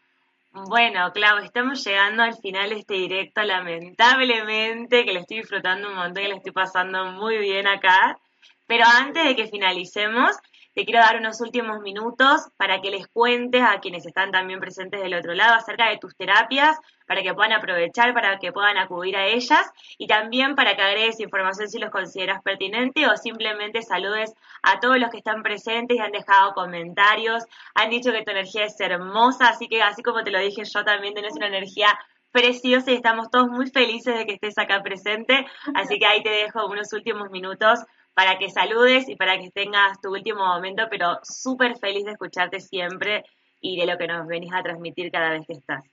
Bueno, 0.65 1.11
Clau, 1.13 1.37
estamos 1.37 1.85
llegando 1.85 2.23
al 2.23 2.35
final 2.35 2.69
de 2.69 2.79
este 2.79 2.95
directo, 2.95 3.43
lamentablemente, 3.43 5.05
que 5.05 5.13
lo 5.13 5.19
estoy 5.19 5.37
disfrutando 5.37 5.87
un 5.87 5.95
montón 5.95 6.23
y 6.23 6.29
lo 6.29 6.35
estoy 6.37 6.51
pasando 6.51 7.05
muy 7.11 7.37
bien 7.37 7.67
acá. 7.67 8.17
Pero 8.65 8.85
antes 8.85 9.23
de 9.23 9.35
que 9.35 9.47
finalicemos, 9.47 10.35
te 10.77 10.85
quiero 10.85 10.99
dar 10.99 11.17
unos 11.17 11.41
últimos 11.41 11.81
minutos 11.81 12.51
para 12.55 12.81
que 12.81 12.91
les 12.91 13.07
cuentes 13.07 13.63
a 13.63 13.79
quienes 13.79 14.05
están 14.05 14.29
también 14.29 14.59
presentes 14.59 15.01
del 15.01 15.15
otro 15.15 15.33
lado 15.33 15.55
acerca 15.55 15.89
de 15.89 15.97
tus 15.97 16.15
terapias, 16.15 16.77
para 17.07 17.23
que 17.23 17.33
puedan 17.33 17.53
aprovechar, 17.53 18.13
para 18.13 18.37
que 18.37 18.51
puedan 18.51 18.77
acudir 18.77 19.17
a 19.17 19.25
ellas 19.25 19.71
y 19.97 20.05
también 20.05 20.53
para 20.53 20.75
que 20.75 20.83
agregues 20.83 21.19
información 21.19 21.67
si 21.67 21.79
los 21.79 21.89
consideras 21.89 22.43
pertinente 22.43 23.07
o 23.07 23.17
simplemente 23.17 23.81
saludes 23.81 24.35
a 24.61 24.79
todos 24.79 24.99
los 24.99 25.09
que 25.09 25.17
están 25.17 25.41
presentes 25.41 25.97
y 25.97 25.99
han 25.99 26.11
dejado 26.11 26.53
comentarios, 26.53 27.43
han 27.73 27.89
dicho 27.89 28.11
que 28.11 28.21
tu 28.21 28.29
energía 28.29 28.65
es 28.65 28.79
hermosa, 28.79 29.49
así 29.49 29.67
que 29.67 29.81
así 29.81 30.03
como 30.03 30.23
te 30.23 30.29
lo 30.29 30.39
dije 30.39 30.61
yo 30.63 30.85
también 30.85 31.15
tenés 31.15 31.35
una 31.37 31.47
energía 31.47 31.87
preciosa 32.31 32.91
y 32.91 32.95
estamos 32.95 33.31
todos 33.31 33.47
muy 33.47 33.71
felices 33.71 34.15
de 34.15 34.27
que 34.27 34.33
estés 34.33 34.59
acá 34.59 34.83
presente, 34.83 35.43
así 35.73 35.97
que 35.97 36.05
ahí 36.05 36.21
te 36.21 36.29
dejo 36.29 36.67
unos 36.67 36.93
últimos 36.93 37.31
minutos 37.31 37.79
para 38.17 38.39
que 38.39 38.49
saludes 38.49 39.07
y 39.09 39.15
para 39.15 39.37
que 39.37 39.51
tengas 39.51 40.01
tu 40.01 40.09
último 40.09 40.43
momento, 40.43 40.85
pero 40.89 41.19
súper 41.21 41.77
feliz 41.77 42.03
de 42.03 42.13
escucharte 42.13 42.59
siempre 42.59 43.23
y 43.61 43.79
de 43.79 43.85
lo 43.85 43.95
que 43.95 44.07
nos 44.07 44.25
venís 44.25 44.51
a 44.51 44.63
transmitir 44.63 45.11
cada 45.11 45.29
vez 45.29 45.45
que 45.45 45.53
estás. 45.53 45.83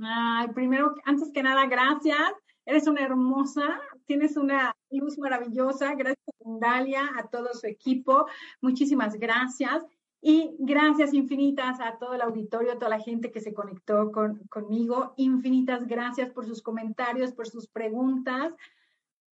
Ay, 0.00 0.48
primero, 0.48 0.96
antes 1.04 1.30
que 1.32 1.44
nada, 1.44 1.66
gracias. 1.66 2.32
Eres 2.66 2.88
una 2.88 3.02
hermosa, 3.02 3.80
tienes 4.04 4.36
una 4.36 4.74
luz 4.90 5.16
maravillosa. 5.16 5.94
Gracias 5.94 6.26
a 6.44 6.58
Dalia, 6.58 7.08
a 7.16 7.28
todo 7.28 7.54
su 7.54 7.68
equipo. 7.68 8.26
Muchísimas 8.60 9.14
gracias. 9.14 9.84
Y 10.20 10.56
gracias 10.58 11.14
infinitas 11.14 11.78
a 11.80 11.98
todo 11.98 12.14
el 12.14 12.22
auditorio, 12.22 12.72
a 12.72 12.78
toda 12.80 12.88
la 12.88 13.00
gente 13.00 13.30
que 13.30 13.40
se 13.40 13.54
conectó 13.54 14.10
con, 14.10 14.40
conmigo. 14.48 15.14
Infinitas 15.16 15.86
gracias 15.86 16.30
por 16.30 16.46
sus 16.46 16.62
comentarios, 16.62 17.30
por 17.30 17.46
sus 17.46 17.68
preguntas. 17.68 18.52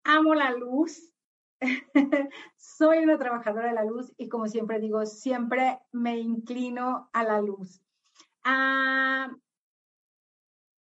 Amo 0.06 0.34
la 0.34 0.52
luz, 0.52 1.09
Soy 2.58 3.00
una 3.00 3.18
trabajadora 3.18 3.70
de 3.70 3.74
la 3.74 3.84
luz 3.84 4.14
y 4.18 4.30
como 4.30 4.48
siempre 4.48 4.80
digo, 4.80 5.06
siempre 5.06 5.80
me 5.92 6.18
inclino 6.18 7.10
a 7.14 7.24
la 7.24 7.42
luz. 7.42 7.82
Ah, 8.44 9.30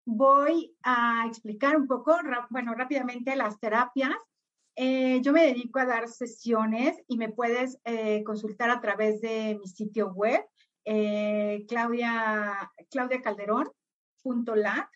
voy 0.05 0.77
a 0.83 1.25
explicar 1.27 1.77
un 1.77 1.87
poco, 1.87 2.17
bueno, 2.51 2.75
rápidamente 2.75 3.37
las 3.37 3.59
terapias. 3.59 4.15
Eh, 4.77 5.21
yo 5.23 5.33
me 5.33 5.43
dedico 5.47 5.79
a 5.79 5.87
dar 5.87 6.07
sesiones 6.09 7.03
y 7.09 7.17
me 7.17 7.31
puedes 7.31 7.79
eh, 7.85 8.23
consultar 8.25 8.69
a 8.71 8.81
través 8.81 9.23
de 9.23 9.57
mi 9.59 9.67
sitio 9.67 10.13
web, 10.13 10.45
eh, 10.85 11.65
Claudia, 11.67 12.71
claudiacalderón.lat 12.91 14.89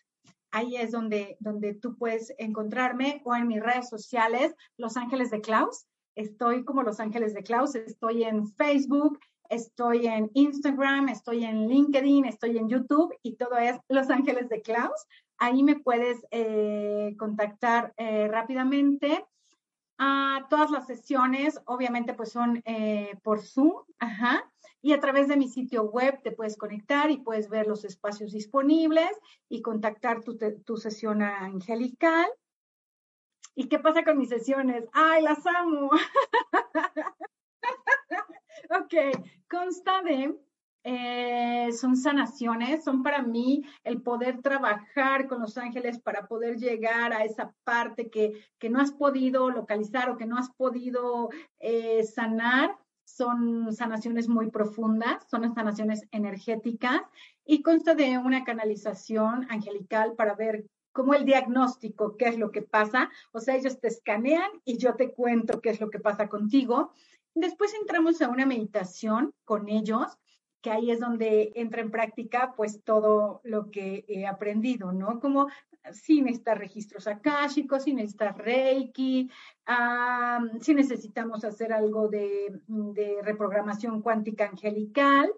ahí 0.51 0.75
es 0.75 0.91
donde, 0.91 1.37
donde 1.39 1.73
tú 1.73 1.97
puedes 1.97 2.33
encontrarme 2.37 3.21
o 3.25 3.35
en 3.35 3.47
mis 3.47 3.61
redes 3.61 3.89
sociales, 3.89 4.53
Los 4.77 4.97
Ángeles 4.97 5.31
de 5.31 5.41
Klaus. 5.41 5.85
Estoy 6.15 6.65
como 6.65 6.83
Los 6.83 6.99
Ángeles 6.99 7.33
de 7.33 7.43
Klaus, 7.43 7.75
estoy 7.75 8.23
en 8.23 8.47
Facebook, 8.47 9.19
estoy 9.49 10.07
en 10.07 10.29
Instagram, 10.33 11.09
estoy 11.09 11.45
en 11.45 11.67
LinkedIn, 11.67 12.25
estoy 12.25 12.57
en 12.57 12.69
YouTube 12.69 13.13
y 13.23 13.35
todo 13.35 13.57
es 13.57 13.77
Los 13.87 14.09
Ángeles 14.09 14.49
de 14.49 14.61
Klaus. 14.61 15.05
Ahí 15.37 15.63
me 15.63 15.79
puedes 15.79 16.19
eh, 16.31 17.15
contactar 17.17 17.93
eh, 17.97 18.27
rápidamente. 18.27 19.25
Ah, 19.97 20.45
todas 20.49 20.71
las 20.71 20.87
sesiones, 20.87 21.59
obviamente, 21.65 22.13
pues 22.13 22.31
son 22.31 22.61
eh, 22.65 23.17
por 23.23 23.41
Zoom, 23.41 23.73
ajá 23.99 24.51
y 24.81 24.93
a 24.93 24.99
través 24.99 25.27
de 25.27 25.37
mi 25.37 25.47
sitio 25.47 25.83
web 25.83 26.21
te 26.23 26.31
puedes 26.31 26.57
conectar 26.57 27.11
y 27.11 27.17
puedes 27.17 27.49
ver 27.49 27.67
los 27.67 27.85
espacios 27.85 28.31
disponibles 28.31 29.11
y 29.47 29.61
contactar 29.61 30.21
tu, 30.23 30.77
sesión 30.77 31.21
angelical. 31.21 32.27
¿Y 33.53 33.67
qué 33.67 33.79
pasa 33.79 34.03
con 34.03 34.17
mis 34.17 34.29
sesiones? 34.29 34.85
¡Ay, 34.93 35.21
las 35.21 35.45
amo! 35.45 35.91
ok, 38.69 38.93
consta 39.49 40.01
de, 40.01 40.35
eh, 40.83 41.71
son 41.73 41.95
sanaciones, 41.95 42.83
son 42.83 43.03
para 43.03 43.21
mí 43.21 43.63
el 43.83 44.01
poder 44.01 44.41
trabajar 44.41 45.27
con 45.27 45.41
los 45.41 45.57
ángeles 45.59 45.99
para 45.99 46.27
poder 46.27 46.57
llegar 46.57 47.13
a 47.13 47.23
esa 47.23 47.53
parte 47.63 48.09
que, 48.09 48.47
no 48.69 48.79
has 48.79 48.91
podido 48.91 49.51
localizar 49.51 50.09
o 50.09 50.17
que 50.17 50.25
no 50.25 50.37
has 50.37 50.49
podido 50.49 51.29
eh, 51.59 52.03
sanar 52.03 52.75
son 53.15 53.73
sanaciones 53.73 54.27
muy 54.27 54.49
profundas, 54.49 55.27
son 55.29 55.53
sanaciones 55.53 56.07
energéticas 56.11 57.01
y 57.45 57.61
consta 57.61 57.95
de 57.95 58.17
una 58.17 58.43
canalización 58.43 59.47
angelical 59.49 60.13
para 60.15 60.35
ver 60.35 60.65
cómo 60.91 61.13
el 61.13 61.25
diagnóstico, 61.25 62.17
qué 62.17 62.29
es 62.29 62.37
lo 62.37 62.51
que 62.51 62.61
pasa. 62.61 63.09
O 63.31 63.39
sea, 63.39 63.55
ellos 63.55 63.79
te 63.79 63.87
escanean 63.87 64.49
y 64.65 64.77
yo 64.77 64.95
te 64.95 65.13
cuento 65.13 65.61
qué 65.61 65.69
es 65.69 65.79
lo 65.79 65.89
que 65.89 65.99
pasa 65.99 66.27
contigo. 66.27 66.91
Después 67.33 67.73
entramos 67.73 68.21
a 68.21 68.29
una 68.29 68.45
meditación 68.45 69.33
con 69.45 69.69
ellos, 69.69 70.17
que 70.61 70.69
ahí 70.69 70.91
es 70.91 70.99
donde 70.99 71.53
entra 71.55 71.81
en 71.81 71.91
práctica 71.91 72.53
pues 72.55 72.83
todo 72.83 73.41
lo 73.43 73.71
que 73.71 74.05
he 74.07 74.27
aprendido, 74.27 74.91
¿no? 74.91 75.19
Como 75.19 75.47
si 75.91 76.21
necesitas 76.21 76.57
registros 76.57 77.07
akáshicos, 77.07 77.83
si 77.83 77.93
necesitas 77.93 78.37
Reiki, 78.37 79.29
si 80.59 80.73
necesitamos 80.73 81.43
hacer 81.43 81.73
algo 81.73 82.07
de, 82.07 82.61
reprogramación 83.23 84.01
cuántica 84.01 84.45
angelical. 84.45 85.31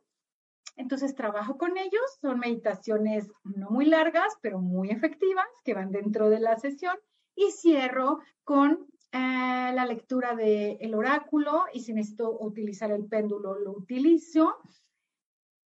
Entonces 0.76 1.16
trabajo 1.16 1.58
con 1.58 1.78
ellos, 1.78 2.02
son 2.20 2.40
meditaciones 2.40 3.32
no 3.44 3.70
muy 3.70 3.86
largas, 3.86 4.34
pero 4.42 4.60
muy 4.60 4.90
efectivas, 4.90 5.46
que 5.64 5.76
van 5.76 5.92
dentro 5.92 6.30
de 6.30 6.40
la 6.40 6.58
sesión, 6.58 6.96
y 7.36 7.52
cierro 7.52 8.20
con 8.44 8.88
eh, 9.12 9.72
la 9.74 9.86
lectura 9.86 10.36
del 10.36 10.96
oráculo, 10.96 11.66
y 11.74 11.82
si 11.82 11.94
necesito 11.94 12.38
utilizar 12.40 12.92
el 12.92 13.06
péndulo, 13.06 13.60
lo 13.60 13.72
utilizo. 13.72 14.58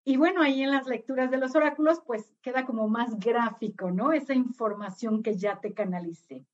Y 0.09 0.19
bueno, 0.19 0.41
ahí 0.41 0.63
en 0.63 0.71
las 0.71 0.87
lecturas 0.87 1.33
de 1.33 1.37
los 1.37 1.57
oráculos, 1.57 2.01
pues 2.07 2.33
queda 2.41 2.65
como 2.65 2.87
más 2.87 3.19
gráfico, 3.19 3.91
¿no? 3.91 4.13
Esa 4.13 4.35
información 4.35 5.21
que 5.21 5.37
ya 5.37 5.59
te 5.59 5.75
canalicé. 5.75 6.47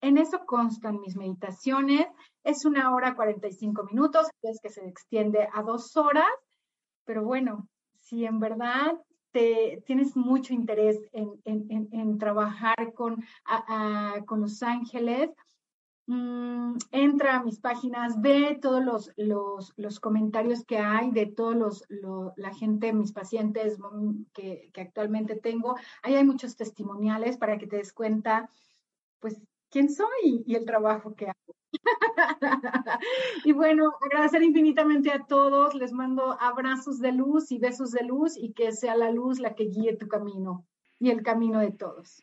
En 0.00 0.16
eso 0.16 0.46
constan 0.46 1.02
mis 1.02 1.14
meditaciones. 1.14 2.06
Es 2.44 2.64
una 2.64 2.94
hora 2.94 3.14
45 3.14 3.84
minutos, 3.84 4.28
es 4.40 4.58
que 4.58 4.70
se 4.70 4.88
extiende 4.88 5.46
a 5.52 5.62
dos 5.62 5.98
horas. 5.98 6.24
Pero 7.04 7.24
bueno, 7.24 7.68
si 8.00 8.24
en 8.24 8.40
verdad 8.40 8.98
te, 9.32 9.82
tienes 9.84 10.16
mucho 10.16 10.54
interés 10.54 10.98
en, 11.12 12.18
trabajar 12.18 12.94
con, 12.94 13.22
con 14.24 14.40
Los 14.40 14.62
Ángeles, 14.62 15.28
mm, 16.06 16.76
entra 16.92 17.36
a 17.36 17.42
mis 17.42 17.60
páginas, 17.60 18.20
ve 18.20 18.58
todos 18.60 18.84
los, 18.84 19.12
los, 19.76 20.00
comentarios 20.00 20.64
que 20.64 20.78
hay 20.78 21.10
de 21.10 21.26
todos 21.26 21.54
los, 21.56 21.84
la 22.36 22.54
gente, 22.54 22.92
mis 22.92 23.12
pacientes 23.12 23.78
mm, 23.78 24.24
que, 24.32 24.70
que, 24.72 24.80
actualmente 24.80 25.36
tengo. 25.36 25.76
Ahí 26.02 26.14
hay 26.14 26.24
muchos 26.24 26.56
testimoniales 26.56 27.36
para 27.36 27.58
que 27.58 27.66
te 27.66 27.76
des 27.76 27.92
cuenta, 27.92 28.50
pues, 29.20 29.40
quién 29.70 29.90
soy 29.90 30.44
y 30.46 30.54
el 30.54 30.64
trabajo 30.64 31.14
que 31.14 31.26
hago. 31.26 31.54
y 33.44 33.52
bueno, 33.52 33.92
agradecer 34.00 34.42
infinitamente 34.42 35.10
a 35.10 35.24
todos. 35.24 35.74
Les 35.74 35.92
mando 35.92 36.36
abrazos 36.40 37.00
de 37.00 37.12
luz 37.12 37.50
y 37.50 37.58
besos 37.58 37.90
de 37.90 38.04
luz 38.04 38.36
y 38.36 38.52
que 38.52 38.72
sea 38.72 38.96
la 38.96 39.10
luz 39.10 39.40
la 39.40 39.54
que 39.54 39.64
guíe 39.64 39.96
tu 39.96 40.08
camino 40.08 40.64
y 40.98 41.10
el 41.10 41.22
camino 41.22 41.58
de 41.58 41.72
todos. 41.72 42.22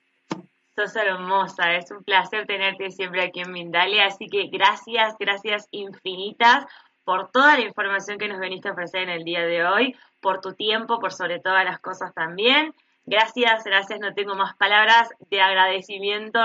Sos 0.75 0.95
hermosa, 0.95 1.75
es 1.75 1.91
un 1.91 2.03
placer 2.03 2.45
tenerte 2.45 2.91
siempre 2.91 3.23
aquí 3.23 3.41
en 3.41 3.51
Mindalia, 3.51 4.05
así 4.05 4.27
que 4.27 4.47
gracias, 4.47 5.15
gracias 5.19 5.67
infinitas 5.71 6.65
por 7.03 7.29
toda 7.29 7.57
la 7.57 7.65
información 7.65 8.17
que 8.17 8.29
nos 8.29 8.39
veniste 8.39 8.69
a 8.69 8.71
ofrecer 8.71 9.01
en 9.01 9.09
el 9.09 9.23
día 9.23 9.41
de 9.41 9.65
hoy, 9.65 9.95
por 10.21 10.39
tu 10.39 10.53
tiempo, 10.53 10.99
por 10.99 11.11
sobre 11.11 11.39
todas 11.39 11.65
las 11.65 11.79
cosas 11.79 12.13
también. 12.13 12.73
Gracias, 13.05 13.63
gracias, 13.65 13.99
no 13.99 14.13
tengo 14.13 14.35
más 14.35 14.55
palabras 14.55 15.09
de 15.29 15.41
agradecimiento 15.41 16.39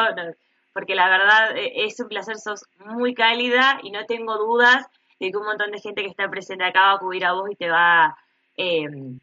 porque 0.72 0.94
la 0.94 1.08
verdad 1.08 1.56
eh, 1.56 1.84
es 1.86 1.98
un 2.00 2.08
placer, 2.08 2.36
sos 2.36 2.66
muy 2.84 3.14
cálida 3.14 3.78
y 3.82 3.90
no 3.90 4.04
tengo 4.06 4.36
dudas 4.36 4.86
de 5.18 5.30
que 5.30 5.36
un 5.36 5.46
montón 5.46 5.70
de 5.70 5.80
gente 5.80 6.02
que 6.02 6.08
está 6.08 6.28
presente 6.28 6.64
acá 6.64 6.80
va 6.80 6.90
a 6.90 6.94
acudir 6.96 7.24
a 7.24 7.32
vos 7.32 7.50
y 7.50 7.56
te 7.56 7.70
va 7.70 8.16
em, 8.56 9.18